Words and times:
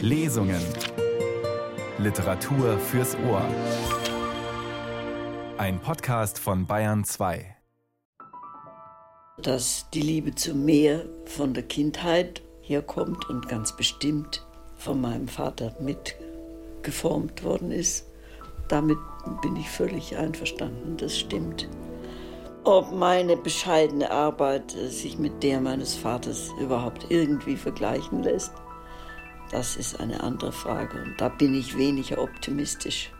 Lesungen. 0.00 0.60
Literatur 1.98 2.78
fürs 2.78 3.14
Ohr. 3.28 3.44
Ein 5.58 5.78
Podcast 5.80 6.38
von 6.38 6.66
Bayern 6.66 7.04
2. 7.04 7.56
Dass 9.38 9.86
die 9.92 10.00
Liebe 10.00 10.34
zum 10.34 10.64
Meer 10.64 11.04
von 11.26 11.52
der 11.52 11.64
Kindheit 11.64 12.42
herkommt 12.62 13.28
und 13.28 13.48
ganz 13.48 13.76
bestimmt 13.76 14.46
von 14.76 15.00
meinem 15.00 15.28
Vater 15.28 15.76
mitgeformt 15.78 17.44
worden 17.44 17.70
ist, 17.70 18.06
damit 18.68 18.98
bin 19.42 19.56
ich 19.56 19.68
völlig 19.68 20.16
einverstanden. 20.16 20.96
Das 20.96 21.18
stimmt. 21.18 21.68
Ob 22.64 22.92
meine 22.92 23.36
bescheidene 23.36 24.10
Arbeit 24.10 24.70
sich 24.70 25.18
mit 25.18 25.42
der 25.42 25.60
meines 25.60 25.94
Vaters 25.96 26.50
überhaupt 26.60 27.06
irgendwie 27.10 27.56
vergleichen 27.56 28.22
lässt, 28.22 28.52
das 29.52 29.76
ist 29.76 30.00
eine 30.00 30.22
andere 30.22 30.50
Frage 30.50 31.02
und 31.02 31.20
da 31.20 31.28
bin 31.28 31.54
ich 31.54 31.76
weniger 31.76 32.20
optimistisch. 32.20 33.12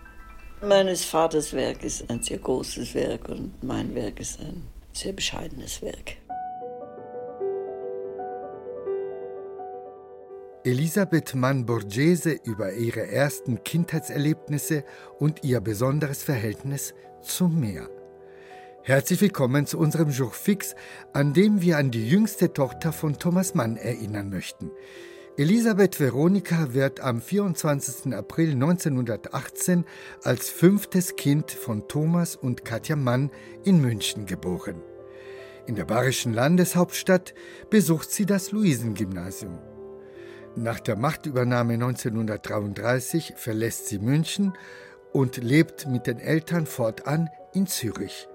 Meines 0.62 1.05
Vaters 1.05 1.52
Werk 1.52 1.84
ist 1.84 2.09
ein 2.11 2.23
sehr 2.23 2.38
großes 2.38 2.95
Werk 2.95 3.29
und 3.29 3.62
mein 3.62 3.95
Werk 3.95 4.19
ist 4.19 4.41
ein 4.41 4.62
sehr 4.93 5.12
bescheidenes 5.12 5.83
Werk. 5.83 6.16
Elisabeth 10.65 11.34
Mann-Borghese 11.34 12.38
über 12.45 12.73
ihre 12.73 13.09
ersten 13.09 13.65
Kindheitserlebnisse 13.65 14.85
und 15.19 15.43
ihr 15.43 15.60
besonderes 15.60 16.23
Verhältnis 16.23 16.95
zum 17.21 17.59
Meer. 17.59 17.88
Herzlich 18.85 19.21
willkommen 19.21 19.66
zu 19.66 19.79
unserem 19.79 20.10
Jour 20.10 20.30
fix, 20.30 20.77
an 21.12 21.35
dem 21.35 21.60
wir 21.60 21.79
an 21.79 21.91
die 21.91 22.09
jüngste 22.09 22.52
Tochter 22.52 22.93
von 22.93 23.19
Thomas 23.19 23.55
Mann 23.55 23.77
erinnern 23.77 24.30
möchten. 24.30 24.71
Elisabeth 25.39 25.99
Veronika 25.99 26.75
wird 26.75 27.01
am 27.01 27.23
24. 27.23 28.13
April 28.13 28.51
1918 28.51 29.87
als 30.23 30.51
fünftes 30.51 31.16
Kind 31.16 31.51
von 31.51 31.89
Thomas 31.89 32.37
und 32.37 32.66
Katja 32.66 32.97
Mann 32.97 33.30
in 33.65 33.80
München 33.80 34.27
geboren. 34.27 34.83
In 35.66 35.74
der 35.74 35.87
bayerischen 35.87 36.35
Landeshauptstadt 36.35 37.33
besucht 37.71 38.11
sie 38.11 38.27
das 38.27 38.52
Luisengymnasium. 38.52 39.59
Nach 40.55 40.80
der 40.80 40.97
Machtübernahme 40.97 41.74
1933 41.74 43.33
verlässt 43.35 43.87
sie 43.87 44.01
München 44.01 44.52
und 45.13 45.39
lebt 45.39 45.89
mit 45.89 46.07
den 46.07 46.19
Eltern 46.19 46.67
fortan 46.67 47.30
in 47.55 47.67
Zürich. 47.67 48.29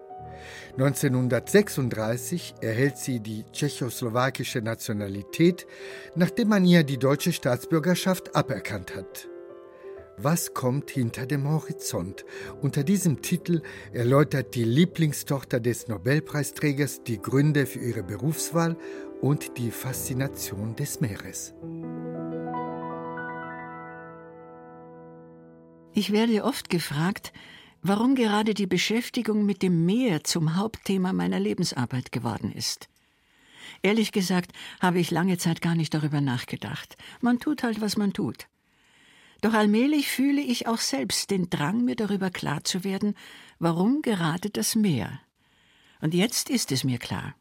1936 0.73 2.55
erhält 2.61 2.97
sie 2.97 3.19
die 3.19 3.45
tschechoslowakische 3.51 4.61
Nationalität, 4.61 5.67
nachdem 6.15 6.49
man 6.49 6.65
ihr 6.65 6.83
die 6.83 6.97
deutsche 6.97 7.33
Staatsbürgerschaft 7.33 8.35
aberkannt 8.35 8.95
hat. 8.95 9.27
Was 10.19 10.55
kommt 10.55 10.89
hinter 10.89 11.27
dem 11.27 11.47
Horizont? 11.47 12.25
Unter 12.61 12.83
diesem 12.83 13.21
Titel 13.21 13.61
erläutert 13.93 14.55
die 14.55 14.63
Lieblingstochter 14.63 15.59
des 15.59 15.87
Nobelpreisträgers 15.87 17.03
die 17.03 17.21
Gründe 17.21 17.67
für 17.67 17.79
ihre 17.79 18.01
Berufswahl 18.01 18.77
und 19.21 19.59
die 19.59 19.69
Faszination 19.69 20.75
des 20.75 21.01
Meeres. 21.01 21.53
Ich 25.93 26.11
werde 26.11 26.43
oft 26.43 26.69
gefragt, 26.69 27.31
warum 27.87 28.15
gerade 28.15 28.53
die 28.53 28.67
Beschäftigung 28.67 29.45
mit 29.45 29.61
dem 29.61 29.85
Meer 29.85 30.23
zum 30.23 30.55
Hauptthema 30.55 31.13
meiner 31.13 31.39
Lebensarbeit 31.39 32.11
geworden 32.11 32.51
ist. 32.51 32.89
Ehrlich 33.81 34.11
gesagt 34.11 34.51
habe 34.79 34.99
ich 34.99 35.11
lange 35.11 35.37
Zeit 35.37 35.61
gar 35.61 35.75
nicht 35.75 35.93
darüber 35.93 36.19
nachgedacht. 36.19 36.97
Man 37.21 37.39
tut 37.39 37.63
halt, 37.63 37.79
was 37.79 37.95
man 37.95 38.13
tut. 38.13 38.47
Doch 39.41 39.53
allmählich 39.53 40.07
fühle 40.07 40.41
ich 40.41 40.67
auch 40.67 40.79
selbst 40.79 41.29
den 41.29 41.49
Drang, 41.49 41.85
mir 41.85 41.95
darüber 41.95 42.29
klar 42.31 42.63
zu 42.63 42.83
werden, 42.83 43.13
warum 43.59 44.01
gerade 44.01 44.49
das 44.49 44.75
Meer. 44.75 45.19
Und 46.01 46.13
jetzt 46.13 46.49
ist 46.49 46.71
es 46.71 46.83
mir 46.83 46.97
klar. 46.97 47.35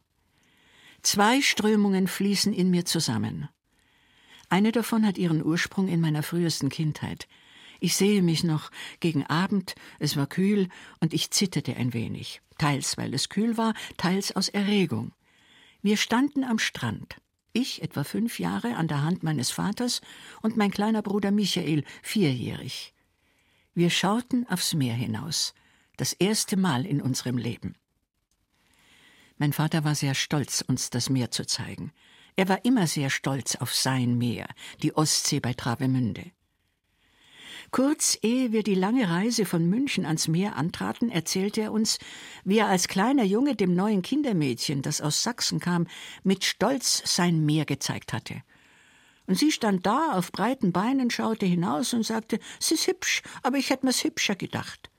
Zwei 1.03 1.41
Strömungen 1.41 2.07
fließen 2.07 2.53
in 2.53 2.71
mir 2.71 2.85
zusammen. 2.85 3.49
Eine 4.49 4.73
davon 4.73 5.07
hat 5.07 5.19
ihren 5.19 5.45
Ursprung 5.45 5.89
in 5.89 6.01
meiner 6.01 6.23
frühesten 6.23 6.69
Kindheit– 6.69 7.27
ich 7.81 7.97
sehe 7.97 8.23
mich 8.23 8.45
noch 8.45 8.71
gegen 9.01 9.25
Abend, 9.27 9.75
es 9.99 10.17
war 10.17 10.27
kühl 10.27 10.69
und 11.01 11.15
ich 11.15 11.31
zitterte 11.31 11.77
ein 11.77 11.93
wenig, 11.93 12.41
teils 12.59 12.97
weil 12.97 13.15
es 13.15 13.29
kühl 13.29 13.57
war, 13.57 13.75
teils 13.97 14.35
aus 14.35 14.49
Erregung. 14.49 15.13
Wir 15.83 15.97
standen 15.97 16.45
am 16.45 16.59
Strand, 16.59 17.17
ich 17.53 17.83
etwa 17.83 18.05
fünf 18.05 18.39
Jahre 18.39 18.77
an 18.77 18.89
der 18.89 19.03
Hand 19.03 19.23
meines 19.23 19.51
Vaters 19.51 20.01
und 20.43 20.57
mein 20.57 20.71
kleiner 20.71 21.03
Bruder 21.03 21.31
Michael 21.31 21.85
vierjährig. 22.03 22.95
Wir 23.75 23.91
schauten 23.91 24.47
aufs 24.49 24.75
Meer 24.75 24.95
hinaus, 24.95 25.55
das 25.97 26.13
erste 26.13 26.57
Mal 26.57 26.87
in 26.87 27.01
unserem 27.01 27.39
Leben. 27.39 27.75
Mein 29.39 29.53
Vater 29.53 29.85
war 29.85 29.95
sehr 29.95 30.15
stolz, 30.15 30.63
uns 30.67 30.91
das 30.91 31.11
Meer 31.11 31.31
zu 31.31 31.47
zeigen. 31.47 31.93
Er 32.37 32.49
war 32.49 32.65
immer 32.65 32.87
sehr 32.87 33.11
stolz 33.11 33.57
auf 33.57 33.75
sein 33.75 34.17
Meer, 34.17 34.49
die 34.83 34.95
Ostsee 34.97 35.41
bei 35.41 35.55
Travemünde. 35.55 36.31
Kurz 37.71 38.19
ehe 38.23 38.53
wir 38.53 38.63
die 38.63 38.75
lange 38.75 39.09
Reise 39.09 39.45
von 39.45 39.69
München 39.69 40.07
ans 40.07 40.29
Meer 40.29 40.57
antraten, 40.57 41.11
erzählte 41.11 41.63
er 41.63 41.73
uns, 41.73 41.99
wie 42.45 42.59
er 42.59 42.69
als 42.69 42.89
kleiner 42.89 43.25
Junge 43.25 43.57
dem 43.57 43.75
neuen 43.75 44.03
Kindermädchen, 44.03 44.83
das 44.83 45.01
aus 45.01 45.23
Sachsen 45.23 45.61
kam, 45.61 45.87
mit 46.23 46.45
Stolz 46.45 47.03
sein 47.05 47.45
Meer 47.45 47.65
gezeigt 47.65 48.13
hatte. 48.13 48.43
Und 49.27 49.37
sie 49.37 49.51
stand 49.51 49.85
da 49.85 50.13
auf 50.13 50.31
breiten 50.31 50.73
Beinen, 50.73 51.11
schaute 51.11 51.47
hinaus 51.47 51.93
und 51.93 52.05
sagte, 52.05 52.39
es 52.61 52.71
ist 52.71 52.87
hübsch, 52.87 53.23
aber 53.43 53.59
ich 53.59 53.71
hätte 53.71 53.85
mir's 53.85 54.05
hübscher 54.05 54.37
gedacht. 54.37 54.91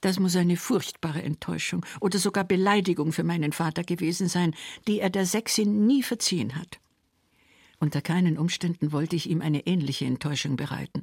Das 0.00 0.18
muss 0.18 0.34
eine 0.34 0.56
furchtbare 0.56 1.22
Enttäuschung 1.22 1.86
oder 2.00 2.18
sogar 2.18 2.44
Beleidigung 2.44 3.12
für 3.12 3.22
meinen 3.22 3.52
Vater 3.52 3.84
gewesen 3.84 4.28
sein, 4.28 4.54
die 4.88 4.98
er 5.00 5.10
der 5.10 5.26
Sächsin 5.26 5.86
nie 5.86 6.02
verziehen 6.02 6.56
hat. 6.56 6.80
Unter 7.78 8.00
keinen 8.00 8.38
Umständen 8.38 8.92
wollte 8.92 9.16
ich 9.16 9.28
ihm 9.28 9.40
eine 9.40 9.66
ähnliche 9.66 10.04
Enttäuschung 10.04 10.56
bereiten. 10.56 11.02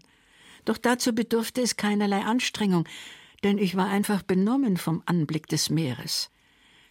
Doch 0.70 0.78
dazu 0.78 1.16
bedurfte 1.16 1.64
es 1.64 1.78
keinerlei 1.78 2.22
Anstrengung, 2.22 2.88
denn 3.44 3.58
ich 3.58 3.76
war 3.76 3.88
einfach 3.88 4.22
benommen 4.22 4.78
vom 4.78 5.02
Anblick 5.08 5.48
des 5.48 5.72
Meeres. 5.72 6.30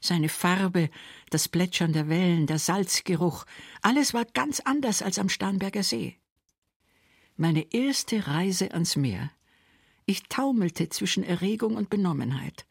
Seine 0.00 0.28
Farbe, 0.28 0.90
das 1.30 1.48
Plätschern 1.48 1.92
der 1.92 2.08
Wellen, 2.08 2.48
der 2.48 2.58
Salzgeruch, 2.58 3.44
alles 3.80 4.14
war 4.14 4.24
ganz 4.34 4.58
anders 4.58 5.00
als 5.00 5.20
am 5.20 5.28
Starnberger 5.28 5.84
See. 5.84 6.16
Meine 7.36 7.72
erste 7.72 8.26
Reise 8.26 8.72
ans 8.72 8.96
Meer. 8.96 9.30
Ich 10.06 10.24
taumelte 10.24 10.88
zwischen 10.88 11.22
Erregung 11.22 11.76
und 11.76 11.88
Benommenheit. 11.88 12.66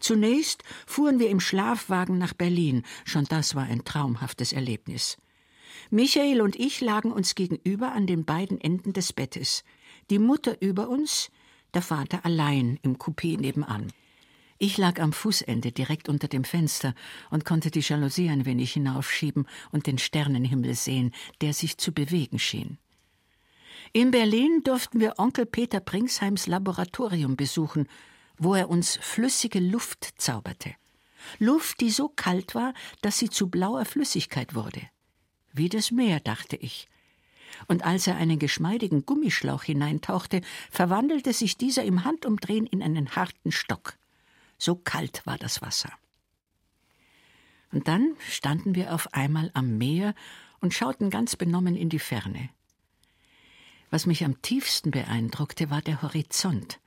Zunächst 0.00 0.64
fuhren 0.86 1.18
wir 1.18 1.28
im 1.28 1.40
Schlafwagen 1.40 2.16
nach 2.16 2.32
Berlin, 2.32 2.82
schon 3.04 3.26
das 3.26 3.54
war 3.56 3.64
ein 3.64 3.84
traumhaftes 3.84 4.54
Erlebnis. 4.54 5.18
Michael 5.90 6.40
und 6.40 6.56
ich 6.56 6.80
lagen 6.80 7.12
uns 7.12 7.34
gegenüber 7.34 7.92
an 7.92 8.06
den 8.06 8.24
beiden 8.24 8.58
Enden 8.58 8.94
des 8.94 9.12
Bettes 9.12 9.64
die 10.10 10.18
Mutter 10.18 10.60
über 10.60 10.88
uns, 10.88 11.30
der 11.72 11.82
Vater 11.82 12.24
allein 12.24 12.78
im 12.82 12.96
Coupé 12.96 13.38
nebenan. 13.38 13.92
Ich 14.58 14.78
lag 14.78 15.00
am 15.00 15.12
Fußende 15.12 15.72
direkt 15.72 16.08
unter 16.08 16.28
dem 16.28 16.44
Fenster 16.44 16.94
und 17.30 17.44
konnte 17.44 17.70
die 17.70 17.80
Jalousie 17.80 18.30
ein 18.30 18.46
wenig 18.46 18.72
hinaufschieben 18.72 19.46
und 19.72 19.86
den 19.86 19.98
Sternenhimmel 19.98 20.74
sehen, 20.74 21.12
der 21.40 21.52
sich 21.52 21.76
zu 21.76 21.92
bewegen 21.92 22.38
schien. 22.38 22.78
In 23.92 24.10
Berlin 24.10 24.62
durften 24.64 25.00
wir 25.00 25.18
Onkel 25.18 25.46
Peter 25.46 25.80
Pringsheims 25.80 26.46
Laboratorium 26.46 27.36
besuchen, 27.36 27.88
wo 28.38 28.54
er 28.54 28.70
uns 28.70 28.96
flüssige 29.00 29.60
Luft 29.60 30.14
zauberte. 30.16 30.74
Luft, 31.38 31.80
die 31.80 31.90
so 31.90 32.08
kalt 32.08 32.54
war, 32.54 32.74
dass 33.02 33.18
sie 33.18 33.30
zu 33.30 33.48
blauer 33.48 33.84
Flüssigkeit 33.84 34.54
wurde. 34.54 34.82
Wie 35.52 35.68
das 35.68 35.90
Meer, 35.90 36.20
dachte 36.20 36.56
ich 36.56 36.88
und 37.68 37.84
als 37.84 38.06
er 38.06 38.16
einen 38.16 38.38
geschmeidigen 38.38 39.06
Gummischlauch 39.06 39.62
hineintauchte, 39.62 40.40
verwandelte 40.70 41.32
sich 41.32 41.56
dieser 41.56 41.84
im 41.84 42.04
Handumdrehen 42.04 42.66
in 42.66 42.82
einen 42.82 43.16
harten 43.16 43.52
Stock. 43.52 43.96
So 44.58 44.76
kalt 44.76 45.22
war 45.26 45.38
das 45.38 45.62
Wasser. 45.62 45.90
Und 47.72 47.88
dann 47.88 48.14
standen 48.30 48.74
wir 48.74 48.94
auf 48.94 49.12
einmal 49.12 49.50
am 49.54 49.78
Meer 49.78 50.14
und 50.60 50.72
schauten 50.72 51.10
ganz 51.10 51.36
benommen 51.36 51.76
in 51.76 51.88
die 51.88 51.98
Ferne. 51.98 52.48
Was 53.90 54.06
mich 54.06 54.24
am 54.24 54.40
tiefsten 54.42 54.90
beeindruckte, 54.90 55.70
war 55.70 55.82
der 55.82 56.02
Horizont, 56.02 56.80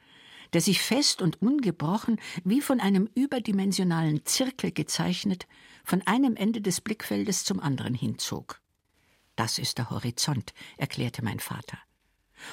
der 0.54 0.62
sich 0.62 0.82
fest 0.82 1.22
und 1.22 1.42
ungebrochen, 1.42 2.20
wie 2.44 2.62
von 2.62 2.80
einem 2.80 3.10
überdimensionalen 3.16 4.26
Zirkel 4.26 4.72
gezeichnet, 4.72 5.48
von 5.84 6.02
einem 6.08 6.36
Ende 6.36 6.62
des 6.62 6.82
Blickfeldes 6.82 7.44
zum 7.44 7.60
anderen 7.60 7.94
hinzog. 7.94 8.62
Das 9.38 9.60
ist 9.60 9.78
der 9.78 9.92
Horizont, 9.92 10.54
erklärte 10.78 11.24
mein 11.24 11.40
Vater. 11.40 11.78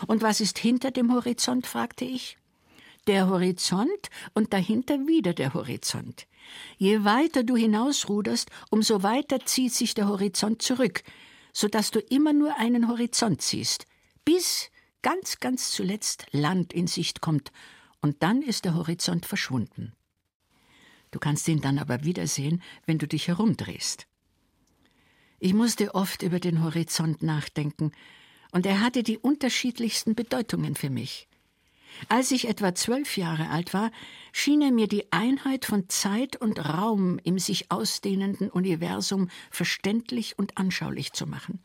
Und 0.06 0.22
was 0.22 0.40
ist 0.40 0.58
hinter 0.58 0.90
dem 0.90 1.12
Horizont? 1.12 1.66
fragte 1.66 2.04
ich. 2.04 2.36
Der 3.06 3.28
Horizont 3.28 4.10
und 4.34 4.52
dahinter 4.52 5.06
wieder 5.06 5.32
der 5.32 5.54
Horizont. 5.54 6.26
Je 6.76 7.04
weiter 7.04 7.42
du 7.42 7.56
hinausruderst, 7.56 8.50
umso 8.70 9.02
weiter 9.02 9.44
zieht 9.44 9.72
sich 9.72 9.94
der 9.94 10.08
Horizont 10.08 10.62
zurück, 10.62 11.02
sodass 11.52 11.90
du 11.90 12.00
immer 12.00 12.34
nur 12.34 12.58
einen 12.58 12.88
Horizont 12.88 13.40
siehst, 13.40 13.86
bis 14.24 14.70
ganz, 15.02 15.40
ganz 15.40 15.70
zuletzt 15.72 16.26
Land 16.32 16.72
in 16.72 16.86
Sicht 16.86 17.20
kommt, 17.22 17.50
und 18.02 18.22
dann 18.22 18.42
ist 18.42 18.66
der 18.66 18.74
Horizont 18.74 19.24
verschwunden. 19.24 19.94
Du 21.10 21.18
kannst 21.18 21.48
ihn 21.48 21.62
dann 21.62 21.78
aber 21.78 22.04
wiedersehen, 22.04 22.62
wenn 22.84 22.98
du 22.98 23.08
dich 23.08 23.28
herumdrehst. 23.28 24.06
Ich 25.38 25.54
musste 25.54 25.94
oft 25.94 26.22
über 26.22 26.40
den 26.40 26.62
Horizont 26.62 27.22
nachdenken, 27.22 27.92
und 28.52 28.66
er 28.66 28.80
hatte 28.80 29.02
die 29.02 29.18
unterschiedlichsten 29.18 30.14
Bedeutungen 30.14 30.76
für 30.76 30.90
mich. 30.90 31.28
Als 32.08 32.30
ich 32.30 32.48
etwa 32.48 32.74
zwölf 32.74 33.16
Jahre 33.16 33.50
alt 33.50 33.74
war, 33.74 33.90
schien 34.32 34.62
er 34.62 34.72
mir 34.72 34.88
die 34.88 35.12
Einheit 35.12 35.64
von 35.64 35.88
Zeit 35.88 36.36
und 36.36 36.58
Raum 36.58 37.18
im 37.24 37.38
sich 37.38 37.70
ausdehnenden 37.70 38.50
Universum 38.50 39.28
verständlich 39.50 40.38
und 40.38 40.56
anschaulich 40.58 41.12
zu 41.12 41.26
machen. 41.26 41.60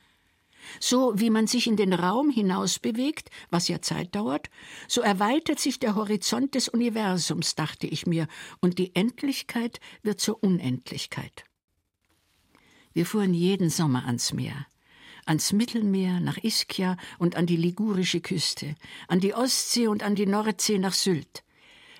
So 0.79 1.13
wie 1.15 1.29
man 1.29 1.47
sich 1.47 1.67
in 1.67 1.77
den 1.77 1.93
Raum 1.93 2.29
hinaus 2.29 2.79
bewegt, 2.79 3.29
was 3.49 3.67
ja 3.67 3.81
Zeit 3.81 4.13
dauert, 4.13 4.49
so 4.87 5.01
erweitert 5.01 5.59
sich 5.59 5.79
der 5.79 5.95
Horizont 5.95 6.53
des 6.53 6.69
Universums, 6.69 7.55
dachte 7.55 7.87
ich 7.87 8.05
mir, 8.05 8.27
und 8.59 8.77
die 8.77 8.95
Endlichkeit 8.95 9.79
wird 10.03 10.19
zur 10.19 10.43
Unendlichkeit. 10.43 11.43
Wir 12.99 13.05
fuhren 13.05 13.33
jeden 13.33 13.69
Sommer 13.69 14.05
ans 14.07 14.33
Meer 14.33 14.65
ans 15.25 15.53
Mittelmeer, 15.53 16.19
nach 16.19 16.35
Ischia 16.35 16.97
und 17.17 17.37
an 17.37 17.45
die 17.45 17.55
ligurische 17.55 18.19
Küste, 18.19 18.75
an 19.07 19.21
die 19.21 19.33
Ostsee 19.33 19.87
und 19.87 20.03
an 20.03 20.15
die 20.15 20.25
Nordsee 20.25 20.79
nach 20.79 20.91
Sylt. 20.91 21.45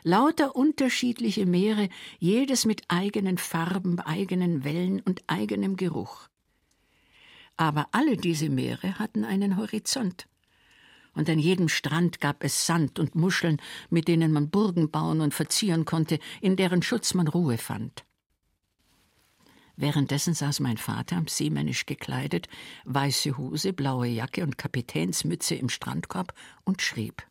Lauter 0.04 0.58
unterschiedliche 0.58 1.46
Meere, 1.46 1.88
jedes 2.18 2.66
mit 2.66 2.82
eigenen 2.90 3.38
Farben, 3.38 4.02
eigenen 4.02 4.66
Wellen 4.66 5.00
und 5.00 5.24
eigenem 5.28 5.78
Geruch. 5.78 6.28
Aber 7.56 7.88
alle 7.94 8.18
diese 8.18 8.50
Meere 8.50 9.00
hatten 9.00 9.24
einen 9.24 9.56
Horizont. 9.56 10.28
Und 11.14 11.30
an 11.30 11.40
jedem 11.40 11.70
Strand 11.70 12.20
gab 12.20 12.44
es 12.44 12.66
Sand 12.66 13.00
und 13.00 13.16
Muscheln, 13.16 13.62
mit 13.90 14.10
denen 14.10 14.34
man 14.34 14.50
Burgen 14.50 14.92
bauen 14.92 15.22
und 15.22 15.34
verzieren 15.34 15.86
konnte, 15.86 16.20
in 16.42 16.58
deren 16.58 16.82
Schutz 16.82 17.14
man 17.14 17.30
Ruhe 17.30 17.58
fand. 17.58 18.04
Währenddessen 19.80 20.34
saß 20.34 20.60
mein 20.60 20.76
Vater, 20.76 21.24
seemännisch 21.26 21.86
gekleidet, 21.86 22.50
weiße 22.84 23.38
Hose, 23.38 23.72
blaue 23.72 24.08
Jacke 24.08 24.44
und 24.44 24.58
Kapitänsmütze 24.58 25.56
im 25.56 25.70
Strandkorb 25.70 26.34
und 26.66 26.82
schrieb. 26.82 27.26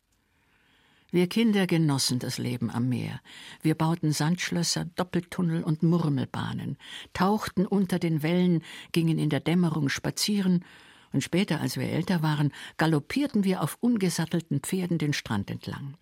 Wir 1.11 1.27
Kinder 1.27 1.67
genossen 1.67 2.17
das 2.17 2.39
Leben 2.39 2.71
am 2.71 2.89
Meer. 2.89 3.21
Wir 3.61 3.75
bauten 3.75 4.13
Sandschlösser, 4.13 4.85
Doppeltunnel 4.85 5.63
und 5.63 5.83
Murmelbahnen, 5.83 6.79
tauchten 7.13 7.67
unter 7.67 7.99
den 7.99 8.23
Wellen, 8.23 8.63
gingen 8.93 9.19
in 9.19 9.29
der 9.29 9.41
Dämmerung 9.41 9.87
spazieren, 9.87 10.65
und 11.11 11.23
später, 11.23 11.61
als 11.61 11.77
wir 11.77 11.87
älter 11.87 12.23
waren, 12.23 12.51
galoppierten 12.77 13.43
wir 13.43 13.61
auf 13.61 13.77
ungesattelten 13.79 14.61
Pferden 14.61 14.97
den 14.97 15.13
Strand 15.13 15.51
entlang. 15.51 15.97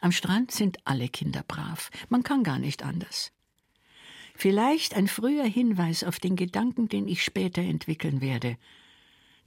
Am 0.00 0.10
Strand 0.10 0.50
sind 0.50 0.78
alle 0.84 1.08
Kinder 1.08 1.44
brav, 1.46 1.90
man 2.08 2.24
kann 2.24 2.42
gar 2.42 2.58
nicht 2.58 2.82
anders. 2.82 3.30
Vielleicht 4.34 4.94
ein 4.94 5.08
früher 5.08 5.44
Hinweis 5.44 6.04
auf 6.04 6.18
den 6.18 6.36
Gedanken, 6.36 6.88
den 6.88 7.06
ich 7.08 7.22
später 7.22 7.62
entwickeln 7.62 8.20
werde. 8.20 8.56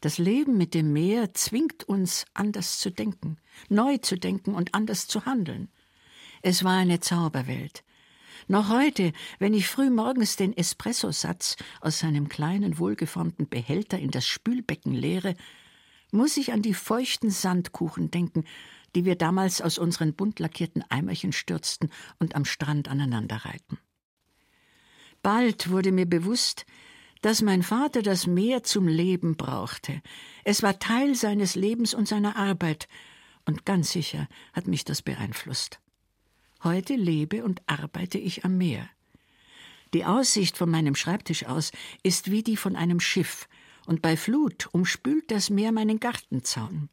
Das 0.02 0.18
Leben 0.18 0.58
mit 0.58 0.74
dem 0.74 0.94
Meer 0.94 1.34
zwingt 1.34 1.84
uns, 1.86 2.26
anders 2.34 2.80
zu 2.80 2.92
denken, 2.92 3.38
neu 3.70 3.98
zu 3.98 4.18
denken 4.18 4.54
und 4.54 4.76
anders 4.76 5.08
zu 5.08 5.26
handeln. 5.26 5.70
Es 6.42 6.64
war 6.64 6.78
eine 6.78 7.00
Zauberwelt. 7.00 7.84
Noch 8.48 8.70
heute, 8.70 9.14
wenn 9.40 9.56
ich 9.56 9.68
früh 9.68 9.90
morgens 9.90 10.36
den 10.36 10.56
Espressosatz 10.56 11.56
aus 11.82 12.00
seinem 12.00 12.30
kleinen, 12.30 12.78
wohlgeformten 12.78 13.50
Behälter 13.50 13.98
in 13.98 14.12
das 14.12 14.28
Spülbecken 14.28 14.94
leere, 14.94 15.36
muss 16.12 16.38
ich 16.38 16.54
an 16.54 16.62
die 16.62 16.76
feuchten 16.76 17.32
Sandkuchen 17.32 18.12
denken, 18.12 18.44
die 18.94 19.06
wir 19.06 19.16
damals 19.16 19.62
aus 19.62 19.78
unseren 19.78 20.14
bunt 20.14 20.40
lackierten 20.40 20.84
Eimerchen 20.90 21.32
stürzten 21.32 21.90
und 22.20 22.36
am 22.36 22.46
Strand 22.46 22.88
aneinanderreihten. 22.88 23.80
Bald 25.26 25.72
wurde 25.72 25.92
mir 25.92 26.06
bewusst, 26.06 26.68
dass 27.24 27.42
mein 27.42 27.64
Vater 27.64 28.04
das 28.04 28.28
Meer 28.28 28.62
zum 28.62 28.88
Leben 28.88 29.38
brauchte. 29.38 30.04
Es 30.44 30.62
war 30.62 30.78
Teil 30.78 31.16
seines 31.16 31.56
Lebens 31.56 31.96
und 31.96 32.08
seiner 32.08 32.36
Arbeit, 32.36 32.88
und 33.44 33.66
ganz 33.66 33.92
sicher 33.92 34.28
hat 34.54 34.68
mich 34.68 34.86
das 34.86 35.02
beeinflusst. 35.02 35.80
Heute 36.64 36.94
lebe 36.94 37.44
und 37.44 37.64
arbeite 37.66 38.20
ich 38.20 38.46
am 38.46 38.60
Meer. 38.60 38.88
Die 39.96 40.06
Aussicht 40.06 40.58
von 40.60 40.70
meinem 40.70 40.94
Schreibtisch 40.94 41.48
aus 41.48 41.72
ist 42.04 42.30
wie 42.30 42.44
die 42.44 42.56
von 42.56 42.76
einem 42.76 43.00
Schiff, 43.00 43.48
und 43.88 44.04
bei 44.04 44.18
Flut 44.18 44.70
umspült 44.74 45.32
das 45.32 45.50
Meer 45.50 45.72
meinen 45.72 46.00
Gartenzaun. 46.00 46.90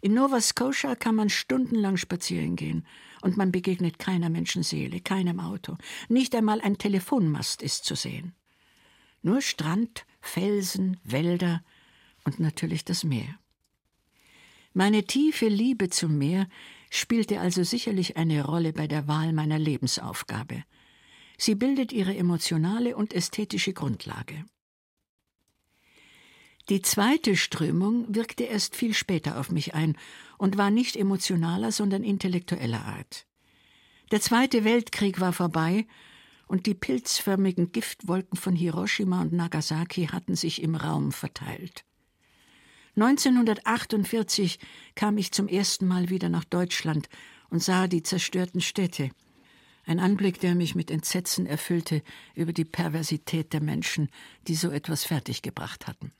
In 0.00 0.14
Nova 0.14 0.40
Scotia 0.40 0.94
kann 0.94 1.14
man 1.14 1.28
stundenlang 1.28 1.98
spazieren 1.98 2.56
gehen 2.56 2.86
und 3.26 3.36
man 3.36 3.50
begegnet 3.50 3.98
keiner 3.98 4.30
Menschenseele, 4.30 5.00
keinem 5.00 5.40
Auto. 5.40 5.76
Nicht 6.08 6.32
einmal 6.36 6.60
ein 6.60 6.78
Telefonmast 6.78 7.60
ist 7.60 7.84
zu 7.84 7.96
sehen. 7.96 8.36
Nur 9.20 9.42
Strand, 9.42 10.06
Felsen, 10.20 10.98
Wälder 11.02 11.64
und 12.22 12.38
natürlich 12.38 12.84
das 12.84 13.02
Meer. 13.02 13.36
Meine 14.74 15.02
tiefe 15.02 15.48
Liebe 15.48 15.90
zum 15.90 16.18
Meer 16.18 16.46
spielte 16.88 17.40
also 17.40 17.64
sicherlich 17.64 18.16
eine 18.16 18.44
Rolle 18.44 18.72
bei 18.72 18.86
der 18.86 19.08
Wahl 19.08 19.32
meiner 19.32 19.58
Lebensaufgabe. 19.58 20.62
Sie 21.36 21.56
bildet 21.56 21.92
ihre 21.92 22.16
emotionale 22.16 22.94
und 22.94 23.12
ästhetische 23.12 23.72
Grundlage. 23.72 24.44
Die 26.68 26.82
zweite 26.82 27.36
Strömung 27.36 28.14
wirkte 28.14 28.44
erst 28.44 28.76
viel 28.76 28.94
später 28.94 29.40
auf 29.40 29.50
mich 29.50 29.74
ein 29.74 29.96
und 30.38 30.56
war 30.56 30.70
nicht 30.70 30.96
emotionaler, 30.96 31.72
sondern 31.72 32.02
intellektueller 32.02 32.84
Art. 32.84 33.26
Der 34.10 34.20
Zweite 34.20 34.64
Weltkrieg 34.64 35.20
war 35.20 35.32
vorbei 35.32 35.86
und 36.46 36.66
die 36.66 36.74
pilzförmigen 36.74 37.72
Giftwolken 37.72 38.38
von 38.38 38.54
Hiroshima 38.54 39.20
und 39.20 39.32
Nagasaki 39.32 40.06
hatten 40.06 40.36
sich 40.36 40.62
im 40.62 40.76
Raum 40.76 41.12
verteilt. 41.12 41.84
1948 42.96 44.58
kam 44.94 45.18
ich 45.18 45.32
zum 45.32 45.48
ersten 45.48 45.86
Mal 45.86 46.08
wieder 46.08 46.28
nach 46.28 46.44
Deutschland 46.44 47.08
und 47.50 47.62
sah 47.62 47.88
die 47.88 48.02
zerstörten 48.02 48.60
Städte. 48.60 49.10
Ein 49.84 50.00
Anblick, 50.00 50.40
der 50.40 50.54
mich 50.54 50.74
mit 50.74 50.90
Entsetzen 50.90 51.46
erfüllte 51.46 52.02
über 52.34 52.52
die 52.52 52.64
Perversität 52.64 53.52
der 53.52 53.60
Menschen, 53.60 54.08
die 54.48 54.54
so 54.54 54.70
etwas 54.70 55.04
fertiggebracht 55.04 55.86
hatten. 55.86 56.12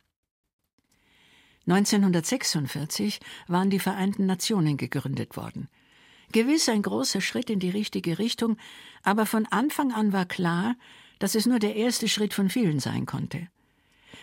1946 1.67 3.21
waren 3.49 3.71
die 3.71 3.81
Vereinten 3.81 4.27
Nationen 4.27 4.77
gegründet 4.77 5.37
worden. 5.37 5.69
Gewiss 6.33 6.69
ein 6.69 6.83
großer 6.83 7.21
Schritt 7.21 7.51
in 7.51 7.59
die 7.59 7.71
richtige 7.71 8.19
Richtung, 8.19 8.57
aber 9.03 9.27
von 9.27 9.47
Anfang 9.47 9.93
an 9.93 10.13
war 10.13 10.27
klar, 10.27 10.77
dass 11.19 11.35
es 11.35 11.47
nur 11.47 11.59
der 11.59 11.77
erste 11.77 12.09
Schritt 12.09 12.35
von 12.35 12.51
vielen 12.51 12.81
sein 12.81 13.07
konnte. 13.07 13.49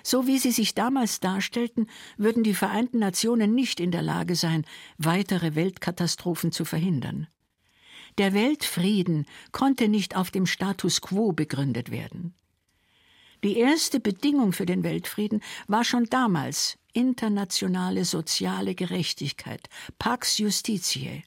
So 0.03 0.27
wie 0.27 0.37
sie 0.37 0.51
sich 0.51 0.73
damals 0.73 1.19
darstellten, 1.19 1.87
würden 2.17 2.43
die 2.43 2.53
Vereinten 2.53 2.99
Nationen 2.99 3.55
nicht 3.55 3.79
in 3.79 3.91
der 3.91 4.01
Lage 4.01 4.35
sein, 4.35 4.65
weitere 4.97 5.55
Weltkatastrophen 5.55 6.51
zu 6.51 6.65
verhindern. 6.65 7.27
Der 8.17 8.33
Weltfrieden 8.33 9.25
konnte 9.51 9.87
nicht 9.87 10.15
auf 10.15 10.29
dem 10.29 10.45
Status 10.45 11.01
quo 11.01 11.31
begründet 11.31 11.89
werden. 11.89 12.35
Die 13.43 13.57
erste 13.57 13.99
Bedingung 13.99 14.53
für 14.53 14.65
den 14.65 14.83
Weltfrieden 14.83 15.41
war 15.67 15.83
schon 15.83 16.05
damals 16.05 16.77
internationale 16.93 18.05
soziale 18.05 18.73
Gerechtigkeit, 18.73 19.67
Pax 19.99 20.37
Justitiae. 20.37 21.23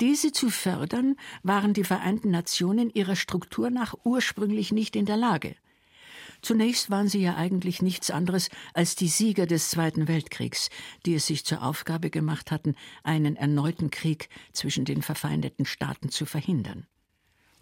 Diese 0.00 0.32
zu 0.32 0.48
fördern, 0.48 1.16
waren 1.42 1.74
die 1.74 1.84
Vereinten 1.84 2.30
Nationen 2.30 2.88
ihrer 2.90 3.16
Struktur 3.16 3.68
nach 3.68 3.94
ursprünglich 4.04 4.72
nicht 4.72 4.96
in 4.96 5.04
der 5.04 5.18
Lage. 5.18 5.56
Zunächst 6.40 6.90
waren 6.90 7.08
sie 7.08 7.20
ja 7.20 7.36
eigentlich 7.36 7.82
nichts 7.82 8.10
anderes 8.10 8.48
als 8.72 8.94
die 8.94 9.08
Sieger 9.08 9.46
des 9.46 9.68
Zweiten 9.68 10.08
Weltkriegs, 10.08 10.70
die 11.04 11.14
es 11.14 11.26
sich 11.26 11.44
zur 11.44 11.62
Aufgabe 11.62 12.08
gemacht 12.08 12.50
hatten, 12.50 12.74
einen 13.02 13.36
erneuten 13.36 13.90
Krieg 13.90 14.30
zwischen 14.52 14.86
den 14.86 15.02
verfeindeten 15.02 15.66
Staaten 15.66 16.10
zu 16.10 16.24
verhindern. 16.24 16.86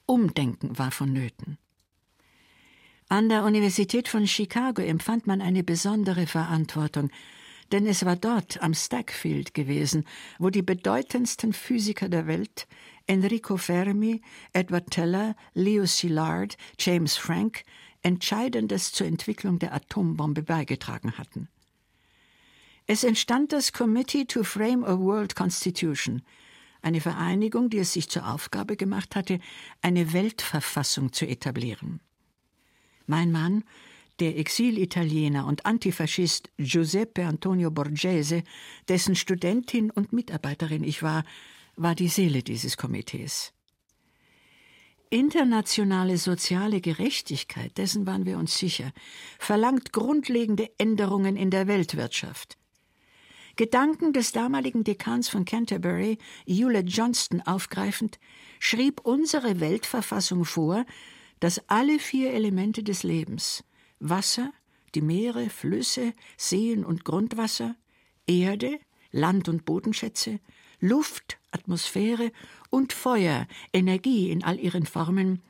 Umdenken 0.06 0.78
war 0.78 0.90
vonnöten. 0.90 1.58
An 3.08 3.28
der 3.28 3.44
Universität 3.44 4.08
von 4.08 4.26
Chicago 4.26 4.80
empfand 4.80 5.26
man 5.26 5.42
eine 5.42 5.62
besondere 5.62 6.26
Verantwortung, 6.26 7.10
denn 7.70 7.86
es 7.86 8.04
war 8.04 8.16
dort 8.16 8.62
am 8.62 8.72
Stackfield 8.72 9.52
gewesen, 9.52 10.06
wo 10.38 10.48
die 10.48 10.62
bedeutendsten 10.62 11.52
Physiker 11.52 12.08
der 12.08 12.26
Welt 12.26 12.66
Enrico 13.06 13.58
Fermi, 13.58 14.22
Edward 14.54 14.90
Teller, 14.90 15.36
Leo 15.52 15.86
Szilard, 15.86 16.56
James 16.78 17.16
Frank 17.16 17.64
Entscheidendes 18.02 18.92
zur 18.92 19.06
Entwicklung 19.06 19.58
der 19.58 19.74
Atombombe 19.74 20.42
beigetragen 20.42 21.16
hatten. 21.18 21.48
Es 22.86 23.02
entstand 23.04 23.52
das 23.52 23.72
Committee 23.72 24.24
to 24.26 24.44
Frame 24.44 24.84
a 24.84 24.98
World 24.98 25.34
Constitution, 25.34 26.22
eine 26.82 27.00
Vereinigung, 27.00 27.70
die 27.70 27.78
es 27.78 27.94
sich 27.94 28.10
zur 28.10 28.28
Aufgabe 28.30 28.76
gemacht 28.76 29.16
hatte, 29.16 29.40
eine 29.80 30.12
Weltverfassung 30.12 31.12
zu 31.12 31.26
etablieren. 31.26 32.00
Mein 33.06 33.32
Mann, 33.32 33.64
Der 34.20 34.38
Exilitaliener 34.38 35.44
und 35.46 35.66
Antifaschist 35.66 36.48
Giuseppe 36.56 37.26
Antonio 37.26 37.72
Borghese, 37.72 38.44
dessen 38.88 39.16
Studentin 39.16 39.90
und 39.90 40.12
Mitarbeiterin 40.12 40.84
ich 40.84 41.02
war, 41.02 41.24
war 41.74 41.96
die 41.96 42.06
Seele 42.06 42.44
dieses 42.44 42.76
Komitees. 42.76 43.52
Internationale 45.10 46.16
soziale 46.16 46.80
Gerechtigkeit, 46.80 47.76
dessen 47.76 48.06
waren 48.06 48.24
wir 48.24 48.38
uns 48.38 48.56
sicher, 48.56 48.92
verlangt 49.38 49.92
grundlegende 49.92 50.70
Änderungen 50.78 51.36
in 51.36 51.50
der 51.50 51.66
Weltwirtschaft. 51.66 52.56
Gedanken 53.56 54.12
des 54.12 54.32
damaligen 54.32 54.82
Dekans 54.82 55.28
von 55.28 55.44
Canterbury, 55.44 56.18
Hewlett 56.46 56.88
Johnston, 56.88 57.40
aufgreifend, 57.42 58.18
schrieb 58.58 59.00
unsere 59.02 59.60
Weltverfassung 59.60 60.44
vor, 60.44 60.84
dass 61.44 61.60
alle 61.68 61.98
vier 61.98 62.32
Elemente 62.32 62.82
des 62.82 63.02
Lebens 63.02 63.64
Wasser, 64.00 64.50
die 64.94 65.02
Meere, 65.02 65.50
Flüsse, 65.50 66.14
Seen 66.38 66.86
und 66.86 67.04
Grundwasser, 67.04 67.76
Erde, 68.26 68.80
Land- 69.10 69.50
und 69.50 69.66
Bodenschätze, 69.66 70.40
Luft, 70.80 71.38
Atmosphäre 71.50 72.32
und 72.70 72.94
Feuer, 72.94 73.46
Energie 73.74 74.30
in 74.30 74.42
all 74.42 74.58
ihren 74.58 74.86
Formen, 74.86 75.42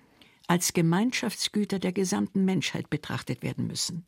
als 0.48 0.72
Gemeinschaftsgüter 0.72 1.78
der 1.78 1.92
gesamten 1.92 2.44
Menschheit 2.44 2.90
betrachtet 2.90 3.44
werden 3.44 3.68
müssen. 3.68 4.04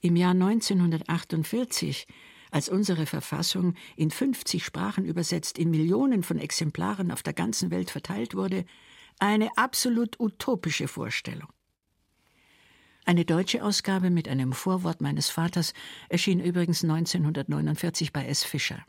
Im 0.00 0.16
Jahr 0.16 0.32
1948, 0.32 2.08
als 2.50 2.68
unsere 2.68 3.06
Verfassung 3.06 3.74
in 3.94 4.10
50 4.10 4.64
Sprachen 4.64 5.04
übersetzt 5.04 5.56
in 5.56 5.70
Millionen 5.70 6.24
von 6.24 6.40
Exemplaren 6.40 7.12
auf 7.12 7.22
der 7.22 7.32
ganzen 7.32 7.70
Welt 7.70 7.92
verteilt 7.92 8.34
wurde, 8.34 8.64
eine 9.18 9.56
absolut 9.56 10.20
utopische 10.20 10.88
Vorstellung. 10.88 11.48
Eine 13.04 13.24
deutsche 13.24 13.62
Ausgabe 13.62 14.10
mit 14.10 14.28
einem 14.28 14.52
Vorwort 14.52 15.00
meines 15.00 15.30
Vaters 15.30 15.72
erschien 16.08 16.40
übrigens 16.40 16.82
1949 16.82 18.12
bei 18.12 18.26
S. 18.26 18.42
Fischer. 18.42 18.84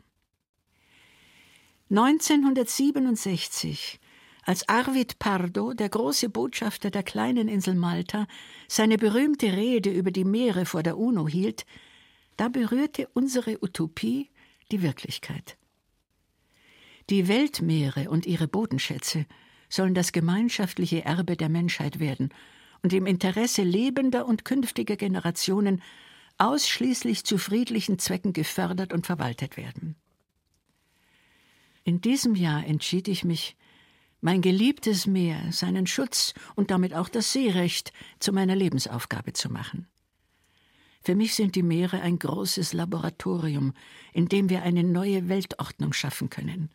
1967, 1.90 4.00
als 4.42 4.68
Arvid 4.68 5.20
Pardo, 5.20 5.72
der 5.72 5.88
große 5.88 6.28
Botschafter 6.28 6.90
der 6.90 7.04
kleinen 7.04 7.48
Insel 7.48 7.76
Malta, 7.76 8.26
seine 8.66 8.98
berühmte 8.98 9.52
Rede 9.52 9.90
über 9.90 10.10
die 10.10 10.24
Meere 10.24 10.66
vor 10.66 10.82
der 10.82 10.98
UNO 10.98 11.28
hielt, 11.28 11.64
da 12.36 12.48
berührte 12.48 13.08
unsere 13.14 13.62
Utopie 13.62 14.30
die 14.70 14.82
Wirklichkeit. 14.82 15.56
Die 17.08 17.28
Weltmeere 17.28 18.10
und 18.10 18.26
ihre 18.26 18.48
Bodenschätze 18.48 19.24
sollen 19.68 19.94
das 19.94 20.12
gemeinschaftliche 20.12 21.04
Erbe 21.04 21.36
der 21.36 21.48
Menschheit 21.48 22.00
werden 22.00 22.30
und 22.82 22.92
im 22.92 23.06
Interesse 23.06 23.62
lebender 23.62 24.26
und 24.26 24.44
künftiger 24.44 24.96
Generationen 24.96 25.82
ausschließlich 26.38 27.24
zu 27.24 27.38
friedlichen 27.38 27.98
Zwecken 27.98 28.32
gefördert 28.32 28.92
und 28.92 29.06
verwaltet 29.06 29.56
werden. 29.56 29.96
In 31.84 32.00
diesem 32.00 32.34
Jahr 32.34 32.64
entschied 32.64 33.08
ich 33.08 33.24
mich, 33.24 33.56
mein 34.20 34.42
geliebtes 34.42 35.06
Meer, 35.06 35.52
seinen 35.52 35.86
Schutz 35.86 36.34
und 36.54 36.70
damit 36.70 36.92
auch 36.94 37.08
das 37.08 37.32
Seerecht 37.32 37.92
zu 38.18 38.32
meiner 38.32 38.56
Lebensaufgabe 38.56 39.32
zu 39.32 39.50
machen. 39.50 39.86
Für 41.02 41.14
mich 41.14 41.34
sind 41.34 41.54
die 41.54 41.62
Meere 41.62 42.00
ein 42.00 42.18
großes 42.18 42.72
Laboratorium, 42.72 43.72
in 44.12 44.28
dem 44.28 44.50
wir 44.50 44.62
eine 44.62 44.82
neue 44.82 45.28
Weltordnung 45.28 45.92
schaffen 45.92 46.28
können. 46.28 46.70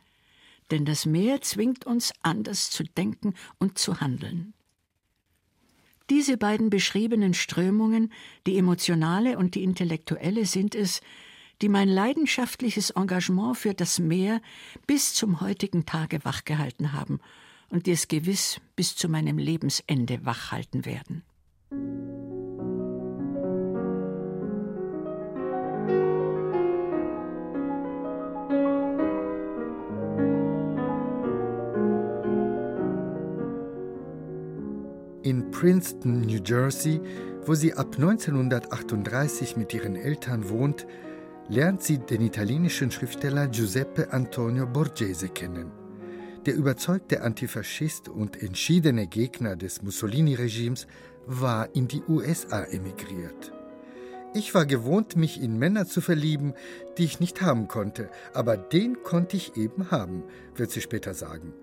Denn 0.73 0.85
das 0.85 1.05
Meer 1.05 1.39
zwingt 1.41 1.85
uns 1.85 2.11
anders 2.23 2.71
zu 2.71 2.83
denken 2.83 3.35
und 3.59 3.77
zu 3.77 4.01
handeln. 4.01 4.55
Diese 6.09 6.35
beiden 6.35 6.71
beschriebenen 6.71 7.35
Strömungen, 7.35 8.11
die 8.47 8.57
emotionale 8.57 9.37
und 9.37 9.53
die 9.53 9.61
intellektuelle, 9.61 10.47
sind 10.47 10.73
es, 10.73 11.01
die 11.61 11.69
mein 11.69 11.87
leidenschaftliches 11.89 12.89
Engagement 12.89 13.55
für 13.55 13.75
das 13.75 13.99
Meer 13.99 14.41
bis 14.87 15.13
zum 15.13 15.41
heutigen 15.41 15.85
Tage 15.85 16.25
wachgehalten 16.25 16.91
haben 16.91 17.19
und 17.69 17.85
die 17.85 17.91
es 17.91 18.07
gewiss 18.07 18.59
bis 18.75 18.95
zu 18.95 19.09
meinem 19.09 19.37
Lebensende 19.37 20.25
wachhalten 20.25 20.85
werden. 20.87 21.21
In 35.23 35.51
Princeton, 35.51 36.19
New 36.19 36.41
Jersey, 36.43 36.99
wo 37.45 37.55
sie 37.55 37.73
ab 37.73 37.95
1938 37.95 39.55
mit 39.55 39.73
ihren 39.73 39.95
Eltern 39.95 40.49
wohnt, 40.49 40.85
lernt 41.47 41.81
sie 41.81 41.97
den 41.97 42.21
italienischen 42.21 42.91
Schriftsteller 42.91 43.47
Giuseppe 43.47 44.11
Antonio 44.11 44.67
Borghese 44.67 45.29
kennen. 45.29 45.71
Der 46.45 46.55
überzeugte 46.55 47.21
Antifaschist 47.21 48.09
und 48.09 48.43
entschiedene 48.43 49.07
Gegner 49.07 49.55
des 49.55 49.81
Mussolini-Regimes 49.81 50.87
war 51.25 51.73
in 51.73 51.87
die 51.87 52.03
USA 52.09 52.65
emigriert. 52.65 53.53
Ich 54.33 54.53
war 54.53 54.65
gewohnt, 54.65 55.15
mich 55.15 55.41
in 55.41 55.57
Männer 55.57 55.85
zu 55.85 56.01
verlieben, 56.01 56.53
die 56.97 57.05
ich 57.05 57.21
nicht 57.21 57.41
haben 57.41 57.69
konnte, 57.69 58.09
aber 58.33 58.57
den 58.57 59.03
konnte 59.03 59.37
ich 59.37 59.55
eben 59.55 59.89
haben, 59.89 60.23
wird 60.53 60.71
sie 60.71 60.81
später 60.81 61.13
sagen. 61.13 61.53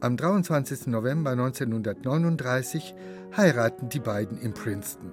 Am 0.00 0.16
23. 0.16 0.88
November 0.88 1.30
1939 1.30 2.94
heiraten 3.36 3.88
die 3.88 4.00
beiden 4.00 4.38
in 4.40 4.54
Princeton. 4.54 5.12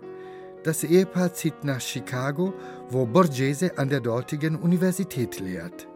Das 0.64 0.84
Ehepaar 0.84 1.34
zieht 1.34 1.64
nach 1.64 1.80
Chicago, 1.80 2.54
wo 2.90 3.06
Borghese 3.06 3.78
an 3.78 3.90
der 3.90 4.02
dortigen 4.02 4.56
Universität 4.56 5.40
lehrt. 5.40 5.88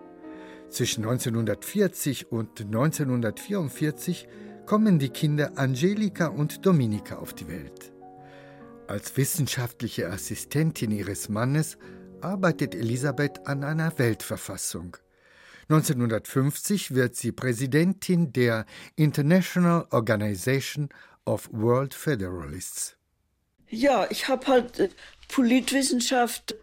Zwischen 0.69 1.03
1940 1.03 2.31
und 2.31 2.61
1944 2.61 4.27
kommen 4.65 4.99
die 4.99 5.09
Kinder 5.09 5.51
Angelika 5.55 6.27
und 6.27 6.65
Dominika 6.65 7.17
auf 7.17 7.33
die 7.33 7.47
Welt. 7.47 7.91
Als 8.87 9.15
wissenschaftliche 9.17 10.09
Assistentin 10.09 10.91
ihres 10.91 11.29
Mannes 11.29 11.77
arbeitet 12.21 12.73
Elisabeth 12.73 13.45
an 13.47 13.63
einer 13.63 13.97
Weltverfassung. 13.99 14.97
1950 15.69 16.93
wird 16.93 17.15
sie 17.15 17.31
Präsidentin 17.31 18.33
der 18.33 18.65
International 18.95 19.87
Organization 19.91 20.89
of 21.25 21.49
World 21.51 21.93
Federalists. 21.93 22.97
Ja, 23.69 24.07
ich 24.09 24.27
habe 24.27 24.47
halt 24.47 24.79
äh, 24.79 24.89
Politwissenschaft 25.29 26.55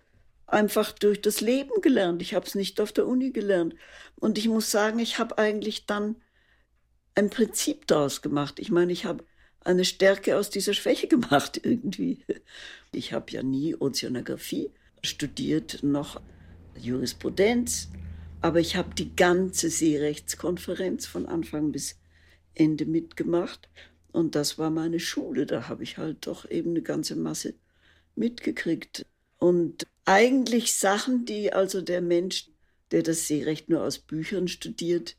einfach 0.47 0.93
durch 0.93 1.21
das 1.21 1.41
Leben 1.41 1.81
gelernt. 1.81 2.23
Ich 2.23 2.35
habe 2.35 2.47
es 2.47 2.55
nicht 2.55 2.81
auf 2.81 2.93
der 2.93 3.07
Uni 3.07 3.31
gelernt. 3.31 3.75
Und 4.17 4.39
ich 4.39 4.49
muss 4.49 4.71
sagen, 4.71 4.99
ich 4.99 5.19
habe 5.19 5.39
eigentlich 5.39 5.87
dann 5.87 6.17
ein 7.15 7.31
Prinzip 7.31 7.87
daraus 7.87 8.23
gemacht. 8.23 8.59
Ich 8.59 8.71
meine, 8.71 8.93
ich 8.93 9.05
habe 9.05 9.25
eine 9.65 9.85
Stärke 9.85 10.37
aus 10.37 10.51
dieser 10.51 10.75
Schwäche 10.75 11.09
gemacht 11.09 11.61
irgendwie. 11.63 12.25
Ich 12.93 13.13
habe 13.13 13.31
ja 13.33 13.43
nie 13.43 13.75
Ozeanographie 13.77 14.71
studiert, 15.03 15.83
noch 15.83 16.21
Jurisprudenz, 16.77 17.89
aber 18.41 18.61
ich 18.61 18.77
habe 18.77 18.95
die 18.95 19.15
ganze 19.15 19.71
Seerechtskonferenz 19.71 21.07
von 21.07 21.27
Anfang 21.27 21.73
bis 21.73 21.99
Ende 22.55 22.87
mitgemacht 22.87 23.69
und 24.13 24.35
das 24.35 24.59
war 24.59 24.71
meine 24.71 25.01
Schule. 25.01 25.47
Da 25.47 25.69
habe 25.69 25.83
ich 25.83 25.99
halt 25.99 26.27
doch 26.27 26.51
eben 26.51 26.71
eine 26.71 26.83
ganze 26.83 27.17
Masse 27.17 27.55
mitgekriegt. 28.17 29.07
Und 29.39 29.87
eigentlich 30.05 30.75
Sachen, 30.75 31.25
die 31.25 31.53
also 31.53 31.81
der 31.81 32.03
Mensch, 32.03 32.51
der 32.91 33.03
das 33.03 33.27
Seerecht 33.27 33.69
nur 33.69 33.83
aus 33.83 33.99
Büchern 33.99 34.49
studiert, 34.49 35.17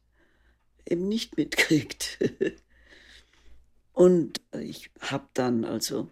eben 0.88 1.08
nicht 1.08 1.38
mitkriegt. 1.38 2.20
Und 3.94 4.42
ich 4.60 4.90
habe 5.00 5.28
dann 5.34 5.63
also 5.63 6.10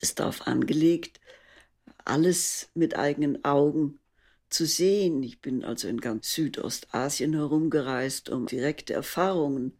es 0.00 0.14
darauf 0.14 0.46
angelegt, 0.46 1.20
alles 2.04 2.70
mit 2.74 2.96
eigenen 2.96 3.44
Augen 3.44 3.98
zu 4.52 4.66
sehen. 4.66 5.22
Ich 5.22 5.40
bin 5.40 5.64
also 5.64 5.88
in 5.88 6.00
ganz 6.00 6.32
Südostasien 6.32 7.34
herumgereist, 7.34 8.30
um 8.30 8.46
direkte 8.46 8.92
Erfahrungen 8.92 9.72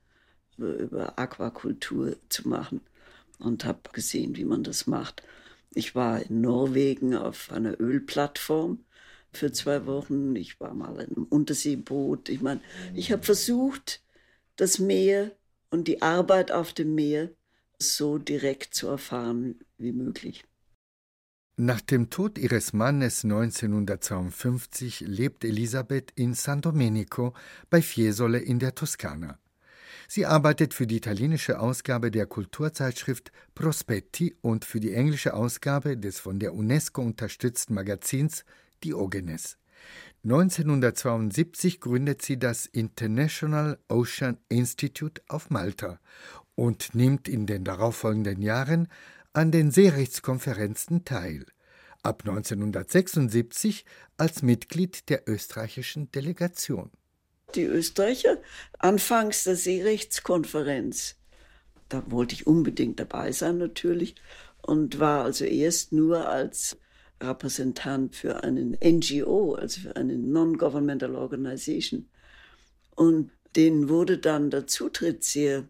über 0.57 1.19
Aquakultur 1.19 2.17
zu 2.29 2.49
machen 2.49 2.81
und 3.39 3.65
habe 3.65 3.81
gesehen, 3.93 4.37
wie 4.37 4.45
man 4.45 4.63
das 4.63 4.87
macht. 4.87 5.23
Ich 5.75 5.95
war 5.95 6.23
in 6.23 6.41
Norwegen 6.41 7.15
auf 7.15 7.51
einer 7.51 7.81
Ölplattform 7.81 8.85
für 9.33 9.53
zwei 9.53 9.87
Wochen. 9.87 10.37
Ich 10.37 10.61
war 10.61 10.75
mal 10.75 11.01
in 11.01 11.17
einem 11.17 11.25
Unterseeboot. 11.25 12.29
Ich 12.29 12.43
meine, 12.43 12.61
ich 12.95 13.13
habe 13.13 13.23
versucht, 13.23 14.03
das 14.57 14.79
Meer 14.79 15.33
und 15.71 15.89
die 15.89 16.03
Arbeit 16.03 16.53
auf 16.53 16.73
dem 16.73 16.95
Meer 16.95 17.31
so 17.79 18.19
direkt 18.19 18.75
zu 18.75 18.89
erfahren 18.89 19.61
wie 19.79 19.93
möglich. 19.93 20.45
Nach 21.59 21.83
dem 21.83 22.09
Tod 22.09 22.39
ihres 22.39 22.73
Mannes 22.73 23.25
1952 23.25 25.01
lebt 25.01 25.45
Elisabeth 25.45 26.11
in 26.15 26.33
San 26.33 26.63
Domenico 26.63 27.35
bei 27.69 27.83
Fiesole 27.83 28.39
in 28.39 28.59
der 28.59 28.75
Toskana. 28.75 29.39
Sie 30.09 30.25
arbeitet 30.25 30.73
für 30.73 30.87
die 30.87 30.97
italienische 30.97 31.61
Ausgabe 31.61 32.11
der 32.11 32.25
Kulturzeitschrift 32.25 33.33
Prospetti 33.55 34.35
und 34.41 34.65
für 34.65 34.81
die 34.81 34.95
englische 34.95 35.35
Ausgabe 35.35 35.99
des 35.99 36.21
von 36.21 36.39
der 36.39 36.55
UNESCO 36.55 37.03
unterstützten 37.03 37.75
Magazins 37.75 38.47
Diogenes. 38.83 39.59
1972 40.25 41.81
gründet 41.81 42.23
sie 42.23 42.39
das 42.39 42.65
International 42.65 43.79
Ocean 43.89 44.39
Institute 44.49 45.21
auf 45.29 45.51
Malta 45.51 46.01
und 46.55 46.95
nimmt 46.95 47.29
in 47.29 47.45
den 47.45 47.63
darauffolgenden 47.63 48.41
Jahren 48.41 48.89
an 49.33 49.51
den 49.51 49.71
Seerechtskonferenzen 49.71 51.05
teil. 51.05 51.47
Ab 52.03 52.23
1976 52.27 53.85
als 54.17 54.43
Mitglied 54.43 55.09
der 55.09 55.29
österreichischen 55.29 56.11
Delegation 56.11 56.91
die 57.55 57.65
Österreicher 57.65 58.39
anfangs 58.79 59.45
der 59.45 59.57
Seerechtskonferenz. 59.57 61.17
Da 61.89 62.03
wollte 62.11 62.35
ich 62.35 62.47
unbedingt 62.47 63.01
dabei 63.01 63.33
sein 63.33 63.59
natürlich 63.59 64.15
und 64.63 64.99
war 64.99 65.25
also 65.25 65.45
erst 65.45 65.93
nur 65.93 66.29
als 66.29 66.79
Repräsentant 67.21 68.17
für 68.17 68.43
einen 68.43 68.77
NGO, 68.83 69.55
also 69.55 69.81
für 69.83 69.97
eine 69.97 70.17
Non-Governmental 70.17 71.15
Organization. 71.15 72.09
Und 72.95 73.31
denen 73.55 73.89
wurde 73.89 74.19
dann 74.19 74.51
der 74.51 74.67
Zutritt 74.67 75.23
sehr 75.23 75.65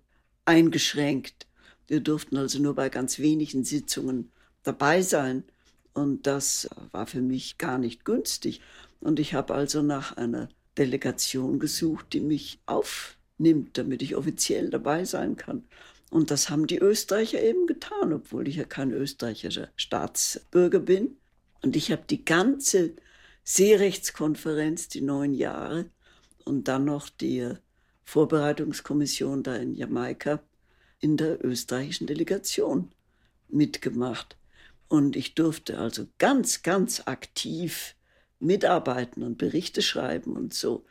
eingeschränkt. 0.45 1.47
Wir 1.93 2.01
durften 2.01 2.39
also 2.39 2.59
nur 2.59 2.75
bei 2.75 2.89
ganz 2.89 3.19
wenigen 3.19 3.65
Sitzungen 3.65 4.33
dabei 4.63 5.03
sein. 5.03 5.45
Und 5.93 6.27
das 6.27 6.71
war 6.91 7.07
für 7.07 7.21
mich 7.21 7.59
gar 7.59 7.77
nicht 7.77 8.07
günstig. 8.07 8.63
Und 9.01 9.21
ich 9.21 9.35
habe 9.35 9.53
also 9.53 9.83
nach 9.83 10.17
einer 10.17 10.49
Delegation 10.79 11.59
gesucht, 11.59 12.15
die 12.15 12.21
mich 12.21 12.61
aufnimmt, 12.65 13.77
damit 13.77 14.01
ich 14.01 14.17
offiziell 14.17 14.71
dabei 14.71 15.05
sein 15.05 15.37
kann. 15.37 15.65
Und 16.09 16.31
das 16.31 16.49
haben 16.49 16.67
die 16.67 16.79
Österreicher 16.79 17.43
eben 17.43 17.67
getan, 17.67 18.15
obwohl 18.15 18.49
ich 18.49 18.57
ja 18.57 18.65
kein 18.65 18.91
österreichischer 18.91 19.69
Staatsbürger 19.77 20.81
bin. 20.81 21.19
Und 21.61 21.77
ich 21.77 21.93
habe 21.93 22.05
die 22.09 22.25
ganze 22.25 22.95
Seerechtskonferenz, 23.45 24.89
die 24.89 25.03
neun 25.03 25.35
Jahre, 25.35 25.91
und 26.47 26.69
dann 26.69 26.87
noch 26.87 27.11
die 27.11 27.53
Vorbereitungskommission 28.05 29.43
da 29.43 29.57
in 29.57 29.75
Jamaika 29.75 30.41
in 31.03 31.19
der 31.19 31.45
österreichischen 31.45 32.07
Delegation 32.07 32.91
mitgemacht. 33.49 34.39
Und 34.89 35.17
ich 35.17 35.35
durfte 35.35 35.79
also 35.79 36.07
ganz, 36.19 36.63
ganz 36.63 37.03
aktiv 37.07 37.95
mitarbeiten 38.41 39.23
und 39.23 39.37
Berichte 39.37 39.83
schreiben 39.83 40.37
und 40.37 40.55
so. 40.55 40.85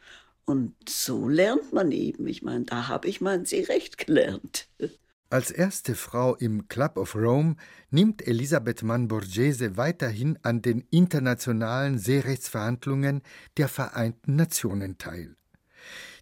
Und 0.45 0.75
so 0.87 1.27
lernt 1.27 1.73
man 1.73 1.91
eben. 1.91 2.27
Ich 2.27 2.41
meine, 2.41 2.65
da 2.65 2.87
habe 2.87 3.07
ich 3.07 3.21
mein 3.21 3.45
Seerecht 3.45 3.97
gelernt. 3.97 4.67
Als 5.29 5.49
erste 5.49 5.95
Frau 5.95 6.35
im 6.35 6.67
Club 6.67 6.97
of 6.97 7.15
Rome 7.15 7.55
nimmt 7.89 8.27
Elisabeth 8.27 8.83
Mann-Borghese 8.83 9.77
weiterhin 9.77 10.37
an 10.41 10.61
den 10.61 10.85
internationalen 10.89 11.97
Seerechtsverhandlungen 11.97 13.21
der 13.55 13.69
Vereinten 13.69 14.35
Nationen 14.35 14.97
teil. 14.97 15.37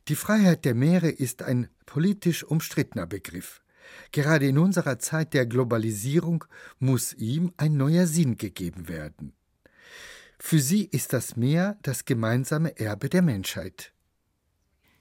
Die 0.10 0.15
Freiheit 0.15 0.63
der 0.63 0.75
Meere 0.75 1.10
ist 1.10 1.41
ein 1.41 1.69
politisch 1.88 2.43
umstrittener 2.43 3.08
Begriff. 3.08 3.63
Gerade 4.12 4.48
in 4.48 4.58
unserer 4.58 5.00
Zeit 5.00 5.34
der 5.34 5.46
Globalisierung 5.46 6.46
muss 6.80 7.13
ihm 7.13 7.54
ein 7.58 7.78
neuer 7.78 8.08
Sinn 8.08 8.38
gegeben 8.38 8.88
werden. 8.88 9.34
Für 10.39 10.60
sie 10.60 10.86
ist 10.86 11.13
das 11.13 11.36
Meer 11.36 11.78
das 11.82 12.06
gemeinsame 12.06 12.80
Erbe 12.80 13.10
der 13.10 13.22
Menschheit. 13.22 13.94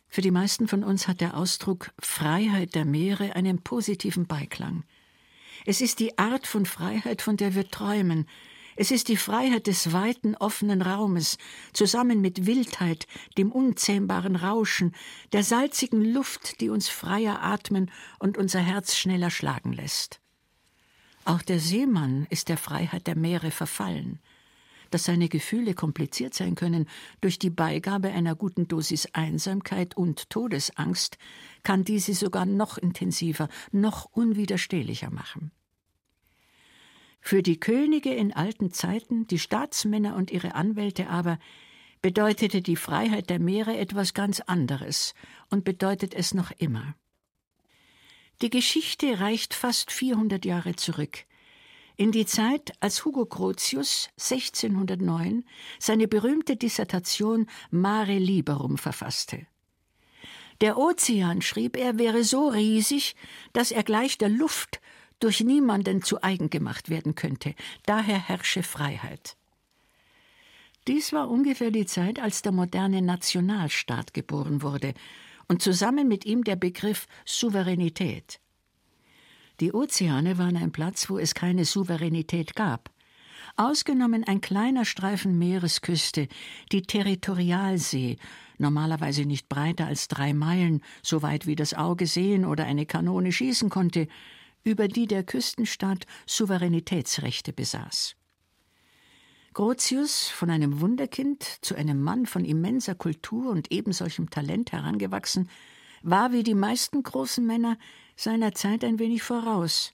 Für 0.09 0.21
die 0.21 0.31
meisten 0.31 0.69
von 0.69 0.83
uns 0.83 1.07
hat 1.07 1.21
der 1.21 1.37
Ausdruck 1.37 1.93
Freiheit 2.00 2.75
der 2.75 2.85
Meere 2.85 3.37
einen 3.37 3.62
positiven 3.62 4.27
Beiklang. 4.27 4.85
Es 5.67 5.81
ist 5.81 6.00
die 6.00 6.19
Art 6.19 6.47
von 6.47 6.67
Freiheit, 6.67 7.23
von 7.23 7.37
der 7.37 7.55
wir 7.55 7.69
träumen. 7.69 8.27
Es 8.80 8.92
ist 8.92 9.08
die 9.08 9.16
Freiheit 9.16 9.66
des 9.66 9.92
weiten, 9.92 10.37
offenen 10.37 10.82
Raumes, 10.82 11.37
zusammen 11.73 12.20
mit 12.20 12.47
Wildheit, 12.47 13.08
dem 13.37 13.50
unzähmbaren 13.50 14.37
Rauschen, 14.37 14.94
der 15.33 15.42
salzigen 15.42 16.05
Luft, 16.05 16.61
die 16.61 16.68
uns 16.70 16.88
freier 16.88 17.42
atmen 17.42 17.90
und 18.20 18.38
unser 18.38 18.61
Herz 18.61 18.94
schneller 18.94 19.31
schlagen 19.31 19.72
lässt. 19.72 20.20
Auch 21.24 21.42
der 21.42 21.59
Seemann 21.59 22.29
ist 22.31 22.48
der 22.48 22.57
Freiheit 22.57 23.09
der 23.09 23.16
Meere 23.16 23.50
verfallen 23.50 24.20
dass 24.90 25.05
seine 25.05 25.29
Gefühle 25.29 25.74
kompliziert 25.74 26.33
sein 26.33 26.55
können 26.55 26.87
durch 27.20 27.38
die 27.38 27.50
Beigabe 27.50 28.09
einer 28.09 28.35
guten 28.35 28.68
Dosis 28.68 29.07
Einsamkeit 29.12 29.98
und 29.98 30.31
Todesangst, 30.31 31.18
kann 31.62 31.85
diese 31.85 32.14
sogar 32.14 32.46
noch 32.46 32.79
intensiver, 32.79 33.50
noch 33.70 34.07
unwiderstehlicher 34.07 35.11
machen. 35.11 35.53
Für 37.20 37.42
die 37.42 37.61
Könige 37.61 38.14
in 38.14 38.33
alten 38.33 38.72
Zeiten, 38.72 39.26
die 39.26 39.38
Staatsmänner 39.38 40.16
und 40.16 40.31
ihre 40.31 40.54
Anwälte 40.54 41.09
aber, 41.09 41.38
bedeutete 42.00 42.62
die 42.62 42.76
Freiheit 42.76 43.28
der 43.28 43.38
Meere 43.40 43.76
etwas 43.76 44.14
ganz 44.14 44.40
anderes 44.40 45.14
und 45.50 45.64
bedeutet 45.64 46.14
es 46.14 46.33
noch 46.33 46.52
immer. 46.59 46.94
Die 48.40 48.50
Geschichte 48.50 49.18
reicht 49.18 49.52
fast 49.52 49.90
400 49.90 50.44
Jahre 50.44 50.76
zurück, 50.76 51.24
in 52.00 52.12
die 52.12 52.26
Zeit, 52.26 52.74
als 52.78 53.04
Hugo 53.04 53.26
Grotius 53.26 54.09
1609 54.20 55.44
seine 55.81 56.07
berühmte 56.07 56.54
Dissertation 56.54 57.48
Mare 57.72 58.16
Liberum 58.18 58.78
verfasste. 58.78 59.48
Der 60.61 60.78
Ozean, 60.78 61.42
schrieb 61.42 61.76
er, 61.76 61.98
wäre 61.98 62.22
so 62.22 62.46
riesig, 62.48 63.16
dass 63.52 63.72
er 63.72 63.83
gleich 63.83 64.16
der 64.16 64.28
Luft 64.28 64.81
durch 65.20 65.40
niemanden 65.40 66.02
zu 66.02 66.22
eigen 66.22 66.50
gemacht 66.50 66.88
werden 66.88 67.14
könnte. 67.14 67.54
Daher 67.87 68.18
herrsche 68.18 68.62
Freiheit. 68.62 69.37
Dies 70.87 71.12
war 71.12 71.28
ungefähr 71.28 71.70
die 71.70 71.87
Zeit, 71.87 72.18
als 72.18 72.40
der 72.42 72.52
moderne 72.52 73.02
Nationalstaat 73.02 74.14
geboren 74.14 74.62
wurde 74.62 74.94
und 75.46 75.61
zusammen 75.61 76.09
mit 76.09 76.24
ihm 76.24 76.44
der 76.44 76.57
Begriff 76.57 77.07
Souveränität. 77.24 78.40
Die 79.61 79.72
Ozeane 79.72 80.38
waren 80.38 80.57
ein 80.57 80.72
Platz, 80.72 81.11
wo 81.11 81.18
es 81.18 81.35
keine 81.35 81.64
Souveränität 81.64 82.54
gab. 82.54 82.90
Ausgenommen 83.57 84.24
ein 84.24 84.40
kleiner 84.40 84.85
Streifen 84.85 85.37
Meeresküste, 85.37 86.28
die 86.70 86.83
Territorialsee, 86.83 88.16
normalerweise 88.57 89.24
nicht 89.24 89.48
breiter 89.48 89.87
als 89.87 90.07
drei 90.07 90.33
Meilen, 90.33 90.81
so 91.02 91.22
weit 91.22 91.46
wie 91.46 91.57
das 91.57 91.74
Auge 91.74 92.07
sehen 92.07 92.44
oder 92.44 92.64
eine 92.66 92.87
Kanone 92.87 93.33
schießen 93.33 93.68
konnte, 93.68 94.07
über 94.68 94.87
die 94.87 95.07
der 95.07 95.24
Küstenstaat 95.24 96.07
Souveränitätsrechte 96.26 97.52
besaß. 97.52 98.14
Grotius, 99.54 100.28
von 100.28 100.50
einem 100.50 100.81
Wunderkind 100.81 101.42
zu 101.62 101.74
einem 101.74 102.00
Mann 102.00 102.26
von 102.26 102.44
immenser 102.44 102.94
Kultur 102.94 103.50
und 103.50 103.72
ebensolchem 103.72 104.31
Talent 104.31 104.70
herangewachsen, 104.70 105.48
war 106.02 106.33
wie 106.33 106.42
die 106.42 106.54
meisten 106.54 107.02
großen 107.02 107.44
Männer 107.44 107.78
seiner 108.14 108.52
Zeit 108.52 108.85
ein 108.85 108.98
wenig 108.98 109.22
voraus, 109.22 109.92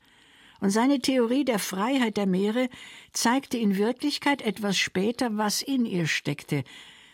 und 0.60 0.70
seine 0.70 0.98
Theorie 0.98 1.44
der 1.44 1.58
Freiheit 1.58 2.16
der 2.16 2.26
Meere 2.26 2.68
zeigte 3.12 3.58
in 3.58 3.76
Wirklichkeit 3.76 4.42
etwas 4.42 4.76
später, 4.76 5.37
was 5.37 5.62
in 5.62 5.84
ihr 5.84 6.06
steckte, 6.06 6.64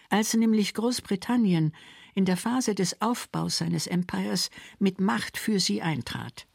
als 0.09 0.35
nämlich 0.35 0.75
Großbritannien 0.75 1.75
in 2.15 2.25
der 2.25 2.37
Phase 2.37 2.75
des 2.75 3.01
Aufbaus 3.01 3.59
seines 3.59 3.87
Empires 3.87 4.51
mit 4.79 5.01
Macht 5.01 5.37
für 5.37 5.61
sie 5.61 5.83
eintrat. 5.83 6.47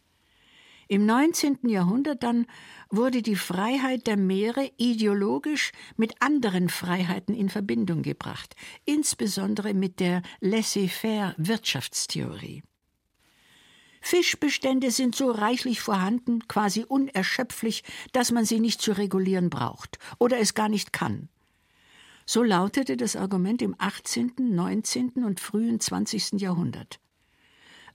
Im 0.88 1.06
19. 1.06 1.68
Jahrhundert 1.68 2.22
dann 2.22 2.46
wurde 2.90 3.22
die 3.22 3.36
Freiheit 3.36 4.06
der 4.06 4.18
Meere 4.18 4.70
ideologisch 4.78 5.72
mit 5.98 6.22
anderen 6.22 6.70
Freiheiten 6.70 7.34
in 7.34 7.50
Verbindung 7.50 8.04
gebracht, 8.04 8.56
insbesondere 8.86 9.74
mit 9.74 10.00
der 10.00 10.22
laissez-faire 10.42 11.34
Wirtschaftstheorie. 11.38 12.64
Fischbestände 14.02 14.92
sind 14.92 15.16
so 15.16 15.32
reichlich 15.32 15.82
vorhanden, 15.82 16.48
quasi 16.48 16.86
unerschöpflich, 16.88 17.84
dass 18.14 18.32
man 18.32 18.46
sie 18.46 18.60
nicht 18.60 18.80
zu 18.80 18.92
regulieren 18.92 19.50
braucht 19.50 19.98
oder 20.20 20.38
es 20.38 20.54
gar 20.54 20.70
nicht 20.70 20.94
kann. 20.94 21.30
So 22.28 22.44
lautete 22.44 22.98
das 22.98 23.16
Argument 23.16 23.64
im 23.64 23.76
18., 23.80 24.34
19. 24.38 25.24
und 25.24 25.40
frühen 25.40 25.80
20. 25.80 26.34
Jahrhundert. 26.34 27.00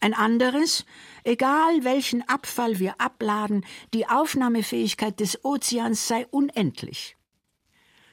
Ein 0.01 0.15
anderes, 0.15 0.87
egal 1.25 1.85
welchen 1.85 2.27
Abfall 2.29 2.79
wir 2.79 3.01
abladen, 3.01 3.65
die 3.93 4.09
Aufnahmefähigkeit 4.09 5.21
des 5.21 5.45
Ozeans 5.45 6.09
sei 6.09 6.27
unendlich. 6.31 7.17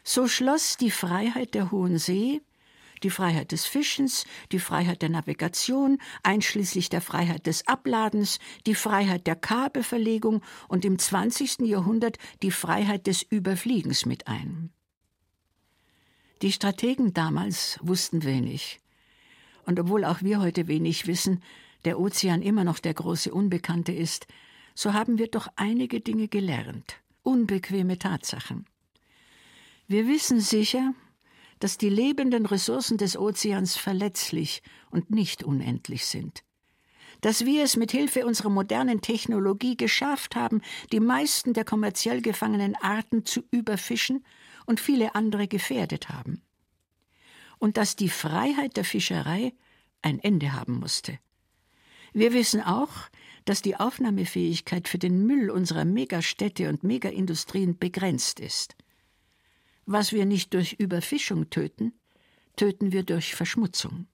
So 0.04 0.28
schloss 0.28 0.78
die 0.78 0.92
Freiheit 0.92 1.54
der 1.54 1.72
Hohen 1.72 1.98
See 1.98 2.42
die 3.04 3.10
Freiheit 3.10 3.52
des 3.52 3.66
Fischens, 3.66 4.26
die 4.52 4.60
Freiheit 4.60 5.02
der 5.02 5.10
Navigation, 5.10 6.00
einschließlich 6.24 6.90
der 6.90 7.02
Freiheit 7.02 7.46
des 7.46 7.68
Abladens, 7.68 8.40
die 8.66 8.76
Freiheit 8.76 9.28
der 9.28 9.36
Kabelverlegung 9.36 10.42
und 10.68 10.86
im 10.86 10.98
20. 10.98 11.60
Jahrhundert 11.62 12.18
die 12.42 12.52
Freiheit 12.52 13.08
des 13.08 13.22
Überfliegens 13.22 14.06
mit 14.06 14.28
ein. 14.28 14.72
Die 16.42 16.52
Strategen 16.52 17.14
damals 17.14 17.80
wussten 17.82 18.24
wenig. 18.24 18.80
Und 19.66 19.80
obwohl 19.80 20.06
auch 20.06 20.22
wir 20.22 20.40
heute 20.40 20.68
wenig 20.68 21.08
wissen, 21.08 21.44
der 21.86 22.00
Ozean 22.00 22.42
immer 22.42 22.64
noch 22.64 22.80
der 22.80 22.94
große 22.94 23.34
Unbekannte 23.34 23.92
ist, 23.92 24.28
so 24.76 24.94
haben 24.94 25.18
wir 25.18 25.28
doch 25.28 25.48
einige 25.56 26.02
Dinge 26.02 26.28
gelernt, 26.28 26.98
unbequeme 27.24 27.98
Tatsachen. 27.98 28.66
Wir 29.88 30.08
wissen 30.08 30.40
sicher, 30.40 30.94
dass 31.60 31.78
die 31.78 31.90
lebenden 31.90 32.46
Ressourcen 32.46 32.98
des 32.98 33.18
Ozeans 33.18 33.76
verletzlich 33.76 34.62
und 34.92 35.10
nicht 35.10 35.44
unendlich 35.44 36.06
sind. 36.06 36.44
Dass 37.22 37.46
wir 37.46 37.64
es 37.64 37.76
mit 37.76 37.92
Hilfe 37.92 38.26
unserer 38.26 38.50
modernen 38.50 39.02
Technologie 39.02 39.76
geschafft 39.76 40.36
haben, 40.36 40.62
die 40.92 41.00
meisten 41.00 41.54
der 41.54 41.66
kommerziell 41.66 42.22
gefangenen 42.22 42.76
Arten 42.76 43.26
zu 43.26 43.44
überfischen 43.50 44.24
und 44.66 44.80
viele 44.80 45.16
andere 45.16 45.48
gefährdet 45.48 46.10
haben. 46.10 46.44
Und 47.58 47.78
dass 47.78 47.96
die 47.96 48.10
Freiheit 48.10 48.78
der 48.78 48.86
Fischerei 48.86 49.54
ein 50.04 50.20
Ende 50.20 50.54
haben 50.54 50.80
musste. 50.80 51.18
Wir 52.14 52.34
wissen 52.34 52.62
auch, 52.62 52.92
dass 53.46 53.62
die 53.62 53.76
Aufnahmefähigkeit 53.78 54.88
für 54.88 54.98
den 54.98 55.26
Müll 55.26 55.50
unserer 55.50 55.86
Megastädte 55.86 56.70
und 56.70 56.84
Megaindustrien 56.84 57.78
begrenzt 57.78 58.40
ist. 58.40 58.76
Was 59.86 60.12
wir 60.12 60.26
nicht 60.26 60.54
durch 60.54 60.74
Überfischung 60.74 61.50
töten, 61.50 61.94
töten 62.58 62.92
wir 62.92 63.04
durch 63.04 63.36
Verschmutzung. 63.36 64.08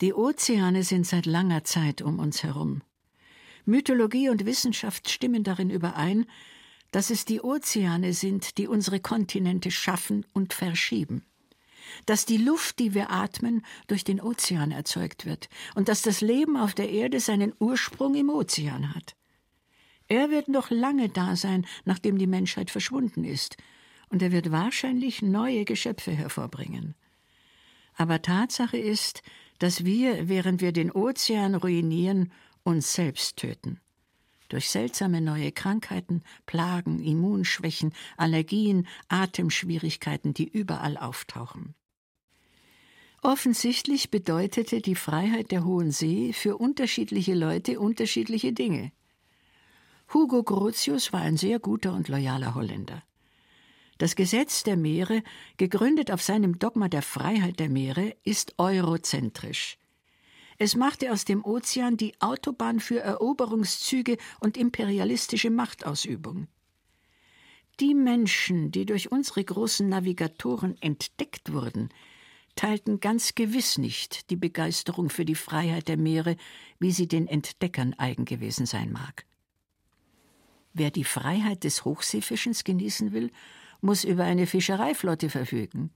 Die 0.00 0.12
Ozeane 0.12 0.82
sind 0.82 1.06
seit 1.06 1.26
langer 1.26 1.62
Zeit 1.62 2.02
um 2.02 2.18
uns 2.18 2.42
herum. 2.42 2.82
Mythologie 3.64 4.28
und 4.28 4.44
Wissenschaft 4.44 5.08
stimmen 5.08 5.44
darin 5.44 5.70
überein, 5.70 6.26
dass 6.90 7.10
es 7.10 7.24
die 7.24 7.40
Ozeane 7.40 8.12
sind, 8.12 8.58
die 8.58 8.66
unsere 8.66 8.98
Kontinente 8.98 9.70
schaffen 9.70 10.26
und 10.32 10.52
verschieben 10.52 11.24
dass 12.06 12.26
die 12.26 12.36
Luft, 12.36 12.78
die 12.78 12.94
wir 12.94 13.10
atmen, 13.10 13.64
durch 13.86 14.04
den 14.04 14.20
Ozean 14.20 14.70
erzeugt 14.70 15.26
wird 15.26 15.48
und 15.74 15.88
dass 15.88 16.02
das 16.02 16.20
Leben 16.20 16.56
auf 16.56 16.74
der 16.74 16.90
Erde 16.90 17.20
seinen 17.20 17.52
Ursprung 17.58 18.14
im 18.14 18.30
Ozean 18.30 18.94
hat. 18.94 19.16
Er 20.08 20.30
wird 20.30 20.48
noch 20.48 20.70
lange 20.70 21.08
da 21.08 21.36
sein, 21.36 21.66
nachdem 21.84 22.18
die 22.18 22.26
Menschheit 22.26 22.70
verschwunden 22.70 23.24
ist, 23.24 23.56
und 24.08 24.20
er 24.20 24.30
wird 24.30 24.52
wahrscheinlich 24.52 25.22
neue 25.22 25.64
Geschöpfe 25.64 26.10
hervorbringen. 26.10 26.94
Aber 27.94 28.20
Tatsache 28.20 28.76
ist, 28.76 29.22
dass 29.58 29.84
wir, 29.84 30.28
während 30.28 30.60
wir 30.60 30.72
den 30.72 30.90
Ozean 30.90 31.54
ruinieren, 31.54 32.30
uns 32.62 32.92
selbst 32.92 33.38
töten. 33.38 33.80
Durch 34.52 34.68
seltsame 34.68 35.22
neue 35.22 35.50
Krankheiten, 35.50 36.22
Plagen, 36.44 37.02
Immunschwächen, 37.02 37.94
Allergien, 38.18 38.86
Atemschwierigkeiten, 39.08 40.34
die 40.34 40.46
überall 40.46 40.98
auftauchen. 40.98 41.74
Offensichtlich 43.22 44.10
bedeutete 44.10 44.82
die 44.82 44.94
Freiheit 44.94 45.52
der 45.52 45.64
Hohen 45.64 45.90
See 45.90 46.34
für 46.34 46.58
unterschiedliche 46.58 47.32
Leute 47.32 47.80
unterschiedliche 47.80 48.52
Dinge. 48.52 48.92
Hugo 50.12 50.42
Grotius 50.42 51.14
war 51.14 51.22
ein 51.22 51.38
sehr 51.38 51.58
guter 51.58 51.94
und 51.94 52.08
loyaler 52.08 52.54
Holländer. 52.54 53.02
Das 53.96 54.16
Gesetz 54.16 54.64
der 54.64 54.76
Meere, 54.76 55.22
gegründet 55.56 56.10
auf 56.10 56.20
seinem 56.20 56.58
Dogma 56.58 56.90
der 56.90 57.00
Freiheit 57.00 57.58
der 57.58 57.70
Meere, 57.70 58.14
ist 58.22 58.58
eurozentrisch. 58.58 59.78
Es 60.58 60.76
machte 60.76 61.12
aus 61.12 61.24
dem 61.24 61.44
Ozean 61.44 61.96
die 61.96 62.14
Autobahn 62.20 62.80
für 62.80 63.00
Eroberungszüge 63.00 64.16
und 64.40 64.56
imperialistische 64.56 65.50
Machtausübung. 65.50 66.48
Die 67.80 67.94
Menschen, 67.94 68.70
die 68.70 68.86
durch 68.86 69.10
unsere 69.10 69.42
großen 69.42 69.88
Navigatoren 69.88 70.76
entdeckt 70.80 71.52
wurden, 71.52 71.88
teilten 72.54 73.00
ganz 73.00 73.34
gewiss 73.34 73.78
nicht 73.78 74.30
die 74.30 74.36
Begeisterung 74.36 75.08
für 75.08 75.24
die 75.24 75.34
Freiheit 75.34 75.88
der 75.88 75.96
Meere, 75.96 76.36
wie 76.78 76.92
sie 76.92 77.08
den 77.08 77.26
Entdeckern 77.26 77.94
eigen 77.94 78.24
gewesen 78.24 78.66
sein 78.66 78.92
mag. 78.92 79.24
Wer 80.74 80.90
die 80.90 81.04
Freiheit 81.04 81.64
des 81.64 81.84
Hochseefischens 81.84 82.64
genießen 82.64 83.12
will, 83.12 83.30
muss 83.80 84.04
über 84.04 84.24
eine 84.24 84.46
Fischereiflotte 84.46 85.28
verfügen. 85.28 85.90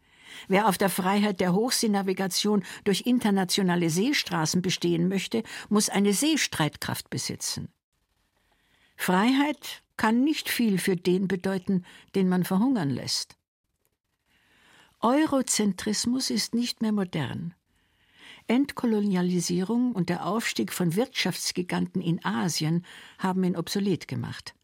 Wer 0.49 0.69
auf 0.69 0.79
der 0.79 0.91
Freiheit 0.91 1.41
der 1.41 1.53
Hochseenavigation 1.55 2.65
durch 2.85 3.03
internationale 3.03 3.91
Seestraßen 3.91 4.63
bestehen 4.63 5.09
möchte, 5.09 5.43
muss 5.69 5.89
eine 5.89 6.13
Seestreitkraft 6.13 7.11
besitzen. 7.11 7.69
Freiheit 8.97 9.83
kann 9.97 10.25
nicht 10.25 10.49
viel 10.49 10.79
für 10.79 10.97
den 10.97 11.29
bedeuten, 11.29 11.85
den 12.15 12.29
man 12.29 12.45
verhungern 12.45 12.91
lässt. 12.91 13.37
Eurozentrismus 15.01 16.31
ist 16.31 16.55
nicht 16.55 16.83
mehr 16.83 16.93
modern. 16.93 17.55
Entkolonialisierung 18.49 19.93
und 19.93 20.09
der 20.09 20.27
Aufstieg 20.27 20.73
von 20.73 20.95
Wirtschaftsgiganten 20.97 22.01
in 22.01 22.25
Asien 22.25 22.85
haben 23.19 23.45
ihn 23.45 23.57
obsolet 23.57 24.09
gemacht. 24.09 24.55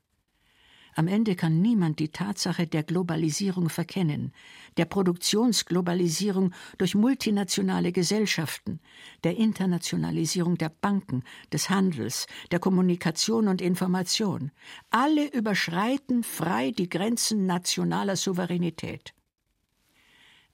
Am 0.94 1.08
Ende 1.08 1.36
kann 1.36 1.62
niemand 1.62 1.98
die 2.00 2.10
Tatsache 2.10 2.66
der 2.66 2.82
Globalisierung 2.82 3.70
verkennen, 3.70 4.32
der 4.76 4.84
Produktionsglobalisierung 4.84 6.52
durch 6.76 6.94
multinationale 6.94 7.92
Gesellschaften, 7.92 8.78
der 9.24 9.36
Internationalisierung 9.36 10.58
der 10.58 10.68
Banken, 10.68 11.24
des 11.50 11.70
Handels, 11.70 12.26
der 12.50 12.58
Kommunikation 12.58 13.48
und 13.48 13.62
Information. 13.62 14.50
Alle 14.90 15.32
überschreiten 15.32 16.24
frei 16.24 16.72
die 16.72 16.90
Grenzen 16.90 17.46
nationaler 17.46 18.16
Souveränität. 18.16 19.14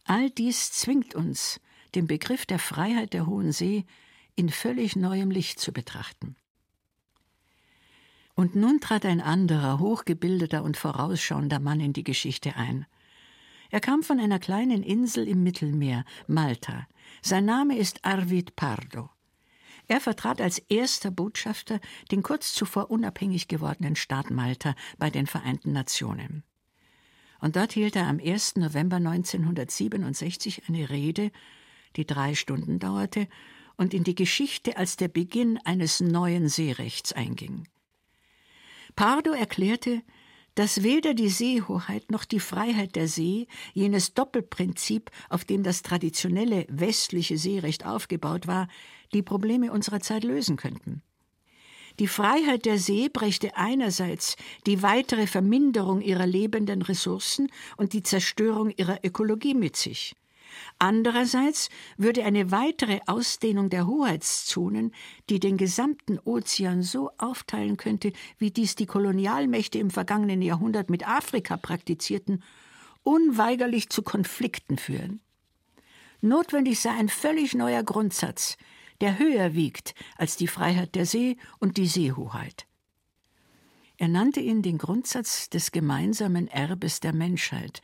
All 0.04 0.30
dies 0.30 0.72
zwingt 0.72 1.16
uns, 1.16 1.60
den 1.96 2.06
Begriff 2.06 2.46
der 2.46 2.60
Freiheit 2.60 3.12
der 3.12 3.26
Hohen 3.26 3.50
See 3.50 3.86
in 4.36 4.50
völlig 4.50 4.94
neuem 4.94 5.32
Licht 5.32 5.58
zu 5.58 5.72
betrachten. 5.72 6.36
Und 8.38 8.54
nun 8.54 8.78
trat 8.78 9.04
ein 9.04 9.20
anderer, 9.20 9.80
hochgebildeter 9.80 10.62
und 10.62 10.76
vorausschauender 10.76 11.58
Mann 11.58 11.80
in 11.80 11.92
die 11.92 12.04
Geschichte 12.04 12.54
ein. 12.54 12.86
Er 13.68 13.80
kam 13.80 14.04
von 14.04 14.20
einer 14.20 14.38
kleinen 14.38 14.84
Insel 14.84 15.26
im 15.26 15.42
Mittelmeer, 15.42 16.04
Malta. 16.28 16.86
Sein 17.20 17.46
Name 17.46 17.76
ist 17.76 18.04
Arvid 18.04 18.54
Pardo. 18.54 19.10
Er 19.88 20.00
vertrat 20.00 20.40
als 20.40 20.60
erster 20.60 21.10
Botschafter 21.10 21.80
den 22.12 22.22
kurz 22.22 22.54
zuvor 22.54 22.92
unabhängig 22.92 23.48
gewordenen 23.48 23.96
Staat 23.96 24.30
Malta 24.30 24.76
bei 24.98 25.10
den 25.10 25.26
Vereinten 25.26 25.72
Nationen. 25.72 26.44
Und 27.40 27.56
dort 27.56 27.72
hielt 27.72 27.96
er 27.96 28.06
am 28.06 28.20
1. 28.20 28.54
November 28.54 28.98
1967 28.98 30.68
eine 30.68 30.90
Rede, 30.90 31.32
die 31.96 32.06
drei 32.06 32.36
Stunden 32.36 32.78
dauerte 32.78 33.26
und 33.76 33.94
in 33.94 34.04
die 34.04 34.14
Geschichte 34.14 34.76
als 34.76 34.96
der 34.96 35.08
Beginn 35.08 35.58
eines 35.64 35.98
neuen 35.98 36.48
Seerechts 36.48 37.12
einging. 37.12 37.66
Pardo 38.96 39.32
erklärte, 39.32 40.02
dass 40.54 40.82
weder 40.82 41.14
die 41.14 41.28
Seehoheit 41.28 42.10
noch 42.10 42.24
die 42.24 42.40
Freiheit 42.40 42.96
der 42.96 43.06
See, 43.06 43.46
jenes 43.74 44.14
Doppelprinzip, 44.14 45.10
auf 45.28 45.44
dem 45.44 45.62
das 45.62 45.82
traditionelle 45.82 46.66
westliche 46.68 47.38
Seerecht 47.38 47.86
aufgebaut 47.86 48.48
war, 48.48 48.66
die 49.14 49.22
Probleme 49.22 49.70
unserer 49.70 50.00
Zeit 50.00 50.24
lösen 50.24 50.56
könnten. 50.56 51.02
Die 52.00 52.08
Freiheit 52.08 52.64
der 52.64 52.78
See 52.78 53.08
brächte 53.08 53.56
einerseits 53.56 54.36
die 54.66 54.82
weitere 54.82 55.26
Verminderung 55.26 56.00
ihrer 56.00 56.26
lebenden 56.26 56.82
Ressourcen 56.82 57.48
und 57.76 57.92
die 57.92 58.02
Zerstörung 58.02 58.70
ihrer 58.70 58.98
Ökologie 59.04 59.54
mit 59.54 59.76
sich. 59.76 60.14
Andererseits 60.78 61.68
würde 61.96 62.24
eine 62.24 62.50
weitere 62.50 63.00
Ausdehnung 63.06 63.70
der 63.70 63.86
Hoheitszonen, 63.86 64.92
die 65.28 65.40
den 65.40 65.56
gesamten 65.56 66.18
Ozean 66.18 66.82
so 66.82 67.10
aufteilen 67.18 67.76
könnte, 67.76 68.12
wie 68.38 68.50
dies 68.50 68.74
die 68.74 68.86
Kolonialmächte 68.86 69.78
im 69.78 69.90
vergangenen 69.90 70.42
Jahrhundert 70.42 70.90
mit 70.90 71.08
Afrika 71.08 71.56
praktizierten, 71.56 72.42
unweigerlich 73.02 73.88
zu 73.88 74.02
Konflikten 74.02 74.78
führen. 74.78 75.20
Notwendig 76.20 76.80
sei 76.80 76.90
ein 76.90 77.08
völlig 77.08 77.54
neuer 77.54 77.82
Grundsatz, 77.82 78.56
der 79.00 79.18
höher 79.18 79.54
wiegt 79.54 79.94
als 80.16 80.36
die 80.36 80.48
Freiheit 80.48 80.94
der 80.94 81.06
See 81.06 81.36
und 81.58 81.76
die 81.76 81.86
Seehoheit. 81.86 82.66
Er 83.96 84.08
nannte 84.08 84.40
ihn 84.40 84.62
den 84.62 84.78
Grundsatz 84.78 85.50
des 85.50 85.72
gemeinsamen 85.72 86.48
Erbes 86.48 87.00
der 87.00 87.12
Menschheit, 87.12 87.82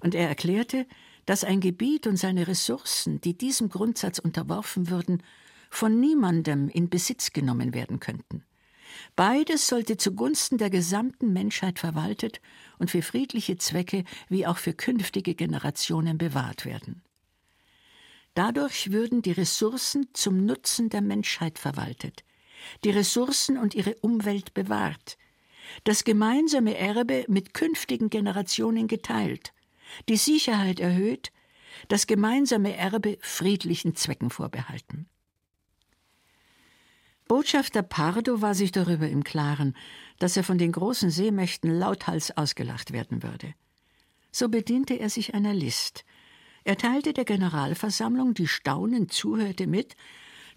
und 0.00 0.14
er 0.14 0.28
erklärte, 0.28 0.86
dass 1.30 1.44
ein 1.44 1.60
Gebiet 1.60 2.08
und 2.08 2.16
seine 2.16 2.48
Ressourcen, 2.48 3.20
die 3.20 3.38
diesem 3.38 3.68
Grundsatz 3.68 4.18
unterworfen 4.18 4.90
würden, 4.90 5.22
von 5.70 6.00
niemandem 6.00 6.68
in 6.68 6.90
Besitz 6.90 7.32
genommen 7.32 7.72
werden 7.72 8.00
könnten. 8.00 8.42
Beides 9.14 9.68
sollte 9.68 9.96
zugunsten 9.96 10.58
der 10.58 10.70
gesamten 10.70 11.32
Menschheit 11.32 11.78
verwaltet 11.78 12.40
und 12.80 12.90
für 12.90 13.02
friedliche 13.02 13.56
Zwecke 13.58 14.02
wie 14.28 14.44
auch 14.44 14.56
für 14.56 14.72
künftige 14.72 15.36
Generationen 15.36 16.18
bewahrt 16.18 16.64
werden. 16.64 17.00
Dadurch 18.34 18.90
würden 18.90 19.22
die 19.22 19.30
Ressourcen 19.30 20.08
zum 20.12 20.44
Nutzen 20.44 20.88
der 20.88 21.00
Menschheit 21.00 21.60
verwaltet, 21.60 22.24
die 22.82 22.90
Ressourcen 22.90 23.56
und 23.56 23.76
ihre 23.76 23.94
Umwelt 24.00 24.52
bewahrt, 24.52 25.16
das 25.84 26.02
gemeinsame 26.02 26.76
Erbe 26.76 27.24
mit 27.28 27.54
künftigen 27.54 28.10
Generationen 28.10 28.88
geteilt, 28.88 29.52
die 30.08 30.16
Sicherheit 30.16 30.80
erhöht, 30.80 31.32
das 31.88 32.06
gemeinsame 32.06 32.76
Erbe 32.76 33.18
friedlichen 33.20 33.94
Zwecken 33.94 34.30
vorbehalten. 34.30 35.08
Botschafter 37.28 37.82
Pardo 37.82 38.42
war 38.42 38.54
sich 38.54 38.72
darüber 38.72 39.08
im 39.08 39.22
Klaren, 39.22 39.76
dass 40.18 40.36
er 40.36 40.42
von 40.42 40.58
den 40.58 40.72
großen 40.72 41.10
Seemächten 41.10 41.70
lauthals 41.70 42.36
ausgelacht 42.36 42.92
werden 42.92 43.22
würde. 43.22 43.54
So 44.32 44.48
bediente 44.48 44.94
er 44.94 45.10
sich 45.10 45.32
einer 45.32 45.54
List. 45.54 46.04
Er 46.64 46.76
teilte 46.76 47.12
der 47.12 47.24
Generalversammlung, 47.24 48.34
die 48.34 48.48
staunend 48.48 49.12
zuhörte, 49.12 49.66
mit, 49.66 49.94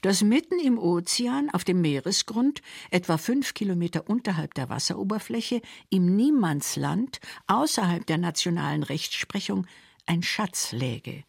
dass 0.03 0.21
mitten 0.21 0.59
im 0.59 0.77
Ozean 0.77 1.49
auf 1.49 1.63
dem 1.63 1.79
Meeresgrund, 1.79 2.61
etwa 2.91 3.17
fünf 3.17 3.53
Kilometer 3.53 4.09
unterhalb 4.09 4.53
der 4.53 4.69
Wasseroberfläche, 4.69 5.61
im 5.89 6.17
Niemandsland, 6.17 7.21
außerhalb 7.47 8.05
der 8.05 8.17
nationalen 8.17 8.83
Rechtsprechung, 8.83 9.65
ein 10.05 10.21
Schatz 10.21 10.73
läge, 10.73 11.23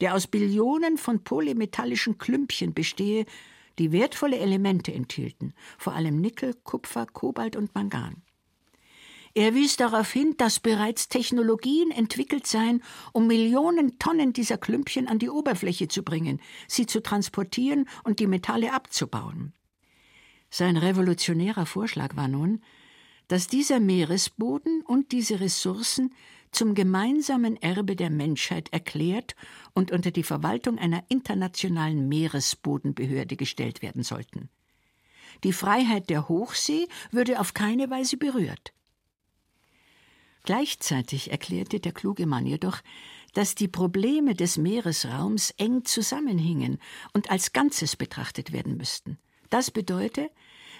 der 0.00 0.14
aus 0.14 0.26
Billionen 0.26 0.98
von 0.98 1.22
polymetallischen 1.22 2.18
Klümpchen 2.18 2.74
bestehe, 2.74 3.26
die 3.78 3.92
wertvolle 3.92 4.38
Elemente 4.38 4.92
enthielten, 4.92 5.54
vor 5.78 5.92
allem 5.92 6.20
Nickel, 6.20 6.54
Kupfer, 6.64 7.06
Kobalt 7.06 7.54
und 7.54 7.76
Mangan. 7.76 8.22
Er 9.36 9.54
wies 9.54 9.76
darauf 9.76 10.10
hin, 10.10 10.34
dass 10.38 10.60
bereits 10.60 11.10
Technologien 11.10 11.90
entwickelt 11.90 12.46
seien, 12.46 12.82
um 13.12 13.26
Millionen 13.26 13.98
Tonnen 13.98 14.32
dieser 14.32 14.56
Klümpchen 14.56 15.08
an 15.08 15.18
die 15.18 15.28
Oberfläche 15.28 15.88
zu 15.88 16.02
bringen, 16.02 16.40
sie 16.68 16.86
zu 16.86 17.02
transportieren 17.02 17.86
und 18.02 18.18
die 18.18 18.26
Metalle 18.26 18.72
abzubauen. 18.72 19.52
Sein 20.48 20.78
revolutionärer 20.78 21.66
Vorschlag 21.66 22.16
war 22.16 22.28
nun, 22.28 22.62
dass 23.28 23.46
dieser 23.46 23.78
Meeresboden 23.78 24.80
und 24.80 25.12
diese 25.12 25.38
Ressourcen 25.38 26.14
zum 26.50 26.74
gemeinsamen 26.74 27.60
Erbe 27.60 27.94
der 27.94 28.08
Menschheit 28.08 28.72
erklärt 28.72 29.36
und 29.74 29.92
unter 29.92 30.12
die 30.12 30.22
Verwaltung 30.22 30.78
einer 30.78 31.04
internationalen 31.10 32.08
Meeresbodenbehörde 32.08 33.36
gestellt 33.36 33.82
werden 33.82 34.02
sollten. 34.02 34.48
Die 35.44 35.52
Freiheit 35.52 36.08
der 36.08 36.30
Hochsee 36.30 36.88
würde 37.10 37.38
auf 37.38 37.52
keine 37.52 37.90
Weise 37.90 38.16
berührt. 38.16 38.72
Gleichzeitig 40.46 41.32
erklärte 41.32 41.80
der 41.80 41.90
kluge 41.90 42.24
Mann 42.24 42.46
jedoch, 42.46 42.78
dass 43.34 43.56
die 43.56 43.68
Probleme 43.68 44.34
des 44.34 44.56
Meeresraums 44.56 45.50
eng 45.58 45.84
zusammenhingen 45.84 46.78
und 47.12 47.30
als 47.30 47.52
Ganzes 47.52 47.96
betrachtet 47.96 48.52
werden 48.52 48.76
müssten. 48.76 49.18
Das 49.50 49.72
bedeutet, 49.72 50.30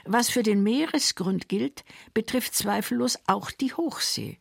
was 0.04 0.30
für 0.30 0.44
den 0.44 0.62
Meeresgrund 0.62 1.48
gilt, 1.48 1.84
betrifft 2.14 2.54
zweifellos 2.54 3.18
auch 3.26 3.50
die 3.50 3.74
Hochsee. 3.74 4.38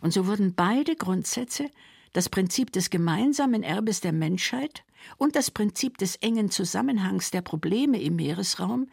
Und 0.00 0.14
so 0.14 0.26
wurden 0.26 0.54
beide 0.54 0.96
Grundsätze, 0.96 1.70
das 2.14 2.30
Prinzip 2.30 2.72
des 2.72 2.88
gemeinsamen 2.88 3.62
Erbes 3.62 4.00
der 4.00 4.12
Menschheit 4.12 4.82
und 5.18 5.36
das 5.36 5.50
Prinzip 5.50 5.98
des 5.98 6.16
engen 6.16 6.50
Zusammenhangs 6.50 7.30
der 7.30 7.42
Probleme 7.42 8.00
im 8.00 8.16
Meeresraum, 8.16 8.88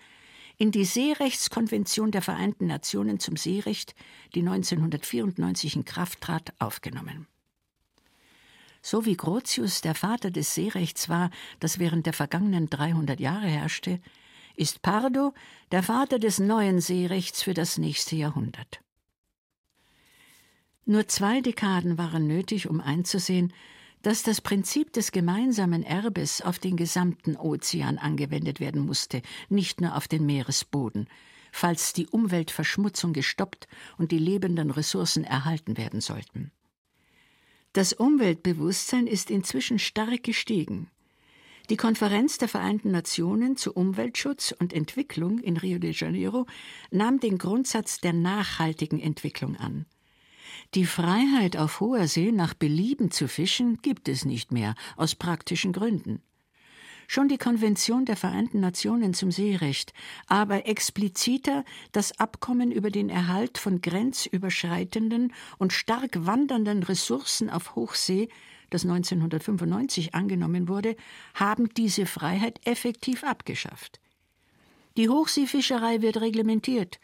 in 0.57 0.71
die 0.71 0.85
Seerechtskonvention 0.85 2.11
der 2.11 2.21
Vereinten 2.21 2.67
Nationen 2.67 3.19
zum 3.19 3.35
Seerecht, 3.37 3.95
die 4.33 4.39
1994 4.39 5.75
in 5.75 5.85
Kraft 5.85 6.21
trat, 6.21 6.53
aufgenommen. 6.59 7.27
So 8.81 9.05
wie 9.05 9.17
Grotius 9.17 9.81
der 9.81 9.95
Vater 9.95 10.29
des 10.29 10.53
Seerechts 10.53 11.09
war, 11.09 11.31
das 11.59 11.79
während 11.79 12.05
der 12.05 12.13
vergangenen 12.13 12.69
300 12.69 13.19
Jahre 13.19 13.47
herrschte, 13.47 13.99
ist 14.55 14.81
Pardo 14.81 15.33
der 15.71 15.83
Vater 15.83 16.19
des 16.19 16.39
neuen 16.39 16.79
Seerechts 16.79 17.41
für 17.41 17.53
das 17.53 17.77
nächste 17.77 18.15
Jahrhundert. 18.15 18.79
Nur 20.85 21.07
zwei 21.07 21.41
Dekaden 21.41 21.97
waren 21.97 22.27
nötig, 22.27 22.69
um 22.69 22.79
einzusehen, 22.79 23.53
dass 24.05 24.21
das 24.21 24.39
Prinzip 24.39 24.93
des 24.93 25.11
gemeinsamen 25.11 25.81
Erbes 25.81 26.41
auf 26.41 26.59
den 26.59 26.77
gesamten 26.77 27.35
Ozean 27.35 27.97
angewendet 27.97 28.59
werden 28.59 28.85
musste, 28.85 29.23
nicht 29.49 29.81
nur 29.81 29.95
auf 29.95 30.07
den 30.07 30.27
Meeresboden, 30.27 31.07
falls 31.51 31.91
die 31.91 32.05
Umweltverschmutzung 32.05 33.13
gestoppt 33.13 33.67
und 33.97 34.11
die 34.11 34.19
lebenden 34.19 34.69
Ressourcen 34.69 35.23
erhalten 35.23 35.75
werden 35.75 36.01
sollten. 36.01 36.51
Das 37.73 37.93
Umweltbewusstsein 37.93 39.07
ist 39.07 39.31
inzwischen 39.31 39.79
stark 39.79 40.21
gestiegen. 40.21 40.91
Die 41.71 41.77
Konferenz 41.77 42.37
der 42.37 42.47
Vereinten 42.47 42.91
Nationen 42.91 43.57
zu 43.57 43.73
Umweltschutz 43.73 44.51
und 44.59 44.71
Entwicklung 44.71 45.39
in 45.39 45.57
Rio 45.57 45.79
de 45.79 45.93
Janeiro 45.93 46.45
nahm 46.91 47.19
den 47.19 47.39
Grundsatz 47.39 48.01
der 48.01 48.13
nachhaltigen 48.13 48.99
Entwicklung 48.99 49.55
an. 49.55 49.87
Die 50.73 50.85
Freiheit, 50.85 51.57
auf 51.57 51.79
hoher 51.79 52.07
See 52.07 52.31
nach 52.31 52.53
Belieben 52.53 53.11
zu 53.11 53.27
fischen, 53.27 53.77
gibt 53.81 54.07
es 54.07 54.25
nicht 54.25 54.51
mehr, 54.51 54.75
aus 54.97 55.15
praktischen 55.15 55.73
Gründen. 55.73 56.21
Schon 57.07 57.27
die 57.27 57.37
Konvention 57.37 58.05
der 58.05 58.15
Vereinten 58.15 58.59
Nationen 58.59 59.13
zum 59.13 59.31
Seerecht, 59.31 59.93
aber 60.27 60.67
expliziter 60.67 61.63
das 61.91 62.19
Abkommen 62.19 62.71
über 62.71 62.89
den 62.89 63.09
Erhalt 63.09 63.57
von 63.57 63.81
grenzüberschreitenden 63.81 65.33
und 65.57 65.71
stark 65.71 66.25
wandernden 66.25 66.81
Ressourcen 66.83 67.49
auf 67.49 67.75
Hochsee, 67.75 68.29
das 68.71 68.83
1995 68.83 70.15
angenommen 70.15 70.67
wurde, 70.67 70.95
haben 71.35 71.69
diese 71.75 72.07
Freiheit 72.07 72.59
effektiv 72.65 73.23
abgeschafft. 73.23 73.99
Die 74.97 75.09
Hochseefischerei 75.09 76.01
wird 76.01 76.21
reglementiert, 76.21 76.99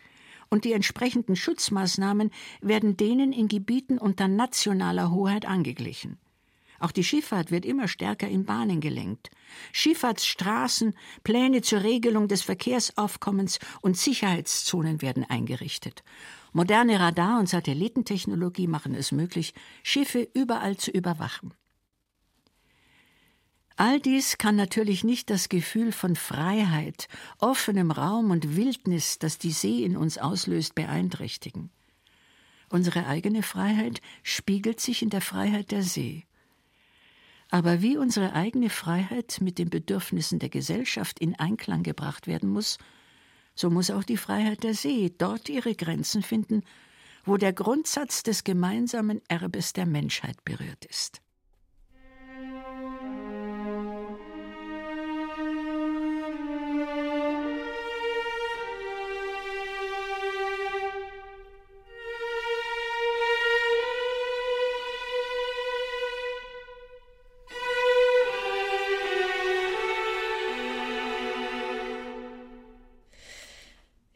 und 0.52 0.66
die 0.66 0.74
entsprechenden 0.74 1.36
Schutzmaßnahmen 1.36 2.30
werden 2.62 2.98
denen 2.98 3.32
in 3.32 3.48
Gebieten 3.48 3.98
unter 3.98 4.28
nationaler 4.28 5.10
Hoheit 5.10 5.46
angeglichen. 5.46 6.20
Auch 6.80 6.92
die 6.92 7.04
Schifffahrt 7.04 7.52
wird 7.52 7.64
immer 7.64 7.88
stärker 7.88 8.28
in 8.28 8.44
Bahnen 8.44 8.82
gelenkt. 8.82 9.30
Schifffahrtsstraßen, 9.72 10.96
Pläne 11.24 11.62
zur 11.62 11.84
Regelung 11.84 12.28
des 12.28 12.42
Verkehrsaufkommens 12.42 13.60
und 13.82 13.98
Sicherheitszonen 13.98 15.02
werden 15.02 15.24
eingerichtet. 15.24 16.04
Moderne 16.54 17.00
Radar- 17.00 17.40
und 17.40 17.48
Satellitentechnologie 17.48 18.68
machen 18.68 18.96
es 18.96 19.12
möglich, 19.12 19.54
Schiffe 19.84 20.28
überall 20.34 20.76
zu 20.76 20.92
überwachen. 20.92 21.54
All 23.82 24.00
dies 24.00 24.38
kann 24.38 24.56
natürlich 24.56 25.04
nicht 25.04 25.32
das 25.32 25.50
Gefühl 25.50 25.92
von 25.92 26.16
Freiheit, 26.16 27.08
offenem 27.40 27.90
Raum 27.90 28.30
und 28.30 28.56
Wildnis, 28.56 29.18
das 29.18 29.40
die 29.40 29.50
See 29.50 29.84
in 29.84 29.98
uns 29.98 30.20
auslöst, 30.20 30.76
beeinträchtigen. 30.76 31.72
Unsere 32.70 33.08
eigene 33.08 33.42
Freiheit 33.42 34.00
spiegelt 34.22 34.80
sich 34.80 35.02
in 35.02 35.10
der 35.10 35.22
Freiheit 35.22 35.72
der 35.72 35.82
See. 35.82 36.28
Aber 37.50 37.82
wie 37.82 37.98
unsere 37.98 38.34
eigene 38.34 38.70
Freiheit 38.70 39.40
mit 39.42 39.58
den 39.58 39.72
Bedürfnissen 39.72 40.38
der 40.38 40.50
Gesellschaft 40.50 41.18
in 41.18 41.34
Einklang 41.40 41.82
gebracht 41.82 42.28
werden 42.28 42.52
muss, 42.52 42.78
so 43.56 43.72
muss 43.72 43.90
auch 43.90 44.04
die 44.04 44.18
Freiheit 44.18 44.62
der 44.62 44.76
See 44.76 45.12
dort 45.18 45.50
ihre 45.50 45.74
Grenzen 45.74 46.22
finden, 46.22 46.62
wo 47.26 47.36
der 47.36 47.52
Grundsatz 47.52 48.22
des 48.22 48.44
gemeinsamen 48.44 49.22
Erbes 49.28 49.74
der 49.74 49.88
Menschheit 49.88 50.46
berührt 50.46 50.86
ist. 50.86 51.24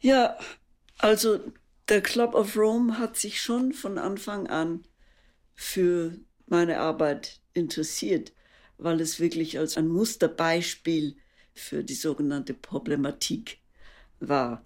Ja, 0.06 0.38
also 0.98 1.40
der 1.88 2.00
Club 2.00 2.36
of 2.36 2.56
Rome 2.56 2.96
hat 2.96 3.16
sich 3.16 3.40
schon 3.42 3.72
von 3.72 3.98
Anfang 3.98 4.46
an 4.46 4.84
für 5.56 6.16
meine 6.46 6.78
Arbeit 6.78 7.40
interessiert, 7.54 8.32
weil 8.78 9.00
es 9.00 9.18
wirklich 9.18 9.58
als 9.58 9.76
ein 9.76 9.88
Musterbeispiel 9.88 11.16
für 11.54 11.82
die 11.82 11.96
sogenannte 11.96 12.54
Problematik 12.54 13.58
war 14.20 14.64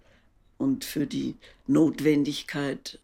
und 0.59 0.85
für 0.85 1.07
die 1.07 1.33
Notwendigkeit, 1.65 2.99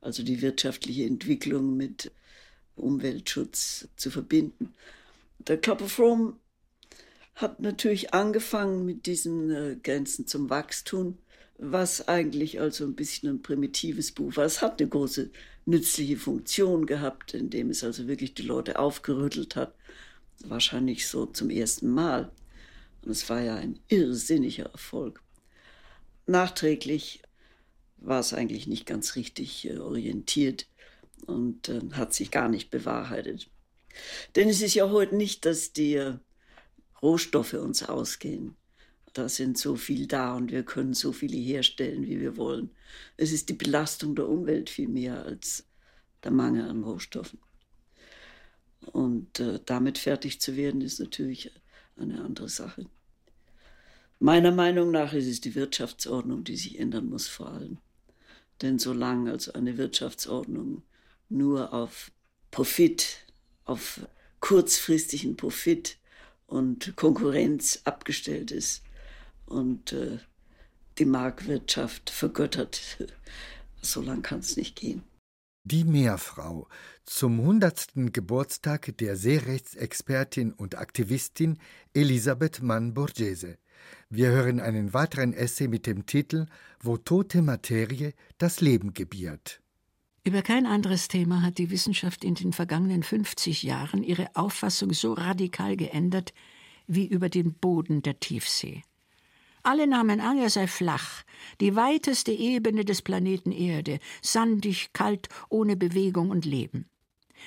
also 0.00 0.22
die 0.22 0.40
wirtschaftliche 0.40 1.04
Entwicklung 1.04 1.76
mit 1.76 2.10
Umweltschutz 2.74 3.88
zu 3.96 4.10
verbinden. 4.10 4.72
Der 5.40 5.58
Club 5.58 5.82
of 5.82 5.98
Rome 5.98 6.36
hat 7.34 7.60
natürlich 7.60 8.14
angefangen 8.14 8.86
mit 8.86 9.04
diesen 9.04 9.50
äh, 9.50 9.76
Grenzen 9.82 10.26
zum 10.26 10.48
Wachstum 10.48 11.18
was 11.58 12.08
eigentlich 12.08 12.60
also 12.60 12.84
ein 12.84 12.94
bisschen 12.94 13.28
ein 13.28 13.42
primitives 13.42 14.12
Buch 14.12 14.36
war. 14.36 14.44
Es 14.44 14.62
hat 14.62 14.80
eine 14.80 14.88
große 14.88 15.30
nützliche 15.64 16.16
Funktion 16.16 16.86
gehabt, 16.86 17.34
indem 17.34 17.70
es 17.70 17.84
also 17.84 18.08
wirklich 18.08 18.34
die 18.34 18.42
Leute 18.42 18.78
aufgerüttelt 18.78 19.56
hat. 19.56 19.74
Wahrscheinlich 20.44 21.06
so 21.06 21.26
zum 21.26 21.50
ersten 21.50 21.88
Mal. 21.88 22.32
Und 23.02 23.12
es 23.12 23.28
war 23.28 23.40
ja 23.40 23.56
ein 23.56 23.78
irrsinniger 23.88 24.66
Erfolg. 24.66 25.22
Nachträglich 26.26 27.22
war 27.98 28.20
es 28.20 28.32
eigentlich 28.32 28.66
nicht 28.66 28.86
ganz 28.86 29.16
richtig 29.16 29.68
äh, 29.68 29.78
orientiert 29.78 30.66
und 31.26 31.68
äh, 31.68 31.80
hat 31.92 32.14
sich 32.14 32.30
gar 32.30 32.48
nicht 32.48 32.70
bewahrheitet. 32.70 33.48
Denn 34.34 34.48
es 34.48 34.62
ist 34.62 34.74
ja 34.74 34.90
heute 34.90 35.16
nicht, 35.16 35.44
dass 35.46 35.72
die 35.72 36.14
Rohstoffe 37.00 37.54
uns 37.54 37.82
ausgehen. 37.82 38.56
Da 39.12 39.28
sind 39.28 39.58
so 39.58 39.76
viel 39.76 40.06
da 40.06 40.34
und 40.34 40.50
wir 40.50 40.62
können 40.62 40.94
so 40.94 41.12
viele 41.12 41.36
herstellen, 41.36 42.06
wie 42.06 42.20
wir 42.20 42.36
wollen. 42.36 42.70
Es 43.16 43.32
ist 43.32 43.48
die 43.48 43.54
Belastung 43.54 44.14
der 44.14 44.28
Umwelt 44.28 44.70
viel 44.70 44.88
mehr 44.88 45.24
als 45.24 45.66
der 46.24 46.30
Mangel 46.30 46.68
an 46.68 46.82
Rohstoffen. 46.82 47.38
Und 48.92 49.38
äh, 49.38 49.60
damit 49.64 49.98
fertig 49.98 50.40
zu 50.40 50.56
werden, 50.56 50.80
ist 50.80 50.98
natürlich 50.98 51.52
eine 51.96 52.22
andere 52.24 52.48
Sache. 52.48 52.86
Meiner 54.18 54.52
Meinung 54.52 54.90
nach 54.90 55.12
ist 55.12 55.26
es 55.26 55.40
die 55.40 55.54
Wirtschaftsordnung, 55.54 56.44
die 56.44 56.56
sich 56.56 56.78
ändern 56.78 57.08
muss 57.08 57.28
vor 57.28 57.48
allem. 57.48 57.78
Denn 58.62 58.78
solange 58.78 59.32
also 59.32 59.52
eine 59.52 59.76
Wirtschaftsordnung 59.76 60.82
nur 61.28 61.72
auf 61.72 62.12
Profit, 62.50 63.26
auf 63.64 64.00
kurzfristigen 64.40 65.36
Profit 65.36 65.98
und 66.46 66.96
Konkurrenz 66.96 67.80
abgestellt 67.84 68.50
ist 68.50 68.82
und 69.52 69.92
äh, 69.92 70.18
die 70.98 71.04
Marktwirtschaft 71.04 72.10
vergöttert, 72.10 72.98
so 73.82 74.00
lang 74.00 74.22
kann 74.22 74.40
es 74.40 74.56
nicht 74.56 74.76
gehen. 74.76 75.02
Die 75.64 75.84
Meerfrau 75.84 76.66
zum 77.04 77.38
100. 77.38 77.92
Geburtstag 78.12 78.96
der 78.98 79.16
Seerechtsexpertin 79.16 80.52
und 80.52 80.76
Aktivistin 80.76 81.58
Elisabeth 81.94 82.62
Mann-Borghese. 82.62 83.58
Wir 84.10 84.30
hören 84.30 84.58
einen 84.58 84.92
weiteren 84.92 85.32
Essay 85.32 85.68
mit 85.68 85.86
dem 85.86 86.04
Titel 86.06 86.46
Wo 86.80 86.96
tote 86.96 87.42
Materie 87.42 88.12
das 88.38 88.60
Leben 88.60 88.92
gebiert. 88.92 89.60
Über 90.24 90.42
kein 90.42 90.66
anderes 90.66 91.08
Thema 91.08 91.42
hat 91.42 91.58
die 91.58 91.70
Wissenschaft 91.70 92.24
in 92.24 92.34
den 92.34 92.52
vergangenen 92.52 93.02
50 93.02 93.62
Jahren 93.62 94.02
ihre 94.02 94.34
Auffassung 94.34 94.92
so 94.92 95.12
radikal 95.12 95.76
geändert 95.76 96.32
wie 96.86 97.06
über 97.06 97.28
den 97.28 97.54
Boden 97.54 98.02
der 98.02 98.18
Tiefsee. 98.20 98.82
Alle 99.64 99.86
nahmen 99.86 100.20
an, 100.20 100.38
er 100.38 100.50
sei 100.50 100.66
flach, 100.66 101.22
die 101.60 101.76
weiteste 101.76 102.32
Ebene 102.32 102.84
des 102.84 103.02
Planeten 103.02 103.52
Erde, 103.52 104.00
sandig, 104.20 104.92
kalt, 104.92 105.28
ohne 105.50 105.76
Bewegung 105.76 106.30
und 106.30 106.44
Leben. 106.44 106.88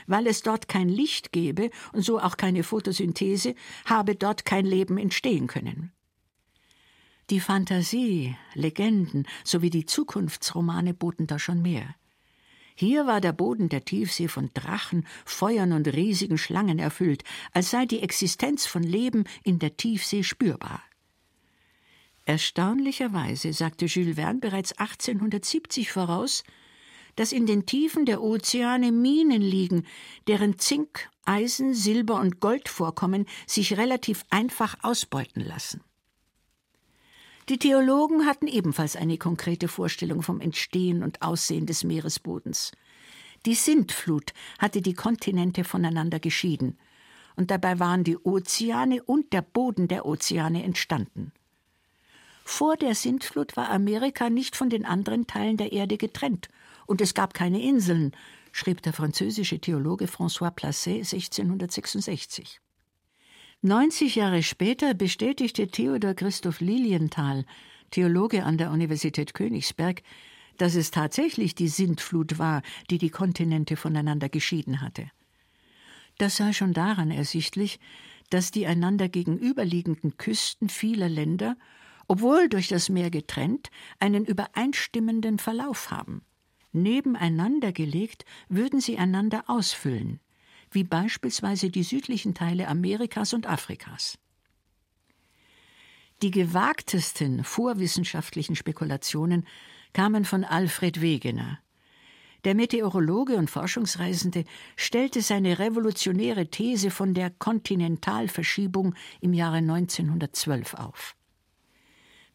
Weil 0.07 0.27
es 0.27 0.41
dort 0.41 0.67
kein 0.69 0.87
Licht 0.87 1.33
gebe 1.33 1.69
und 1.91 2.03
so 2.03 2.19
auch 2.19 2.37
keine 2.37 2.63
Photosynthese, 2.63 3.55
habe 3.85 4.15
dort 4.15 4.45
kein 4.45 4.65
Leben 4.65 4.97
entstehen 4.97 5.47
können. 5.47 5.91
Die 7.29 7.39
Fantasie, 7.39 8.35
Legenden 8.53 9.27
sowie 9.43 9.69
die 9.69 9.85
Zukunftsromane 9.85 10.93
boten 10.93 11.27
da 11.27 11.39
schon 11.39 11.61
mehr. 11.61 11.95
Hier 12.75 13.07
war 13.07 13.19
der 13.19 13.33
Boden 13.33 13.67
der 13.67 13.83
Tiefsee 13.83 14.27
von 14.27 14.51
Drachen, 14.53 15.07
Feuern 15.25 15.71
und 15.71 15.87
riesigen 15.87 16.37
Schlangen 16.37 16.77
erfüllt, 16.77 17.23
als 17.51 17.71
sei 17.71 17.85
die 17.85 18.01
Existenz 18.01 18.65
von 18.67 18.83
Leben 18.83 19.23
in 19.43 19.59
der 19.59 19.75
Tiefsee 19.75 20.23
spürbar. 20.23 20.81
Erstaunlicherweise 22.25 23.53
sagte 23.53 23.85
Jules 23.85 24.15
Verne 24.15 24.39
bereits 24.39 24.73
1870 24.73 25.91
voraus, 25.91 26.43
dass 27.15 27.31
in 27.31 27.45
den 27.45 27.65
Tiefen 27.65 28.05
der 28.05 28.21
Ozeane 28.21 28.91
Minen 28.91 29.41
liegen, 29.41 29.85
deren 30.27 30.57
Zink, 30.57 31.09
Eisen, 31.23 31.73
Silber 31.73 32.19
und 32.19 32.39
Goldvorkommen 32.39 33.25
sich 33.47 33.77
relativ 33.77 34.25
einfach 34.31 34.75
ausbeuten 34.81 35.43
lassen. 35.43 35.81
Die 37.47 37.59
Theologen 37.59 38.25
hatten 38.25 38.47
ebenfalls 38.47 38.95
eine 38.95 39.19
konkrete 39.19 39.67
Vorstellung 39.67 40.23
vom 40.23 40.41
Entstehen 40.41 41.03
und 41.03 41.21
Aussehen 41.21 41.67
des 41.67 41.83
Meeresbodens. 41.83 42.71
Die 43.45 43.53
Sintflut 43.53 44.33
hatte 44.57 44.81
die 44.81 44.95
Kontinente 44.95 45.63
voneinander 45.63 46.19
geschieden, 46.19 46.79
und 47.35 47.51
dabei 47.51 47.79
waren 47.79 48.03
die 48.03 48.17
Ozeane 48.17 49.03
und 49.03 49.31
der 49.31 49.41
Boden 49.43 49.87
der 49.87 50.05
Ozeane 50.05 50.63
entstanden. 50.63 51.31
Vor 52.47 52.77
der 52.77 52.93
Sintflut 52.93 53.57
war 53.57 53.69
Amerika 53.69 54.29
nicht 54.29 54.55
von 54.55 54.69
den 54.69 54.85
anderen 54.85 55.25
Teilen 55.25 55.57
der 55.57 55.73
Erde 55.73 55.97
getrennt, 55.97 56.47
und 56.85 57.01
es 57.01 57.15
gab 57.15 57.33
keine 57.33 57.61
Inseln, 57.61 58.11
schrieb 58.51 58.83
der 58.83 58.93
französische 58.93 59.59
Theologe 59.59 60.05
François 60.05 60.51
Placet 60.51 61.11
1666. 61.11 62.61
90 63.63 64.15
Jahre 64.15 64.43
später 64.43 64.93
bestätigte 64.93 65.67
Theodor 65.67 66.13
Christoph 66.13 66.61
Lilienthal, 66.61 67.45
Theologe 67.89 68.43
an 68.43 68.59
der 68.59 68.69
Universität 68.69 69.33
Königsberg, 69.33 70.03
dass 70.57 70.75
es 70.75 70.91
tatsächlich 70.91 71.55
die 71.55 71.67
Sintflut 71.67 72.37
war, 72.37 72.61
die 72.91 72.99
die 72.99 73.09
Kontinente 73.09 73.75
voneinander 73.75 74.29
geschieden 74.29 74.81
hatte. 74.81 75.09
Das 76.19 76.37
sei 76.37 76.53
schon 76.53 76.73
daran 76.73 77.09
ersichtlich, 77.09 77.79
dass 78.29 78.51
die 78.51 78.67
einander 78.67 79.09
gegenüberliegenden 79.09 80.17
Küsten 80.17 80.69
vieler 80.69 81.09
Länder, 81.09 81.57
obwohl 82.07 82.49
durch 82.49 82.67
das 82.67 82.89
Meer 82.89 83.09
getrennt, 83.09 83.69
einen 83.99 84.25
übereinstimmenden 84.25 85.39
Verlauf 85.39 85.91
haben. 85.91 86.21
Nebeneinander 86.71 87.71
gelegt 87.71 88.25
würden 88.49 88.81
sie 88.81 88.97
einander 88.97 89.43
ausfüllen 89.47 90.19
wie 90.75 90.83
beispielsweise 90.83 91.69
die 91.69 91.83
südlichen 91.83 92.35
Teile 92.35 92.67
Amerikas 92.67 93.33
und 93.33 93.47
Afrikas. 93.47 94.19
Die 96.21 96.31
gewagtesten 96.31 97.43
vorwissenschaftlichen 97.43 98.55
Spekulationen 98.55 99.45
kamen 99.93 100.25
von 100.25 100.43
Alfred 100.43 101.01
Wegener. 101.01 101.59
Der 102.43 102.53
Meteorologe 102.53 103.37
und 103.37 103.49
Forschungsreisende 103.49 104.45
stellte 104.75 105.21
seine 105.21 105.57
revolutionäre 105.57 106.47
These 106.47 106.91
von 106.91 107.13
der 107.13 107.31
Kontinentalverschiebung 107.31 108.93
im 109.19 109.33
Jahre 109.33 109.57
1912 109.57 110.75
auf. 110.75 111.14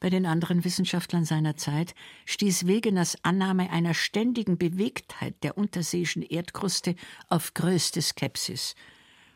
Bei 0.00 0.08
den 0.08 0.24
anderen 0.24 0.64
Wissenschaftlern 0.64 1.26
seiner 1.26 1.56
Zeit 1.56 1.94
stieß 2.24 2.66
Wegeners 2.66 3.22
Annahme 3.22 3.70
einer 3.70 3.92
ständigen 3.92 4.56
Bewegtheit 4.56 5.34
der 5.44 5.58
unterseeischen 5.58 6.22
Erdkruste 6.22 6.96
auf 7.28 7.52
größte 7.52 8.00
Skepsis, 8.00 8.74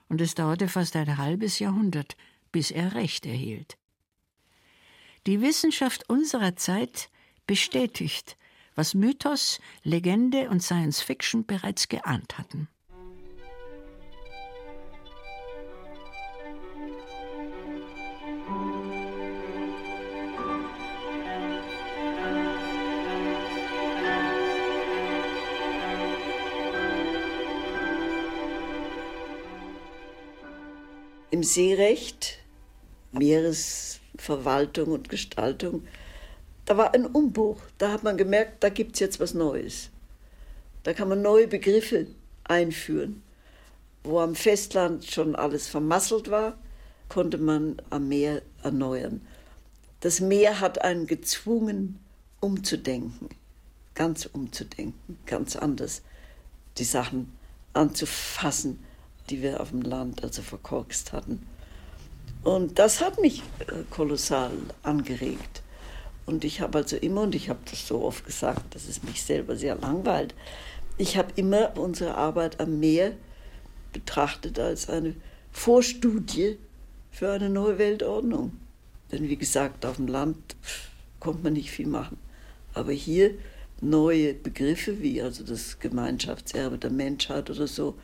und 0.09 0.23
es 0.23 0.35
dauerte 0.35 0.69
fast 0.69 0.97
ein 0.97 1.19
halbes 1.19 1.59
Jahrhundert, 1.59 2.17
bis 2.51 2.71
er 2.71 2.95
Recht 2.95 3.27
erhielt. 3.27 3.77
Die 5.27 5.41
Wissenschaft 5.41 6.09
unserer 6.09 6.57
Zeit 6.57 7.11
bestätigt, 7.47 8.37
was 8.75 8.95
Mythos, 8.95 9.61
Legende 9.83 10.49
und 10.49 10.63
Science 10.63 11.01
Fiction 11.01 11.45
bereits 11.47 11.89
geahnt 11.89 12.39
hatten. 12.39 12.69
Im 31.35 31.43
Seerecht, 31.43 32.39
Meeresverwaltung 33.11 34.93
und 34.93 35.09
Gestaltung, 35.09 35.83
da 36.65 36.77
war 36.77 36.95
ein 36.95 37.07
Umbruch. 37.07 37.61
Da 37.77 37.91
hat 37.91 38.05
man 38.05 38.17
gemerkt, 38.17 38.63
da 38.63 38.69
gibt 38.69 38.93
es 38.93 39.01
jetzt 39.01 39.19
was 39.19 39.35
Neues. 39.35 39.91
Da 40.85 40.93
kann 40.93 41.09
man 41.09 41.23
neue 41.23 41.49
Begriffe 41.49 42.07
einführen. 42.45 43.25
Wo 44.05 44.21
am 44.21 44.37
Festland 44.37 45.07
schon 45.07 45.35
alles 45.35 45.67
vermasselt 45.67 46.31
war, 46.31 46.57
konnte 47.09 47.39
man 47.39 47.83
am 47.91 48.07
Meer 48.07 48.43
erneuern. 48.63 49.21
Das 49.99 50.21
Meer 50.21 50.61
hat 50.61 50.83
einen 50.83 51.09
gezwungen, 51.09 51.99
umzudenken, 52.39 53.29
ganz 53.97 54.25
umzudenken, 54.25 55.19
ganz 55.27 55.57
anders 55.57 56.03
die 56.79 56.85
Sachen 56.85 57.37
anzufassen 57.73 58.79
die 59.31 59.43
wir 59.43 59.61
auf 59.61 59.71
dem 59.71 59.83
Land 59.83 60.23
also 60.23 60.43
verkorkst 60.43 61.13
hatten. 61.13 61.47
Und 62.43 62.79
das 62.79 63.01
hat 63.01 63.21
mich 63.21 63.43
äh, 63.61 63.85
kolossal 63.91 64.53
angeregt. 64.83 65.63
Und 66.27 66.45
ich 66.45 66.61
habe 66.61 66.79
also 66.79 66.97
immer, 66.97 67.23
und 67.23 67.35
ich 67.35 67.49
habe 67.49 67.61
das 67.71 67.87
so 67.87 68.03
oft 68.03 68.25
gesagt, 68.25 68.75
dass 68.75 68.87
es 68.89 69.03
mich 69.03 69.23
selber 69.23 69.57
sehr 69.57 69.77
langweilt, 69.77 70.35
ich 70.97 71.17
habe 71.17 71.33
immer 71.37 71.77
unsere 71.77 72.15
Arbeit 72.15 72.61
am 72.61 72.79
Meer 72.79 73.13
betrachtet 73.93 74.59
als 74.59 74.89
eine 74.89 75.15
Vorstudie 75.51 76.59
für 77.11 77.33
eine 77.33 77.51
neue 77.51 77.79
Weltordnung. 77.79 78.53
Denn 79.11 79.29
wie 79.29 79.37
gesagt, 79.37 79.85
auf 79.87 79.97
dem 79.97 80.09
Land 80.09 80.57
konnte 81.21 81.43
man 81.43 81.53
nicht 81.55 81.71
viel 81.71 81.87
machen. 81.87 82.19
Aber 82.75 82.93
hier 82.93 83.35
neue 83.81 84.35
Begriffe 84.35 85.01
wie 85.01 85.21
also 85.23 85.45
das 85.45 85.79
Gemeinschaftserbe 85.79 86.79
der 86.79 86.91
Menschheit 86.91 87.51
oder 87.51 87.67
so, 87.67 87.97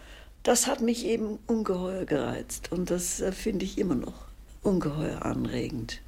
das 0.43 0.67
hat 0.67 0.81
mich 0.81 1.05
eben 1.05 1.39
ungeheuer 1.47 2.05
gereizt 2.05 2.73
und 2.73 2.91
das 2.91 3.21
äh, 3.21 3.33
finde 3.33 3.65
ich 3.65 3.79
immer 3.79 3.95
noch 3.95 4.27
ungeheuer 4.63 5.25
anregend, 5.25 6.01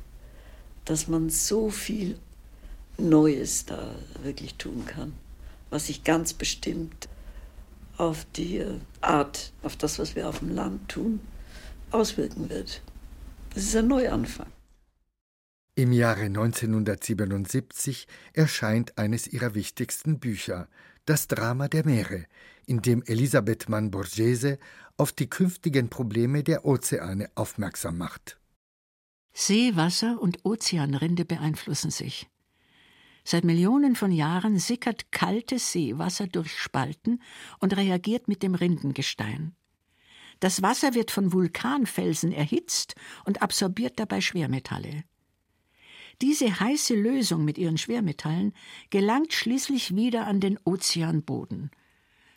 dass 0.84 1.08
man 1.08 1.30
so 1.30 1.70
viel 1.70 2.18
Neues 2.98 3.66
da 3.66 3.94
wirklich 4.22 4.54
tun 4.54 4.84
kann, 4.86 5.12
was 5.70 5.86
sich 5.86 6.04
ganz 6.04 6.32
bestimmt 6.32 7.08
auf 7.96 8.26
die 8.36 8.58
äh, 8.58 8.78
Art, 9.00 9.52
auf 9.62 9.76
das, 9.76 9.98
was 9.98 10.14
wir 10.14 10.28
auf 10.28 10.40
dem 10.40 10.54
Land 10.54 10.88
tun, 10.88 11.20
auswirken 11.90 12.48
wird. 12.48 12.82
Das 13.54 13.64
ist 13.64 13.76
ein 13.76 13.88
Neuanfang. 13.88 14.46
Im 15.74 15.92
Jahre 15.92 16.24
1977 16.24 18.06
erscheint 18.34 18.98
eines 18.98 19.26
ihrer 19.26 19.54
wichtigsten 19.54 20.18
Bücher, 20.18 20.68
Das 21.06 21.26
Drama 21.28 21.68
der 21.68 21.84
Meere, 21.86 22.26
in 22.66 22.82
dem 22.82 23.02
Elisabeth 23.04 23.68
Mann 23.68 23.90
Borghese 23.90 24.58
auf 24.96 25.12
die 25.12 25.28
künftigen 25.28 25.88
Probleme 25.88 26.42
der 26.42 26.64
Ozeane 26.64 27.30
aufmerksam 27.34 27.98
macht. 27.98 28.38
Seewasser 29.32 30.20
und 30.20 30.44
Ozeanrinde 30.44 31.24
beeinflussen 31.24 31.90
sich. 31.90 32.28
Seit 33.24 33.44
Millionen 33.44 33.94
von 33.94 34.10
Jahren 34.10 34.58
sickert 34.58 35.12
kaltes 35.12 35.72
Seewasser 35.72 36.26
durch 36.26 36.52
Spalten 36.52 37.22
und 37.60 37.76
reagiert 37.76 38.28
mit 38.28 38.42
dem 38.42 38.54
Rindengestein. 38.54 39.54
Das 40.40 40.60
Wasser 40.60 40.94
wird 40.94 41.12
von 41.12 41.32
Vulkanfelsen 41.32 42.32
erhitzt 42.32 42.96
und 43.24 43.42
absorbiert 43.42 44.00
dabei 44.00 44.20
Schwermetalle. 44.20 45.04
Diese 46.20 46.60
heiße 46.60 46.94
Lösung 46.94 47.44
mit 47.44 47.58
ihren 47.58 47.78
Schwermetallen 47.78 48.52
gelangt 48.90 49.32
schließlich 49.32 49.94
wieder 49.94 50.26
an 50.26 50.40
den 50.40 50.58
Ozeanboden. 50.64 51.70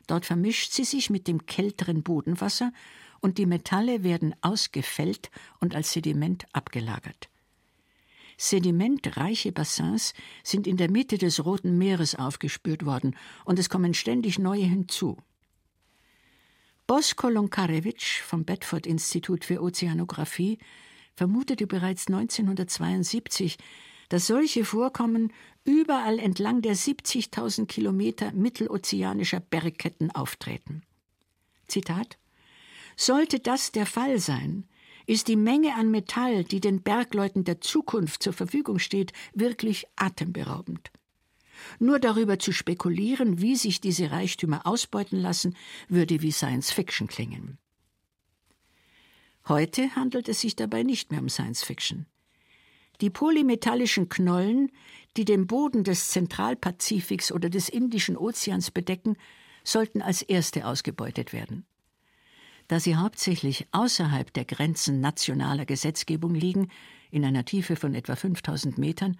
Dort 0.07 0.25
vermischt 0.25 0.71
sie 0.71 0.83
sich 0.83 1.09
mit 1.09 1.27
dem 1.27 1.45
kälteren 1.45 2.03
Bodenwasser 2.03 2.71
und 3.21 3.37
die 3.37 3.45
Metalle 3.45 4.03
werden 4.03 4.35
ausgefällt 4.41 5.31
und 5.59 5.75
als 5.75 5.91
Sediment 5.91 6.45
abgelagert. 6.53 7.29
Sedimentreiche 8.37 9.51
Bassins 9.51 10.13
sind 10.43 10.67
in 10.67 10.77
der 10.77 10.91
Mitte 10.91 11.17
des 11.17 11.45
Roten 11.45 11.77
Meeres 11.77 12.15
aufgespürt 12.15 12.85
worden 12.85 13.15
und 13.45 13.59
es 13.59 13.69
kommen 13.69 13.93
ständig 13.93 14.39
neue 14.39 14.65
hinzu. 14.65 15.17
Bosko 16.85 17.29
Lonkarewitsch 17.29 18.21
vom 18.21 18.45
Bedford 18.45 18.85
Institut 18.85 19.45
für 19.45 19.61
Ozeanographie 19.61 20.59
vermutete 21.15 21.65
bereits 21.65 22.07
1972, 22.07 23.57
dass 24.09 24.27
solche 24.27 24.65
Vorkommen 24.65 25.33
überall 25.63 26.19
entlang 26.19 26.61
der 26.61 26.75
70.000 26.75 27.65
Kilometer 27.65 28.31
mittelozeanischer 28.31 29.39
Bergketten 29.39 30.11
auftreten. 30.11 30.83
Zitat 31.67 32.17
Sollte 32.95 33.39
das 33.39 33.71
der 33.71 33.85
Fall 33.85 34.19
sein, 34.19 34.67
ist 35.07 35.27
die 35.27 35.35
Menge 35.35 35.75
an 35.75 35.91
Metall, 35.91 36.43
die 36.43 36.59
den 36.59 36.81
Bergleuten 36.81 37.43
der 37.43 37.61
Zukunft 37.61 38.23
zur 38.23 38.33
Verfügung 38.33 38.79
steht, 38.79 39.11
wirklich 39.33 39.85
atemberaubend. 39.95 40.91
Nur 41.79 41.99
darüber 41.99 42.39
zu 42.39 42.51
spekulieren, 42.51 43.41
wie 43.41 43.55
sich 43.55 43.81
diese 43.81 44.11
Reichtümer 44.11 44.65
ausbeuten 44.65 45.19
lassen, 45.19 45.55
würde 45.87 46.21
wie 46.21 46.31
Science 46.31 46.71
Fiction 46.71 47.07
klingen. 47.07 47.57
Heute 49.47 49.95
handelt 49.95 50.27
es 50.27 50.41
sich 50.41 50.55
dabei 50.55 50.83
nicht 50.83 51.11
mehr 51.11 51.21
um 51.21 51.29
Science 51.29 51.63
Fiction. 51.63 52.07
Die 53.01 53.09
polymetallischen 53.09 54.09
Knollen, 54.09 54.71
die 55.17 55.25
den 55.25 55.47
Boden 55.47 55.83
des 55.83 56.09
Zentralpazifiks 56.09 57.31
oder 57.31 57.49
des 57.49 57.69
Indischen 57.69 58.17
Ozeans 58.17 58.71
bedecken, 58.71 59.17
sollten 59.63 60.01
als 60.01 60.21
erste 60.21 60.65
ausgebeutet 60.65 61.33
werden. 61.33 61.65
Da 62.67 62.79
sie 62.79 62.95
hauptsächlich 62.95 63.67
außerhalb 63.71 64.33
der 64.33 64.45
Grenzen 64.45 64.99
nationaler 64.99 65.65
Gesetzgebung 65.65 66.33
liegen, 66.33 66.69
in 67.11 67.23
einer 67.23 67.45
Tiefe 67.45 67.75
von 67.75 67.93
etwa 67.93 68.15
5000 68.15 68.77
Metern, 68.77 69.17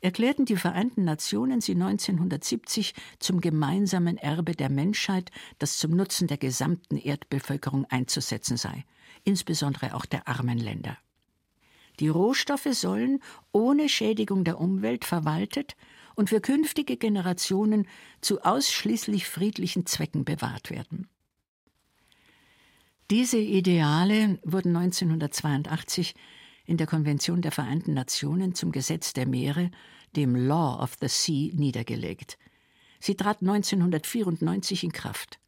erklärten 0.00 0.46
die 0.46 0.56
Vereinten 0.56 1.04
Nationen 1.04 1.60
sie 1.60 1.72
1970 1.72 2.94
zum 3.18 3.40
gemeinsamen 3.40 4.16
Erbe 4.16 4.52
der 4.52 4.70
Menschheit, 4.70 5.30
das 5.58 5.76
zum 5.76 5.90
Nutzen 5.90 6.26
der 6.26 6.38
gesamten 6.38 6.96
Erdbevölkerung 6.96 7.84
einzusetzen 7.86 8.56
sei, 8.56 8.84
insbesondere 9.24 9.94
auch 9.94 10.06
der 10.06 10.26
armen 10.26 10.58
Länder. 10.58 10.96
Die 12.00 12.08
Rohstoffe 12.08 12.68
sollen 12.72 13.20
ohne 13.52 13.88
Schädigung 13.88 14.44
der 14.44 14.60
Umwelt 14.60 15.04
verwaltet 15.04 15.76
und 16.16 16.30
für 16.30 16.40
künftige 16.40 16.96
Generationen 16.96 17.86
zu 18.20 18.42
ausschließlich 18.42 19.26
friedlichen 19.26 19.86
Zwecken 19.86 20.24
bewahrt 20.24 20.70
werden. 20.70 21.08
Diese 23.10 23.38
Ideale 23.38 24.38
wurden 24.44 24.76
1982 24.76 26.14
in 26.64 26.76
der 26.76 26.86
Konvention 26.86 27.42
der 27.42 27.52
Vereinten 27.52 27.94
Nationen 27.94 28.54
zum 28.54 28.70
Gesetz 28.70 29.12
der 29.12 29.26
Meere, 29.26 29.70
dem 30.16 30.36
Law 30.36 30.82
of 30.82 30.96
the 31.00 31.08
Sea, 31.08 31.50
niedergelegt. 31.54 32.38
Sie 33.00 33.16
trat 33.16 33.40
1994 33.40 34.84
in 34.84 34.92
Kraft. 34.92 35.40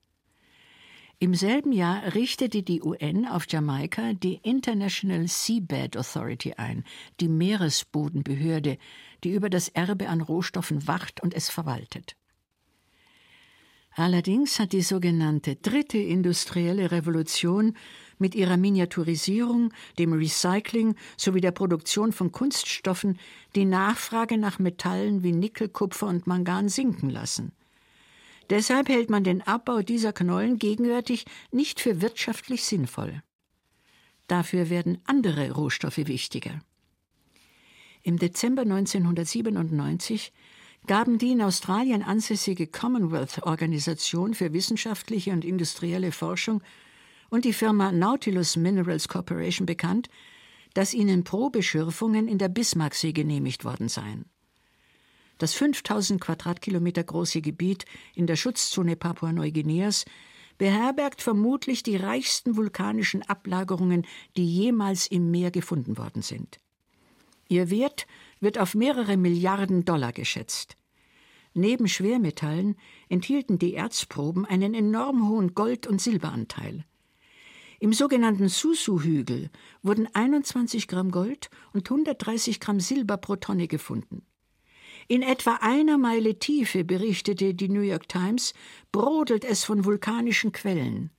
Im 1.23 1.37
selben 1.37 1.71
Jahr 1.71 2.17
richtete 2.17 2.65
die 2.65 2.83
UN 2.83 3.27
auf 3.29 3.45
Jamaika 3.49 4.13
die 4.13 4.41
International 4.43 5.29
Seabed 5.29 5.97
Authority 5.97 6.55
ein, 6.55 6.83
die 7.21 7.29
Meeresbodenbehörde, 7.29 8.77
die 9.23 9.31
über 9.31 9.49
das 9.49 9.69
Erbe 9.69 10.09
an 10.09 10.21
Rohstoffen 10.21 10.89
wacht 10.89 11.23
und 11.23 11.33
es 11.33 11.49
verwaltet. 11.49 12.17
Allerdings 13.95 14.59
hat 14.59 14.73
die 14.73 14.83
sogenannte 14.83 15.55
dritte 15.55 15.99
industrielle 15.99 16.91
Revolution 16.91 17.77
mit 18.19 18.35
ihrer 18.35 18.57
Miniaturisierung, 18.57 19.73
dem 20.01 20.15
Recycling 20.15 20.97
sowie 21.17 21.41
der 21.41 21.53
Produktion 21.53 22.11
von 22.11 22.33
Kunststoffen 22.33 23.17
die 23.55 23.65
Nachfrage 23.65 24.39
nach 24.39 24.59
Metallen 24.59 25.23
wie 25.23 25.31
Nickel, 25.31 25.69
Kupfer 25.69 26.09
und 26.09 26.27
Mangan 26.27 26.69
sinken 26.69 27.11
lassen. 27.11 27.53
Deshalb 28.53 28.91
hält 28.91 29.09
man 29.09 29.25
den 29.25 29.41
Abbau 29.41 29.81
dieser 29.81 30.13
Knollen 30.13 30.59
gegenwärtig 30.59 31.25
nicht 31.53 31.81
für 31.81 32.03
wirtschaftlich 32.03 32.65
sinnvoll. 32.65 33.23
Dafür 34.27 34.69
werden 34.69 34.99
andere 35.07 35.53
Rohstoffe 35.53 35.97
wichtiger. 35.97 36.61
Im 38.03 38.19
Dezember 38.19 38.61
1997 38.61 40.35
gaben 40.87 41.17
die 41.17 41.31
in 41.31 41.41
Australien 41.41 42.03
ansässige 42.03 42.67
Commonwealth-Organisation 42.67 44.35
für 44.35 44.53
wissenschaftliche 44.53 45.31
und 45.31 45.47
industrielle 45.47 46.13
Forschung 46.13 46.63
und 47.31 47.47
die 47.47 47.55
Firma 47.55 47.91
Nautilus 47.91 48.57
Minerals 48.57 49.09
Corporation 49.09 49.65
bekannt, 49.65 50.11
dass 50.75 50.93
ihnen 50.93 51.25
Probeschürfungen 51.25 52.29
in 52.29 52.37
der 52.37 52.51
Bismarcksee 52.51 53.15
genehmigt 53.15 53.65
worden 53.65 53.89
seien. 53.89 54.27
Das 55.39 55.55
5000 55.55 56.21
Quadratkilometer 56.21 57.05
große 57.05 57.41
Gebiet 57.41 57.85
in 58.15 58.27
der 58.27 58.37
Schutzzone 58.37 58.97
Papua-Neuguineas 58.97 60.05
beherbergt 60.59 61.23
vermutlich 61.23 61.83
die 61.83 61.97
reichsten 61.97 62.57
vulkanischen 62.57 63.23
Ablagerungen, 63.23 64.07
die 64.37 64.47
jemals 64.47 65.07
im 65.07 65.31
Meer 65.31 65.51
gefunden 65.51 65.99
worden 65.99 66.23
sind. 66.23 66.59
Ihr 67.49 67.71
Wert 67.71 68.07
wird 68.41 68.59
auf 68.59 68.75
mehrere 68.75 69.17
Milliarden 69.17 69.85
Dollar 69.85 70.13
geschätzt. 70.13 70.77
Neben 71.55 71.87
Schwermetallen 71.87 72.77
enthielten 73.09 73.59
die 73.59 73.75
Erzproben 73.75 74.47
einen 74.47 74.73
enorm 74.73 75.29
hohen 75.29 75.55
Gold- 75.55 75.87
und 75.87 76.01
Silberanteil. 76.01 76.85
Im 77.79 77.93
sogenannten 77.93 78.49
Susu-Hügel 78.49 79.51
wurden 79.83 80.09
21 80.15 80.87
Gramm 80.87 81.11
Gold 81.11 81.51
und 81.73 81.91
130 81.91 82.61
Gramm 82.61 82.81
Silber 82.81 83.17
pro 83.17 83.37
Tonne 83.37 83.67
gefunden. 83.67 84.23
In 85.09 85.23
etwa 85.23 85.59
einer 85.61 85.99
Meile 85.99 86.39
Tiefe, 86.39 86.85
berichtete 86.85 87.55
die 87.55 87.69
New 87.69 87.81
York 87.81 88.09
Times, 88.09 88.55
brodelt 88.93 89.45
es 89.45 89.65
von 89.65 89.85
vulkanischen 89.85 90.53
Quellen. 90.53 91.11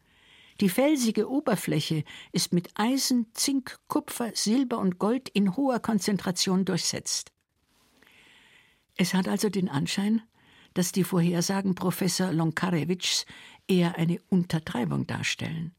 Die 0.61 0.69
felsige 0.69 1.29
Oberfläche 1.29 2.03
ist 2.31 2.53
mit 2.53 2.69
Eisen, 2.75 3.27
Zink, 3.33 3.79
Kupfer, 3.87 4.31
Silber 4.35 4.77
und 4.77 4.99
Gold 4.99 5.29
in 5.29 5.55
hoher 5.55 5.79
Konzentration 5.79 6.63
durchsetzt. 6.63 7.31
Es 8.95 9.13
hat 9.13 9.27
also 9.27 9.49
den 9.49 9.69
Anschein, 9.69 10.21
dass 10.73 10.91
die 10.91 11.03
Vorhersagen 11.03 11.75
Professor 11.75 12.31
Lonkarewitschs 12.31 13.25
eher 13.67 13.97
eine 13.97 14.19
Untertreibung 14.29 15.07
darstellen. 15.07 15.73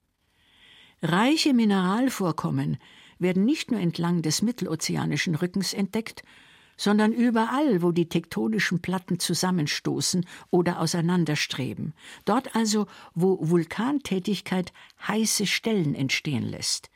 Reiche 1.03 1.55
Mineralvorkommen 1.55 2.79
werden 3.19 3.45
nicht 3.45 3.71
nur 3.71 3.81
entlang 3.81 4.23
des 4.23 4.43
mittelozeanischen 4.43 5.35
Rückens 5.35 5.73
entdeckt, 5.73 6.25
sondern 6.77 7.13
überall, 7.13 7.83
wo 7.83 7.93
die 7.93 8.09
tektonischen 8.09 8.81
Platten 8.81 9.19
zusammenstoßen 9.19 10.27
oder 10.51 10.81
auseinanderstreben, 10.81 11.95
dort 12.25 12.55
also, 12.55 12.87
wo 13.15 13.39
Vulkantätigkeit 13.41 14.73
heiße 15.07 15.47
Stellen 15.47 15.95
entstehen 15.95 16.45
lässt, 16.45 16.91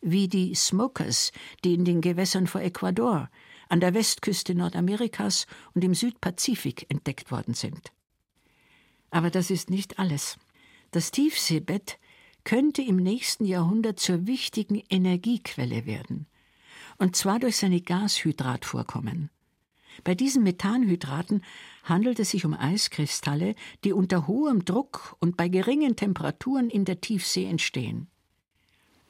wie 0.00 0.28
die 0.28 0.54
Smokers, 0.54 1.32
die 1.64 1.74
in 1.74 1.84
den 1.84 2.00
Gewässern 2.00 2.46
vor 2.46 2.60
Ecuador, 2.60 3.30
an 3.68 3.80
der 3.80 3.94
Westküste 3.94 4.54
Nordamerikas 4.54 5.46
und 5.74 5.84
im 5.84 5.94
Südpazifik 5.94 6.86
entdeckt 6.88 7.30
worden 7.30 7.54
sind. 7.54 7.92
Aber 9.10 9.30
das 9.30 9.50
ist 9.50 9.70
nicht 9.70 9.98
alles. 9.98 10.38
Das 10.90 11.10
Tiefseebett 11.12 11.98
könnte 12.44 12.82
im 12.82 12.96
nächsten 12.96 13.44
Jahrhundert 13.44 14.00
zur 14.00 14.26
wichtigen 14.26 14.82
Energiequelle 14.88 15.86
werden, 15.86 16.26
und 17.00 17.16
zwar 17.16 17.40
durch 17.40 17.56
seine 17.56 17.80
Gashydratvorkommen. 17.80 19.30
Bei 20.04 20.14
diesen 20.14 20.42
Methanhydraten 20.44 21.42
handelt 21.82 22.20
es 22.20 22.30
sich 22.30 22.44
um 22.44 22.54
Eiskristalle, 22.54 23.54
die 23.84 23.92
unter 23.92 24.26
hohem 24.26 24.64
Druck 24.64 25.16
und 25.18 25.36
bei 25.36 25.48
geringen 25.48 25.96
Temperaturen 25.96 26.70
in 26.70 26.84
der 26.84 27.00
Tiefsee 27.00 27.46
entstehen. 27.46 28.08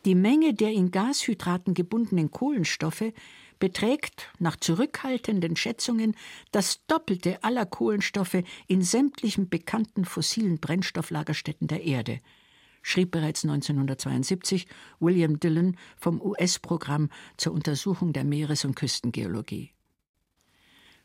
Die 0.05 0.15
Menge 0.15 0.55
der 0.55 0.71
in 0.71 0.93
Gashydraten 0.93 1.75
gebundenen 1.75 2.31
Kohlenstoffe 2.31 3.13
beträgt 3.59 4.31
nach 4.39 4.57
zurückhaltenden 4.57 5.57
Schätzungen 5.57 6.17
das 6.53 6.87
Doppelte 6.87 7.45
aller 7.45 7.67
Kohlenstoffe 7.67 8.43
in 8.69 8.83
sämtlichen 8.83 9.51
bekannten 9.51 10.07
fossilen 10.07 10.59
Brennstofflagerstätten 10.59 11.67
der 11.67 11.83
Erde, 11.83 12.21
schrieb 12.83 13.11
bereits 13.11 13.45
1972 13.45 14.67
William 14.99 15.39
Dillon 15.41 15.77
vom 15.97 16.21
US-Programm 16.21 17.11
zur 17.37 17.53
Untersuchung 17.53 18.13
der 18.13 18.25
Meeres- 18.25 18.65
und 18.65 18.77
Küstengeologie. 18.77 19.73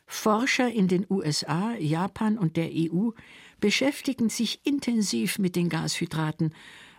Forscher 0.08 0.72
in 0.72 0.88
den 0.88 1.06
USA, 1.10 1.74
Japan 1.76 2.38
und 2.38 2.58
der 2.58 2.70
EU 2.72 3.10
beschäftigen 3.60 4.30
sich 4.30 4.66
intensiv 4.66 5.40
mit 5.40 5.56
den 5.56 5.70
Gashydraten 5.70 6.54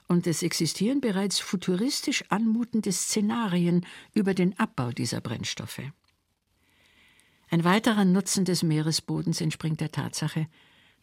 und 0.08 0.26
es 0.26 0.42
existieren 0.42 1.00
bereits 1.00 1.38
futuristisch 1.38 2.24
anmutende 2.28 2.92
Szenarien 2.92 3.86
über 4.12 4.34
den 4.34 4.58
Abbau 4.58 4.90
dieser 4.90 5.20
Brennstoffe. 5.20 5.82
Ein 7.48 7.64
weiterer 7.64 8.04
Nutzen 8.04 8.44
des 8.44 8.62
Meeresbodens 8.62 9.40
entspringt 9.40 9.80
der 9.80 9.92
Tatsache, 9.92 10.48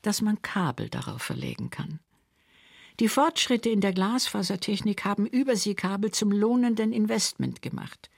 dass 0.02 0.22
man 0.22 0.42
Kabel 0.42 0.90
darauf 0.90 1.22
verlegen 1.22 1.70
kann. 1.70 2.00
Die 3.00 3.08
Fortschritte 3.08 3.70
in 3.70 3.82
der 3.82 3.94
Glasfasertechnik 3.94 5.04
haben 5.04 5.26
Überseekabel 5.26 6.12
zum 6.12 6.32
lohnenden 6.32 6.94
Investment 6.94 7.62
gemacht. 7.62 8.10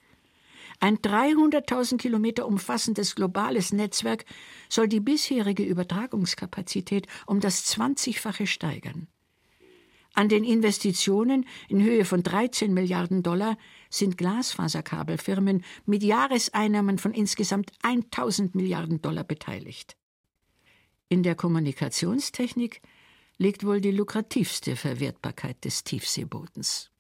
Ein 0.82 0.97
300.000 0.97 1.97
Kilometer 1.97 2.45
umfassendes 2.45 3.15
globales 3.15 3.71
Netzwerk 3.71 4.26
soll 4.67 4.89
die 4.89 4.99
bisherige 4.99 5.63
Übertragungskapazität 5.63 7.07
um 7.26 7.39
das 7.39 7.65
20-fache 7.73 8.45
steigern. 8.45 9.07
An 10.13 10.30
den 10.30 10.43
Investitionen 10.43 11.45
in 11.67 11.84
Höhe 11.84 12.05
von 12.05 12.23
13 12.23 12.73
Milliarden 12.73 13.21
Dollar 13.21 13.57
sind 13.89 14.17
Glasfaserkabelfirmen 14.17 15.63
mit 15.86 16.03
Jahreseinnahmen 16.03 16.97
von 16.97 17.13
insgesamt 17.13 17.71
1000 17.82 18.55
Milliarden 18.55 19.01
Dollar 19.01 19.26
beteiligt. 19.26 19.97
In 21.09 21.21
der 21.21 21.36
Kommunikationstechnik 21.36 22.82
liegt 23.38 23.66
wohl 23.66 23.82
die 23.82 23.92
lukrativste 23.92 24.76
Verwertbarkeit 24.76 25.64
des 25.66 25.84
Tiefseebodens. 25.84 26.92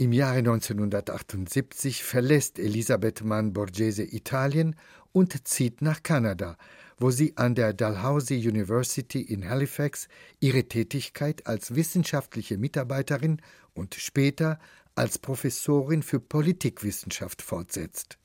Im 0.00 0.12
Jahre 0.12 0.38
1978 0.38 2.04
verlässt 2.04 2.58
Elisabeth 2.60 3.24
Mann 3.24 3.52
Borghese 3.52 4.04
Italien 4.04 4.76
und 5.12 5.48
zieht 5.48 5.82
nach 5.82 6.02
Kanada, 6.02 6.56
wo 6.98 7.10
sie 7.10 7.36
an 7.36 7.54
der 7.54 7.72
Dalhousie 7.72 8.46
University 8.46 9.20
in 9.20 9.48
Halifax 9.48 10.08
ihre 10.40 10.64
Tätigkeit 10.64 11.46
als 11.46 11.74
wissenschaftliche 11.74 12.58
Mitarbeiterin 12.58 13.40
und 13.74 13.94
später 13.94 14.58
als 14.94 15.18
Professorin 15.18 16.02
für 16.02 16.20
Politikwissenschaft 16.20 17.40
fortsetzt. 17.42 18.18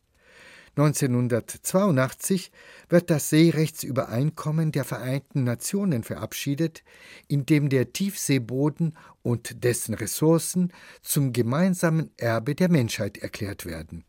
1982 0.75 2.51
wird 2.89 3.11
das 3.11 3.29
Seerechtsübereinkommen 3.29 4.71
der 4.71 4.85
Vereinten 4.85 5.43
Nationen 5.43 6.01
verabschiedet, 6.01 6.83
in 7.27 7.45
dem 7.45 7.69
der 7.69 7.93
Tiefseeboden 7.93 8.97
und 9.21 9.63
dessen 9.63 9.93
Ressourcen 9.93 10.73
zum 11.03 11.31
gemeinsamen 11.31 12.09
Erbe 12.17 12.55
der 12.55 12.71
Menschheit 12.71 13.19
erklärt 13.19 13.67
werden. 13.67 14.03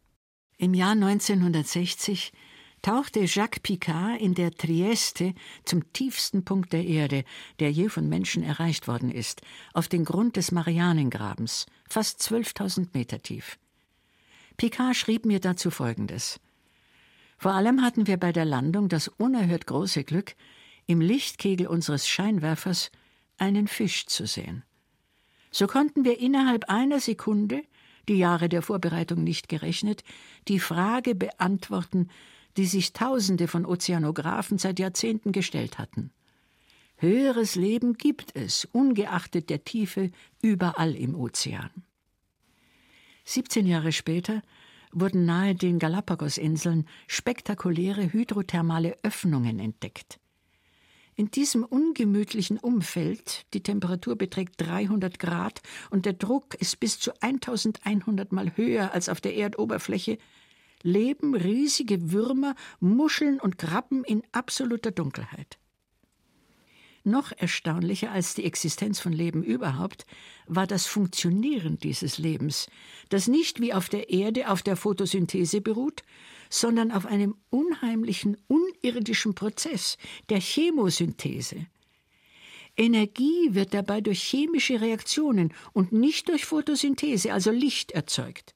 Im 0.56 0.72
Jahr 0.72 0.92
1960 0.92 2.32
tauchte 2.84 3.20
Jacques 3.24 3.60
Picard 3.60 4.20
in 4.20 4.34
der 4.34 4.50
Trieste 4.50 5.34
zum 5.64 5.90
tiefsten 5.94 6.44
Punkt 6.44 6.74
der 6.74 6.84
Erde, 6.84 7.24
der 7.58 7.72
je 7.72 7.88
von 7.88 8.10
Menschen 8.10 8.42
erreicht 8.42 8.86
worden 8.88 9.10
ist, 9.10 9.40
auf 9.72 9.88
den 9.88 10.04
Grund 10.04 10.36
des 10.36 10.52
Marianengrabens, 10.52 11.64
fast 11.88 12.20
12.000 12.20 12.88
Meter 12.92 13.22
tief. 13.22 13.58
Picard 14.58 14.96
schrieb 14.96 15.24
mir 15.24 15.40
dazu 15.40 15.70
Folgendes. 15.70 16.38
Vor 17.38 17.52
allem 17.52 17.80
hatten 17.80 18.06
wir 18.06 18.18
bei 18.18 18.32
der 18.32 18.44
Landung 18.44 18.90
das 18.90 19.08
unerhört 19.08 19.66
große 19.66 20.04
Glück, 20.04 20.34
im 20.86 21.00
Lichtkegel 21.00 21.66
unseres 21.66 22.06
Scheinwerfers 22.06 22.90
einen 23.38 23.66
Fisch 23.66 24.04
zu 24.06 24.26
sehen. 24.26 24.62
So 25.50 25.66
konnten 25.66 26.04
wir 26.04 26.20
innerhalb 26.20 26.68
einer 26.68 27.00
Sekunde, 27.00 27.62
die 28.08 28.18
Jahre 28.18 28.50
der 28.50 28.60
Vorbereitung 28.60 29.24
nicht 29.24 29.48
gerechnet, 29.48 30.04
die 30.48 30.58
Frage 30.58 31.14
beantworten, 31.14 32.10
die 32.56 32.66
sich 32.66 32.92
Tausende 32.92 33.48
von 33.48 33.66
Ozeanographen 33.66 34.58
seit 34.58 34.78
Jahrzehnten 34.78 35.32
gestellt 35.32 35.78
hatten. 35.78 36.10
Höheres 36.96 37.56
Leben 37.56 37.94
gibt 37.94 38.36
es, 38.36 38.64
ungeachtet 38.66 39.50
der 39.50 39.64
Tiefe, 39.64 40.10
überall 40.40 40.94
im 40.94 41.14
Ozean. 41.14 41.70
17 43.24 43.66
Jahre 43.66 43.92
später 43.92 44.42
wurden 44.92 45.24
nahe 45.24 45.54
den 45.54 45.78
Galapagosinseln 45.78 46.86
spektakuläre 47.08 48.12
hydrothermale 48.12 48.96
Öffnungen 49.02 49.58
entdeckt. 49.58 50.20
In 51.16 51.30
diesem 51.30 51.64
ungemütlichen 51.64 52.58
Umfeld, 52.58 53.46
die 53.54 53.62
Temperatur 53.62 54.16
beträgt 54.16 54.54
300 54.60 55.18
Grad 55.18 55.62
und 55.90 56.06
der 56.06 56.12
Druck 56.12 56.54
ist 56.56 56.80
bis 56.80 56.98
zu 56.98 57.12
1100 57.20 58.32
Mal 58.32 58.56
höher 58.56 58.92
als 58.92 59.08
auf 59.08 59.20
der 59.20 59.36
Erdoberfläche, 59.36 60.18
leben 60.84 61.34
riesige 61.34 62.12
Würmer, 62.12 62.54
Muscheln 62.78 63.40
und 63.40 63.58
Krabben 63.58 64.04
in 64.04 64.22
absoluter 64.30 64.92
Dunkelheit. 64.92 65.58
Noch 67.06 67.32
erstaunlicher 67.32 68.12
als 68.12 68.34
die 68.34 68.44
Existenz 68.44 68.98
von 68.98 69.12
Leben 69.12 69.42
überhaupt 69.42 70.06
war 70.46 70.66
das 70.66 70.86
Funktionieren 70.86 71.78
dieses 71.78 72.16
Lebens, 72.16 72.66
das 73.10 73.28
nicht 73.28 73.60
wie 73.60 73.74
auf 73.74 73.90
der 73.90 74.08
Erde 74.08 74.48
auf 74.48 74.62
der 74.62 74.76
Photosynthese 74.76 75.60
beruht, 75.60 76.02
sondern 76.48 76.92
auf 76.92 77.04
einem 77.04 77.36
unheimlichen, 77.50 78.38
unirdischen 78.46 79.34
Prozess, 79.34 79.98
der 80.30 80.40
Chemosynthese. 80.40 81.66
Energie 82.76 83.50
wird 83.50 83.74
dabei 83.74 84.00
durch 84.00 84.22
chemische 84.22 84.80
Reaktionen 84.80 85.52
und 85.72 85.92
nicht 85.92 86.30
durch 86.30 86.46
Photosynthese, 86.46 87.32
also 87.32 87.50
Licht, 87.50 87.92
erzeugt. 87.92 88.54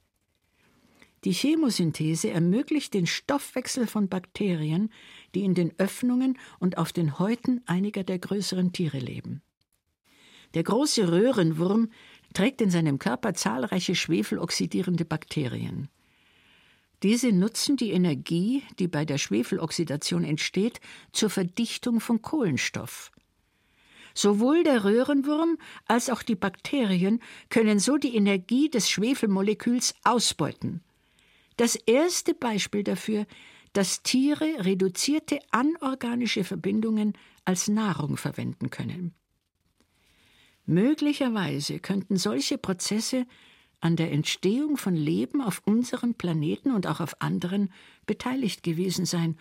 Die 1.29 1.35
Chemosynthese 1.35 2.31
ermöglicht 2.31 2.95
den 2.95 3.07
Stoffwechsel 3.07 3.87
von 3.87 4.09
Bakterien, 4.09 4.91
die 5.35 5.45
in 5.45 5.53
den 5.53 5.79
Öffnungen 5.79 6.39
und 6.59 6.79
auf 6.79 6.91
den 6.91 7.19
Häuten 7.19 7.61
einiger 7.67 8.03
der 8.03 8.19
größeren 8.19 8.73
Tiere 8.73 8.99
leben. 8.99 9.43
Der 10.55 10.63
große 10.63 11.13
Röhrenwurm 11.13 11.91
trägt 12.33 12.63
in 12.63 12.71
seinem 12.71 12.99
Körper 12.99 13.35
zahlreiche 13.35 13.95
schwefeloxidierende 13.95 15.05
Bakterien. 15.05 15.91
Diese 17.03 17.31
nutzen 17.31 17.77
die 17.77 17.93
Energie, 17.93 18.63
die 18.79 18.89
bei 18.89 19.05
der 19.05 19.19
Schwefeloxidation 19.19 20.25
entsteht, 20.25 20.81
zur 21.13 21.29
Verdichtung 21.29 22.01
von 22.01 22.23
Kohlenstoff. 22.23 23.11
Sowohl 24.15 24.63
der 24.63 24.83
Röhrenwurm 24.83 25.59
als 25.85 26.09
auch 26.09 26.23
die 26.23 26.37
Bakterien 26.37 27.21
können 27.51 27.81
so 27.81 27.99
die 27.99 28.17
Energie 28.17 28.71
des 28.71 28.89
Schwefelmoleküls 28.89 29.95
ausbeuten. 30.05 30.83
Das 31.59 31.75
erste 31.75 32.35
Beispiel 32.35 32.85
dafür, 32.85 33.27
dass 33.73 34.05
Tiere 34.05 34.65
reduzierte 34.65 35.41
anorganische 35.51 36.45
Verbindungen 36.45 37.15
als 37.45 37.67
Nahrung 37.67 38.17
verwenden 38.17 38.71
können. 38.71 39.13
Möglicherweise 40.67 41.81
könnten 41.81 42.17
solche 42.17 42.59
Prozesse 42.59 43.27
an 43.81 43.97
der 43.97 44.13
Entstehung 44.13 44.77
von 44.77 44.95
Leben 44.95 45.41
auf 45.41 45.61
unserem 45.65 46.15
Planeten 46.15 46.71
und 46.71 46.87
auch 46.87 47.01
auf 47.01 47.21
anderen 47.21 47.73
beteiligt 48.07 48.63
gewesen 48.63 49.05
sein, 49.05 49.37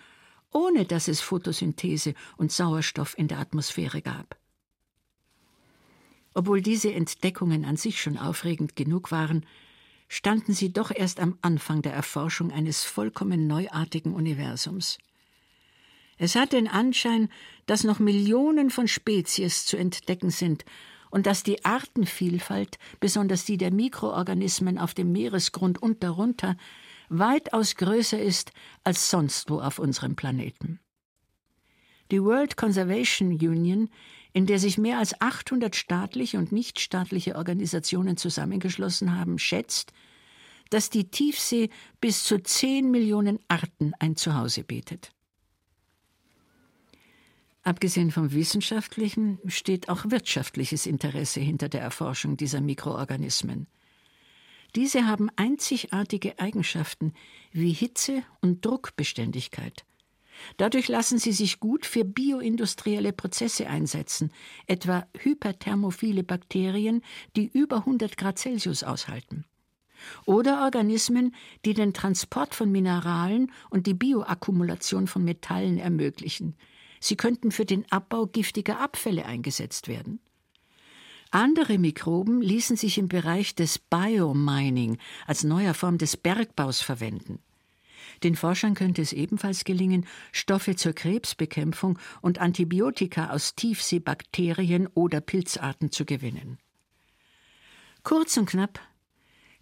ohne 0.51 0.85
dass 0.85 1.07
es 1.07 1.21
Photosynthese 1.21 2.15
und 2.35 2.51
Sauerstoff 2.51 3.15
in 3.15 3.27
der 3.27 3.37
Atmosphäre 3.37 4.01
gab. 4.01 4.39
Obwohl 6.33 6.61
diese 6.61 6.91
Entdeckungen 6.91 7.63
an 7.63 7.77
sich 7.77 8.01
schon 8.01 8.17
aufregend 8.17 8.75
genug 8.75 9.11
waren, 9.11 9.45
standen 10.07 10.53
sie 10.53 10.71
doch 10.71 10.91
erst 10.91 11.19
am 11.19 11.37
Anfang 11.41 11.81
der 11.81 11.93
Erforschung 11.93 12.51
eines 12.51 12.83
vollkommen 12.83 13.47
neuartigen 13.47 14.13
Universums. 14.13 14.97
Es 16.17 16.35
hat 16.35 16.53
den 16.53 16.67
Anschein, 16.67 17.29
dass 17.65 17.83
noch 17.83 17.99
Millionen 17.99 18.69
von 18.69 18.87
Spezies 18.87 19.65
zu 19.65 19.77
entdecken 19.77 20.31
sind 20.31 20.65
und 21.09 21.25
dass 21.25 21.43
die 21.43 21.63
Artenvielfalt, 21.63 22.79
besonders 22.99 23.45
die 23.45 23.57
der 23.57 23.71
Mikroorganismen 23.71 24.77
auf 24.77 24.93
dem 24.93 25.11
Meeresgrund 25.11 25.81
und 25.81 26.03
darunter, 26.03 26.57
weitaus 27.09 27.75
größer 27.75 28.19
ist 28.19 28.51
als 28.83 29.09
sonst 29.09 29.49
wo 29.49 29.59
auf 29.59 29.79
unserem 29.79 30.15
Planeten. 30.15 30.79
Die 32.11 32.23
World 32.23 32.57
Conservation 32.57 33.31
Union, 33.31 33.89
in 34.37 34.45
der 34.45 34.59
sich 34.59 34.77
mehr 34.77 34.99
als 34.99 35.19
800 35.19 35.75
staatliche 35.75 36.37
und 36.37 36.51
nichtstaatliche 36.51 37.37
Organisationen 37.37 38.17
zusammengeschlossen 38.17 39.17
haben, 39.17 39.39
schätzt, 39.39 39.93
dass 40.69 40.91
die 40.91 41.09
Tiefsee 41.09 41.71
bis 42.01 42.23
zu 42.23 42.37
zehn 42.43 42.91
Millionen 42.91 43.39
Arten 43.47 43.93
ein 43.97 44.15
Zuhause 44.15 44.63
bietet. 44.63 45.11
Abgesehen 47.63 48.11
vom 48.11 48.31
wissenschaftlichen 48.31 49.39
steht 49.47 49.89
auch 49.89 50.05
wirtschaftliches 50.07 50.85
Interesse 50.85 51.39
hinter 51.39 51.67
der 51.67 51.81
Erforschung 51.81 52.37
dieser 52.37 52.61
Mikroorganismen. 52.61 53.65
Diese 54.75 55.07
haben 55.07 55.31
einzigartige 55.35 56.37
Eigenschaften 56.37 57.15
wie 57.53 57.73
Hitze 57.73 58.21
und 58.41 58.63
Druckbeständigkeit. 58.63 59.86
Dadurch 60.57 60.87
lassen 60.87 61.19
sie 61.19 61.31
sich 61.31 61.59
gut 61.59 61.85
für 61.85 62.05
bioindustrielle 62.05 63.13
Prozesse 63.13 63.67
einsetzen, 63.67 64.31
etwa 64.65 65.07
hyperthermophile 65.17 66.23
Bakterien, 66.23 67.01
die 67.35 67.47
über 67.47 67.77
100 67.77 68.17
Grad 68.17 68.39
Celsius 68.39 68.83
aushalten. 68.83 69.45
Oder 70.25 70.63
Organismen, 70.63 71.35
die 71.65 71.73
den 71.73 71.93
Transport 71.93 72.53
von 72.53 72.71
Mineralen 72.71 73.51
und 73.69 73.87
die 73.87 73.95
Bioakkumulation 73.95 75.07
von 75.07 75.23
Metallen 75.23 75.79
ermöglichen, 75.79 76.55
Sie 76.99 77.15
könnten 77.15 77.51
für 77.51 77.65
den 77.65 77.89
Abbau 77.91 78.25
giftiger 78.25 78.79
Abfälle 78.79 79.25
eingesetzt 79.25 79.87
werden. 79.87 80.19
Andere 81.29 81.77
Mikroben 81.77 82.41
ließen 82.41 82.77
sich 82.77 82.97
im 82.97 83.09
Bereich 83.09 83.53
des 83.53 83.79
Biomining 83.79 84.97
als 85.25 85.43
neuer 85.43 85.73
Form 85.73 85.97
des 85.97 86.15
Bergbaus 86.15 86.81
verwenden. 86.81 87.39
Den 88.23 88.35
Forschern 88.35 88.73
könnte 88.73 89.01
es 89.01 89.13
ebenfalls 89.13 89.63
gelingen, 89.63 90.05
Stoffe 90.31 90.75
zur 90.75 90.93
Krebsbekämpfung 90.93 91.99
und 92.21 92.39
Antibiotika 92.39 93.29
aus 93.29 93.55
Tiefseebakterien 93.55 94.87
oder 94.87 95.21
Pilzarten 95.21 95.91
zu 95.91 96.05
gewinnen. 96.05 96.57
Kurz 98.03 98.37
und 98.37 98.47
knapp, 98.49 98.79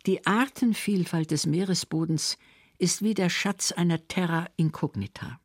die 0.06 0.26
Artenvielfalt 0.26 1.32
des 1.32 1.46
Meeresbodens 1.46 2.38
ist 2.78 3.02
wie 3.02 3.14
der 3.14 3.30
Schatz 3.30 3.72
einer 3.72 4.08
Terra 4.08 4.48
incognita. 4.56 5.39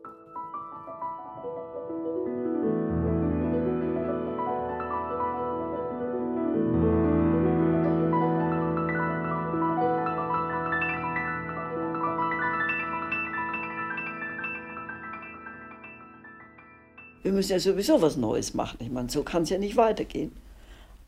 Müssen 17.41 17.53
ja 17.53 17.59
sowieso 17.59 18.03
was 18.03 18.19
Neues 18.19 18.53
machen. 18.53 18.77
Ich 18.81 18.91
meine, 18.91 19.09
so 19.09 19.23
kann 19.23 19.45
es 19.45 19.49
ja 19.49 19.57
nicht 19.57 19.79
weitergehen. 19.79 20.31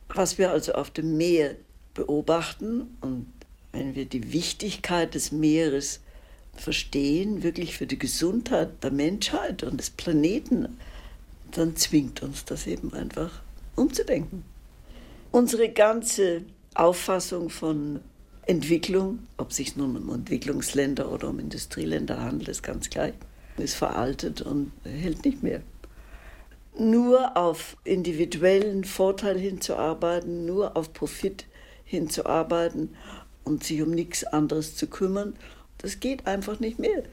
Was 0.09 0.39
wir 0.39 0.49
also 0.49 0.73
auf 0.73 0.89
dem 0.89 1.15
Meer 1.15 1.53
beobachten 1.93 2.97
und 3.01 3.27
wenn 3.71 3.93
wir 3.93 4.05
die 4.05 4.33
Wichtigkeit 4.33 5.13
des 5.13 5.31
Meeres 5.31 5.99
verstehen, 6.55 7.43
wirklich 7.43 7.77
für 7.77 7.85
die 7.85 7.99
Gesundheit 7.99 8.83
der 8.83 8.89
Menschheit 8.89 9.61
und 9.61 9.79
des 9.79 9.91
Planeten, 9.91 10.79
dann 11.51 11.75
zwingt 11.75 12.23
uns 12.23 12.45
das 12.45 12.65
eben 12.65 12.91
einfach 12.95 13.43
umzudenken. 13.75 14.43
Unsere 15.29 15.69
ganze 15.69 16.41
Auffassung 16.73 17.51
von 17.51 17.99
Entwicklung, 18.47 19.19
ob 19.37 19.51
es 19.51 19.57
sich 19.57 19.75
nun 19.75 19.95
um 19.97 20.09
Entwicklungsländer 20.11 21.11
oder 21.11 21.29
um 21.29 21.37
Industrieländer 21.37 22.21
handelt, 22.21 22.49
ist 22.49 22.63
ganz 22.63 22.89
gleich, 22.89 23.13
ist 23.57 23.75
veraltet 23.75 24.41
und 24.41 24.71
hält 24.83 25.25
nicht 25.25 25.43
mehr 25.43 25.61
nur 26.77 27.37
auf 27.37 27.77
individuellen 27.83 28.83
Vorteil 28.83 29.37
hinzuarbeiten, 29.37 30.45
nur 30.45 30.75
auf 30.75 30.93
Profit 30.93 31.45
hinzuarbeiten 31.85 32.95
und 33.43 33.63
sich 33.63 33.81
um 33.81 33.91
nichts 33.91 34.23
anderes 34.23 34.75
zu 34.75 34.87
kümmern, 34.87 35.35
das 35.77 35.99
geht 35.99 36.27
einfach 36.27 36.59
nicht 36.59 36.79
mehr. 36.79 37.03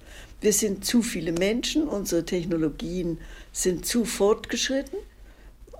Wir 0.40 0.52
sind 0.52 0.84
zu 0.84 1.02
viele 1.02 1.32
Menschen, 1.32 1.88
unsere 1.88 2.24
Technologien 2.24 3.18
sind 3.52 3.84
zu 3.84 4.04
fortgeschritten 4.04 4.98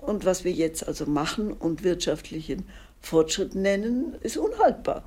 und 0.01 0.25
was 0.25 0.43
wir 0.43 0.51
jetzt 0.51 0.87
also 0.87 1.05
machen 1.05 1.53
und 1.53 1.83
wirtschaftlichen 1.83 2.65
Fortschritt 3.01 3.55
nennen, 3.55 4.15
ist 4.21 4.37
unhaltbar. 4.37 5.03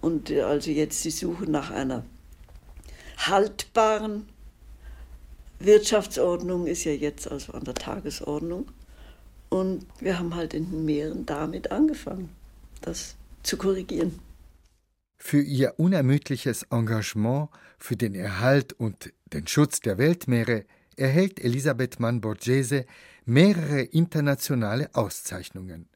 Und 0.00 0.30
also 0.30 0.70
jetzt 0.70 1.04
die 1.04 1.10
Suche 1.10 1.44
nach 1.50 1.70
einer 1.70 2.04
haltbaren 3.18 4.28
Wirtschaftsordnung 5.60 6.66
ist 6.66 6.84
ja 6.84 6.92
jetzt 6.92 7.30
also 7.30 7.52
an 7.52 7.64
der 7.64 7.74
Tagesordnung. 7.74 8.68
Und 9.48 9.86
wir 10.00 10.18
haben 10.18 10.34
halt 10.34 10.54
in 10.54 10.70
den 10.70 10.84
Meeren 10.84 11.26
damit 11.26 11.70
angefangen, 11.70 12.30
das 12.80 13.16
zu 13.42 13.56
korrigieren. 13.56 14.18
Für 15.16 15.40
ihr 15.40 15.74
unermüdliches 15.78 16.64
Engagement 16.70 17.48
für 17.78 17.96
den 17.96 18.14
Erhalt 18.14 18.72
und 18.74 19.12
den 19.32 19.46
Schutz 19.46 19.80
der 19.80 19.98
Weltmeere 19.98 20.64
erhält 20.96 21.40
Elisabeth 21.40 21.98
Mann-Borghese 21.98 22.84
mehrere 23.24 23.82
internationale 23.82 24.90
Auszeichnungen. 24.94 25.88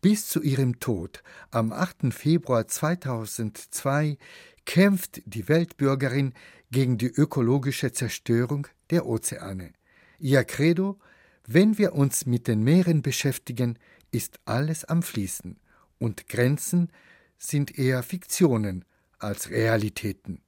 Bis 0.00 0.26
zu 0.28 0.42
ihrem 0.42 0.80
Tod 0.80 1.22
am 1.50 1.72
8. 1.72 2.12
Februar 2.12 2.66
2002 2.66 4.18
kämpft 4.64 5.22
die 5.26 5.48
Weltbürgerin 5.48 6.34
gegen 6.72 6.98
die 6.98 7.06
ökologische 7.06 7.92
Zerstörung 7.92 8.66
der 8.90 9.06
Ozeane. 9.06 9.72
Ihr 10.18 10.42
Credo, 10.42 10.98
wenn 11.46 11.78
wir 11.78 11.94
uns 11.94 12.26
mit 12.26 12.48
den 12.48 12.64
Meeren 12.64 13.02
beschäftigen, 13.02 13.78
ist 14.10 14.40
alles 14.44 14.84
am 14.84 15.02
Fließen 15.02 15.58
und 15.98 16.28
Grenzen 16.28 16.90
sind 17.38 17.78
eher 17.78 18.02
Fiktionen 18.02 18.84
als 19.18 19.50
Realitäten. 19.50 20.40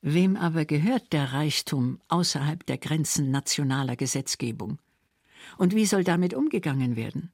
Wem 0.00 0.36
aber 0.36 0.64
gehört 0.64 1.12
der 1.12 1.32
Reichtum 1.32 2.00
außerhalb 2.08 2.66
der 2.66 2.78
Grenzen 2.78 3.30
nationaler 3.30 3.94
Gesetzgebung? 3.94 4.80
Und 5.58 5.74
wie 5.74 5.86
soll 5.86 6.02
damit 6.02 6.34
umgegangen 6.34 6.96
werden? 6.96 7.30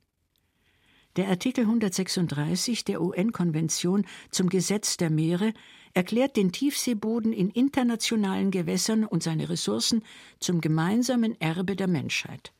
Der 1.17 1.29
Artikel 1.29 1.65
136 1.65 2.85
der 2.85 3.01
UN-Konvention 3.01 4.07
zum 4.31 4.49
Gesetz 4.49 4.97
der 4.99 5.11
Meere 5.11 5.53
erklärt 5.95 6.37
den 6.37 6.53
Tiefseeboden 6.53 7.33
in 7.33 7.51
internationalen 7.51 8.51
Gewässern 8.51 9.05
und 9.05 9.23
seine 9.23 9.49
Ressourcen 9.49 10.03
zum 10.41 10.61
gemeinsamen 10.61 11.41
Erbe 11.41 11.77
der 11.77 11.89
Menschheit. 11.89 12.53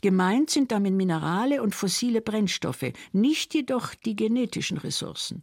Gemeint 0.00 0.50
sind 0.50 0.70
damit 0.70 0.92
Minerale 0.92 1.62
und 1.62 1.74
fossile 1.74 2.20
Brennstoffe, 2.20 2.92
nicht 3.12 3.54
jedoch 3.54 3.94
die 3.94 4.16
genetischen 4.16 4.76
Ressourcen. 4.76 5.42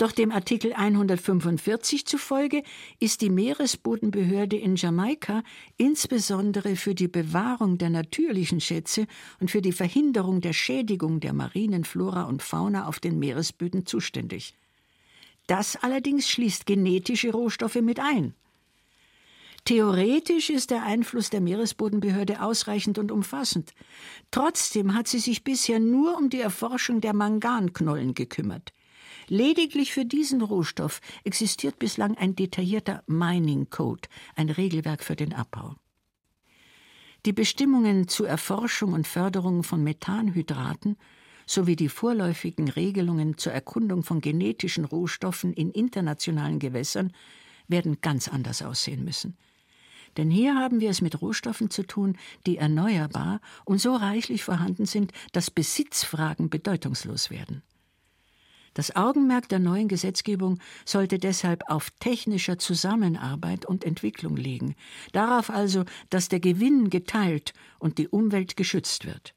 Doch 0.00 0.12
dem 0.12 0.30
Artikel 0.30 0.72
145 0.72 2.06
zufolge 2.06 2.62
ist 3.00 3.20
die 3.20 3.28
Meeresbodenbehörde 3.28 4.56
in 4.56 4.76
Jamaika 4.76 5.42
insbesondere 5.76 6.76
für 6.76 6.94
die 6.94 7.08
Bewahrung 7.08 7.76
der 7.76 7.90
natürlichen 7.90 8.62
Schätze 8.62 9.06
und 9.40 9.50
für 9.50 9.60
die 9.60 9.72
Verhinderung 9.72 10.40
der 10.40 10.54
Schädigung 10.54 11.20
der 11.20 11.34
marinen 11.34 11.84
Flora 11.84 12.22
und 12.22 12.42
Fauna 12.42 12.86
auf 12.86 12.98
den 12.98 13.18
Meeresböden 13.18 13.84
zuständig. 13.84 14.54
Das 15.50 15.74
allerdings 15.74 16.28
schließt 16.28 16.64
genetische 16.64 17.32
Rohstoffe 17.32 17.80
mit 17.82 17.98
ein. 17.98 18.34
Theoretisch 19.64 20.48
ist 20.48 20.70
der 20.70 20.84
Einfluss 20.84 21.28
der 21.28 21.40
Meeresbodenbehörde 21.40 22.40
ausreichend 22.40 22.98
und 22.98 23.10
umfassend. 23.10 23.72
Trotzdem 24.30 24.94
hat 24.94 25.08
sie 25.08 25.18
sich 25.18 25.42
bisher 25.42 25.80
nur 25.80 26.16
um 26.16 26.30
die 26.30 26.40
Erforschung 26.40 27.00
der 27.00 27.14
Manganknollen 27.14 28.14
gekümmert. 28.14 28.72
Lediglich 29.26 29.92
für 29.92 30.04
diesen 30.04 30.40
Rohstoff 30.40 31.00
existiert 31.24 31.80
bislang 31.80 32.16
ein 32.16 32.36
detaillierter 32.36 33.02
Mining 33.08 33.70
Code, 33.70 34.08
ein 34.36 34.50
Regelwerk 34.50 35.02
für 35.02 35.16
den 35.16 35.34
Abbau. 35.34 35.74
Die 37.26 37.32
Bestimmungen 37.32 38.06
zur 38.06 38.28
Erforschung 38.28 38.92
und 38.92 39.08
Förderung 39.08 39.64
von 39.64 39.82
Methanhydraten 39.82 40.96
sowie 41.50 41.74
die 41.74 41.88
vorläufigen 41.88 42.68
Regelungen 42.68 43.36
zur 43.36 43.52
Erkundung 43.52 44.04
von 44.04 44.20
genetischen 44.20 44.84
Rohstoffen 44.84 45.52
in 45.52 45.70
internationalen 45.70 46.60
Gewässern 46.60 47.12
werden 47.66 48.00
ganz 48.00 48.28
anders 48.28 48.62
aussehen 48.62 49.04
müssen. 49.04 49.36
Denn 50.16 50.30
hier 50.30 50.54
haben 50.54 50.80
wir 50.80 50.90
es 50.90 51.00
mit 51.00 51.20
Rohstoffen 51.20 51.70
zu 51.70 51.82
tun, 51.84 52.16
die 52.46 52.56
erneuerbar 52.56 53.40
und 53.64 53.80
so 53.80 53.94
reichlich 53.94 54.44
vorhanden 54.44 54.86
sind, 54.86 55.12
dass 55.32 55.50
Besitzfragen 55.50 56.50
bedeutungslos 56.50 57.30
werden. 57.30 57.62
Das 58.74 58.94
Augenmerk 58.94 59.48
der 59.48 59.58
neuen 59.58 59.88
Gesetzgebung 59.88 60.60
sollte 60.84 61.18
deshalb 61.18 61.68
auf 61.68 61.90
technischer 61.98 62.58
Zusammenarbeit 62.58 63.66
und 63.66 63.84
Entwicklung 63.84 64.36
liegen, 64.36 64.76
darauf 65.12 65.50
also, 65.50 65.84
dass 66.10 66.28
der 66.28 66.38
Gewinn 66.38 66.90
geteilt 66.90 67.52
und 67.80 67.98
die 67.98 68.06
Umwelt 68.06 68.56
geschützt 68.56 69.04
wird. 69.04 69.34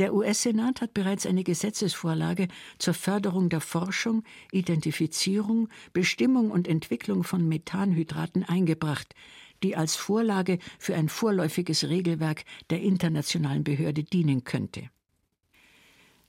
Der 0.00 0.14
US-Senat 0.14 0.80
hat 0.80 0.94
bereits 0.94 1.26
eine 1.26 1.44
Gesetzesvorlage 1.44 2.48
zur 2.78 2.94
Förderung 2.94 3.50
der 3.50 3.60
Forschung, 3.60 4.24
Identifizierung, 4.50 5.68
Bestimmung 5.92 6.50
und 6.50 6.66
Entwicklung 6.66 7.22
von 7.22 7.46
Methanhydraten 7.46 8.42
eingebracht, 8.42 9.14
die 9.62 9.76
als 9.76 9.96
Vorlage 9.96 10.58
für 10.78 10.94
ein 10.94 11.10
vorläufiges 11.10 11.90
Regelwerk 11.90 12.46
der 12.70 12.80
internationalen 12.80 13.62
Behörde 13.62 14.02
dienen 14.02 14.42
könnte. 14.44 14.88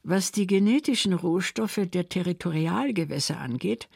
Was 0.03 0.34
die 0.34 0.47
genetischen 0.47 1.13
Rohstoffe 1.13 1.80
der 1.86 2.09
Territorialgewässer 2.09 3.39
angeht, 3.39 3.88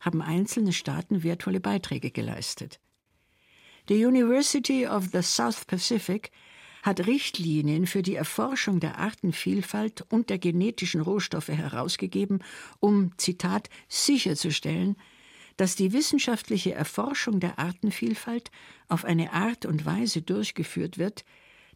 haben 0.00 0.22
einzelne 0.22 0.72
Staaten 0.72 1.22
wertvolle 1.22 1.60
Beiträge 1.60 2.10
geleistet. 2.10 2.80
Die 3.88 4.04
University 4.04 4.88
of 4.88 5.10
the 5.12 5.22
South 5.22 5.66
Pacific 5.66 6.32
hat 6.82 7.06
Richtlinien 7.06 7.86
für 7.86 8.02
die 8.02 8.14
Erforschung 8.14 8.80
der 8.80 8.98
Artenvielfalt 8.98 10.04
und 10.08 10.30
der 10.30 10.38
genetischen 10.38 11.00
Rohstoffe 11.00 11.48
herausgegeben, 11.48 12.42
um, 12.80 13.12
Zitat, 13.16 13.68
sicherzustellen, 13.88 14.96
dass 15.56 15.76
die 15.76 15.92
wissenschaftliche 15.92 16.72
Erforschung 16.72 17.38
der 17.38 17.58
Artenvielfalt 17.58 18.50
auf 18.88 19.04
eine 19.04 19.32
Art 19.32 19.66
und 19.66 19.84
Weise 19.84 20.22
durchgeführt 20.22 20.96
wird, 20.96 21.24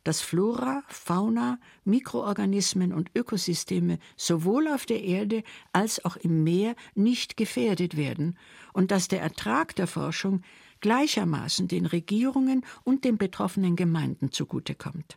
dass 0.05 0.21
Flora, 0.21 0.83
Fauna, 0.89 1.59
Mikroorganismen 1.85 2.93
und 2.93 3.11
Ökosysteme 3.15 3.99
sowohl 4.17 4.69
auf 4.69 4.87
der 4.87 5.03
Erde 5.03 5.43
als 5.73 6.05
auch 6.05 6.17
im 6.17 6.45
Meer 6.45 6.77
nicht 6.95 7.37
gefährdet 7.37 7.97
werden 7.97 8.39
und 8.73 8.91
dass 8.91 9.09
der 9.09 9.23
Ertrag 9.23 9.75
der 9.77 9.87
Forschung 9.87 10.43
gleichermaßen 10.85 11.66
den 11.66 11.87
Regierungen 11.87 12.62
und 12.85 13.07
den 13.07 13.16
betroffenen 13.16 13.74
Gemeinden 13.74 14.32
zugutekommt. 14.32 15.16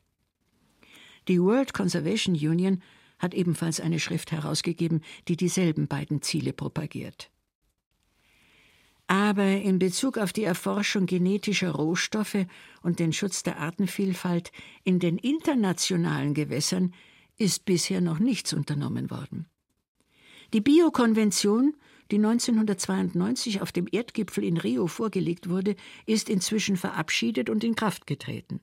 Die 1.27 1.41
World 1.41 1.73
Conservation 1.73 2.35
Union 2.35 2.81
hat 3.19 3.33
ebenfalls 3.33 3.81
eine 3.81 3.99
Schrift 3.99 4.31
herausgegeben, 4.31 5.01
die 5.27 5.35
dieselben 5.35 5.89
beiden 5.89 6.21
Ziele 6.21 6.53
propagiert. 6.53 7.29
Aber 9.07 9.43
in 9.43 9.77
Bezug 9.77 10.17
auf 10.17 10.31
die 10.31 10.45
Erforschung 10.45 11.05
genetischer 11.05 11.71
Rohstoffe 11.71 12.45
und 12.81 12.99
den 12.99 13.11
Schutz 13.11 13.43
der 13.43 13.59
Artenvielfalt 13.59 14.53
in 14.85 14.99
den 14.99 15.17
internationalen 15.17 16.33
Gewässern 16.33 16.93
ist 17.37 17.65
bisher 17.65 17.99
noch 17.99 18.19
nichts 18.19 18.53
unternommen 18.53 19.11
worden. 19.11 19.47
Die 20.53 20.61
Biokonvention, 20.61 21.75
die 22.11 22.17
1992 22.17 23.61
auf 23.61 23.71
dem 23.71 23.87
Erdgipfel 23.91 24.43
in 24.43 24.57
Rio 24.57 24.87
vorgelegt 24.87 25.49
wurde, 25.49 25.75
ist 26.05 26.29
inzwischen 26.29 26.77
verabschiedet 26.77 27.49
und 27.49 27.63
in 27.63 27.75
Kraft 27.75 28.07
getreten. 28.07 28.59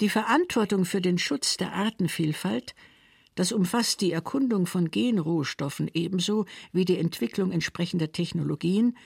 Die 0.00 0.08
Verantwortung 0.08 0.84
für 0.84 1.00
den 1.00 1.18
Schutz 1.18 1.56
der 1.56 1.72
Artenvielfalt 1.72 2.74
das 3.38 3.52
umfasst 3.52 4.00
die 4.00 4.10
Erkundung 4.10 4.66
von 4.66 4.90
Genrohstoffen 4.90 5.88
ebenso 5.94 6.44
wie 6.72 6.84
die 6.84 6.98
Entwicklung 6.98 7.52
entsprechender 7.52 8.10
Technologien, 8.10 8.96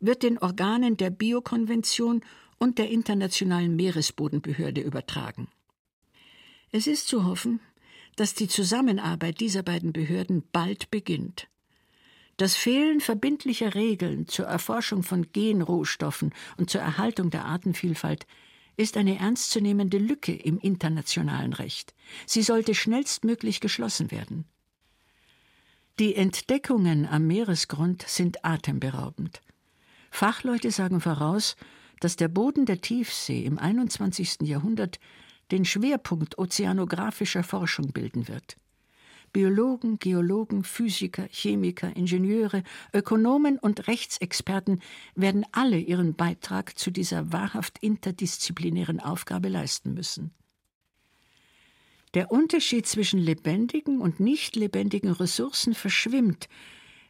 wird 0.00 0.22
den 0.22 0.38
Organen 0.38 0.96
der 0.96 1.10
Biokonvention 1.10 2.24
und 2.58 2.78
der 2.78 2.88
Internationalen 2.88 3.76
Meeresbodenbehörde 3.76 4.80
übertragen. 4.80 5.48
Es 6.70 6.86
ist 6.86 7.06
zu 7.06 7.26
hoffen, 7.26 7.60
dass 8.16 8.32
die 8.32 8.48
Zusammenarbeit 8.48 9.40
dieser 9.40 9.62
beiden 9.62 9.92
Behörden 9.92 10.42
bald 10.52 10.90
beginnt. 10.90 11.48
Das 12.36 12.56
Fehlen 12.56 13.00
verbindlicher 13.00 13.74
Regeln 13.74 14.26
zur 14.26 14.46
Erforschung 14.46 15.02
von 15.02 15.30
Genrohstoffen 15.32 16.34
und 16.56 16.70
zur 16.70 16.80
Erhaltung 16.80 17.30
der 17.30 17.44
Artenvielfalt 17.44 18.26
ist 18.76 18.96
eine 18.96 19.18
ernstzunehmende 19.18 19.98
Lücke 19.98 20.34
im 20.34 20.58
internationalen 20.58 21.52
Recht. 21.52 21.94
Sie 22.26 22.42
sollte 22.42 22.74
schnellstmöglich 22.74 23.60
geschlossen 23.60 24.10
werden. 24.10 24.46
Die 25.98 26.14
Entdeckungen 26.14 27.06
am 27.06 27.26
Meeresgrund 27.26 28.02
sind 28.08 28.44
atemberaubend. 28.44 29.42
Fachleute 30.10 30.70
sagen 30.70 31.00
voraus, 31.00 31.56
dass 32.00 32.16
der 32.16 32.28
Boden 32.28 32.66
der 32.66 32.80
Tiefsee 32.80 33.44
im 33.44 33.58
21. 33.58 34.38
Jahrhundert 34.42 34.98
den 35.50 35.64
Schwerpunkt 35.64 36.38
ozeanographischer 36.38 37.44
Forschung 37.44 37.92
bilden 37.92 38.26
wird. 38.26 38.56
Biologen, 39.32 39.98
Geologen, 39.98 40.62
Physiker, 40.62 41.26
Chemiker, 41.30 41.96
Ingenieure, 41.96 42.62
Ökonomen 42.92 43.58
und 43.58 43.88
Rechtsexperten 43.88 44.80
werden 45.14 45.46
alle 45.52 45.78
ihren 45.78 46.14
Beitrag 46.14 46.78
zu 46.78 46.90
dieser 46.90 47.32
wahrhaft 47.32 47.78
interdisziplinären 47.78 49.00
Aufgabe 49.00 49.48
leisten 49.48 49.94
müssen. 49.94 50.32
Der 52.14 52.30
Unterschied 52.30 52.86
zwischen 52.86 53.18
lebendigen 53.18 54.00
und 54.00 54.20
nicht 54.20 54.54
lebendigen 54.54 55.10
Ressourcen 55.10 55.74
verschwimmt, 55.74 56.48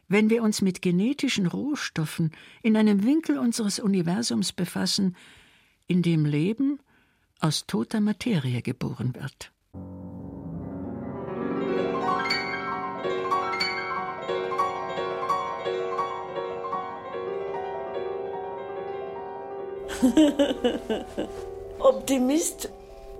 wenn 0.07 0.29
wir 0.29 0.43
uns 0.43 0.61
mit 0.61 0.81
genetischen 0.81 1.45
Rohstoffen 1.45 2.31
in 2.61 2.77
einem 2.77 3.03
Winkel 3.03 3.37
unseres 3.37 3.79
Universums 3.79 4.53
befassen, 4.53 5.17
in 5.87 6.01
dem 6.01 6.25
Leben 6.25 6.79
aus 7.39 7.67
toter 7.67 7.99
Materie 7.99 8.61
geboren 8.61 9.13
wird. 9.15 9.52
Optimist 21.79 22.69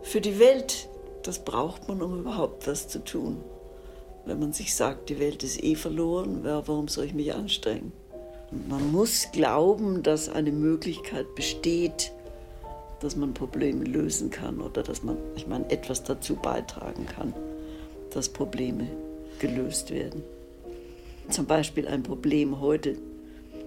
für 0.03 0.21
die 0.21 0.39
Welt, 0.39 0.89
das 1.23 1.39
braucht 1.39 1.87
man, 1.87 2.01
um 2.01 2.19
überhaupt 2.19 2.67
was 2.67 2.87
zu 2.87 3.03
tun. 3.03 3.37
Wenn 4.25 4.39
man 4.39 4.53
sich 4.53 4.75
sagt, 4.75 5.09
die 5.09 5.19
Welt 5.19 5.43
ist 5.43 5.61
eh 5.63 5.75
verloren, 5.75 6.39
warum 6.43 6.87
soll 6.87 7.05
ich 7.05 7.13
mich 7.13 7.33
anstrengen? 7.33 7.91
Man 8.69 8.91
muss 8.91 9.27
glauben, 9.31 10.03
dass 10.03 10.29
eine 10.29 10.51
Möglichkeit 10.51 11.33
besteht, 11.35 12.11
dass 12.99 13.15
man 13.15 13.33
Probleme 13.33 13.83
lösen 13.83 14.29
kann 14.29 14.61
oder 14.61 14.83
dass 14.83 15.03
man, 15.03 15.17
ich 15.35 15.47
meine, 15.47 15.69
etwas 15.69 16.03
dazu 16.03 16.35
beitragen 16.35 17.05
kann, 17.05 17.33
dass 18.11 18.29
Probleme 18.29 18.87
gelöst 19.39 19.91
werden. 19.91 20.23
Zum 21.29 21.45
Beispiel 21.45 21.87
ein 21.87 22.03
Problem 22.03 22.61
heute, 22.61 22.97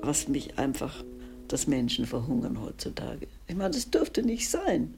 was 0.02 0.28
mich 0.28 0.58
einfach, 0.58 1.04
dass 1.52 1.66
Menschen 1.66 2.06
verhungern 2.06 2.60
heutzutage. 2.60 3.26
Ich 3.46 3.56
meine, 3.56 3.70
das 3.70 3.90
dürfte 3.90 4.22
nicht 4.22 4.48
sein. 4.48 4.94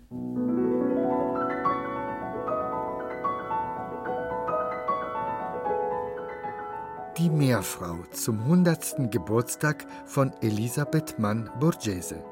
Die 7.19 7.31
Meerfrau 7.31 7.99
zum 8.13 8.39
100. 8.39 9.11
Geburtstag 9.11 9.87
von 10.07 10.33
Elisabeth 10.41 11.19
Mann-Borghese. 11.19 12.23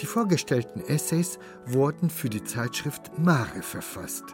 Die 0.00 0.06
vorgestellten 0.06 0.82
Essays 0.82 1.40
wurden 1.66 2.08
für 2.10 2.30
die 2.30 2.44
Zeitschrift 2.44 3.18
Mare 3.18 3.62
verfasst. 3.62 4.24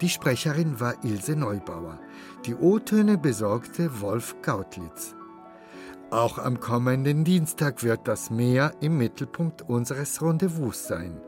Die 0.00 0.08
Sprecherin 0.08 0.80
war 0.80 1.04
Ilse 1.04 1.36
Neubauer. 1.36 2.00
Die 2.46 2.54
O-Töne 2.56 3.16
besorgte 3.16 4.00
Wolf 4.00 4.34
Gautlitz. 4.42 5.14
Auch 6.10 6.38
am 6.38 6.58
kommenden 6.58 7.24
Dienstag 7.24 7.82
wird 7.82 8.08
das 8.08 8.30
Meer 8.30 8.72
im 8.80 8.96
Mittelpunkt 8.96 9.68
unseres 9.68 10.22
Rendezvous 10.22 10.86
sein. 10.86 11.20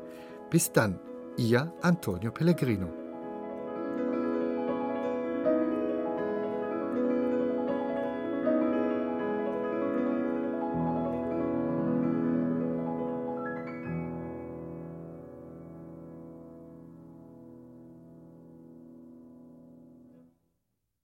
Bis 0.48 0.72
dann, 0.72 0.98
Ihr 1.36 1.70
Antonio 1.82 2.30
Pellegrino. 2.30 2.99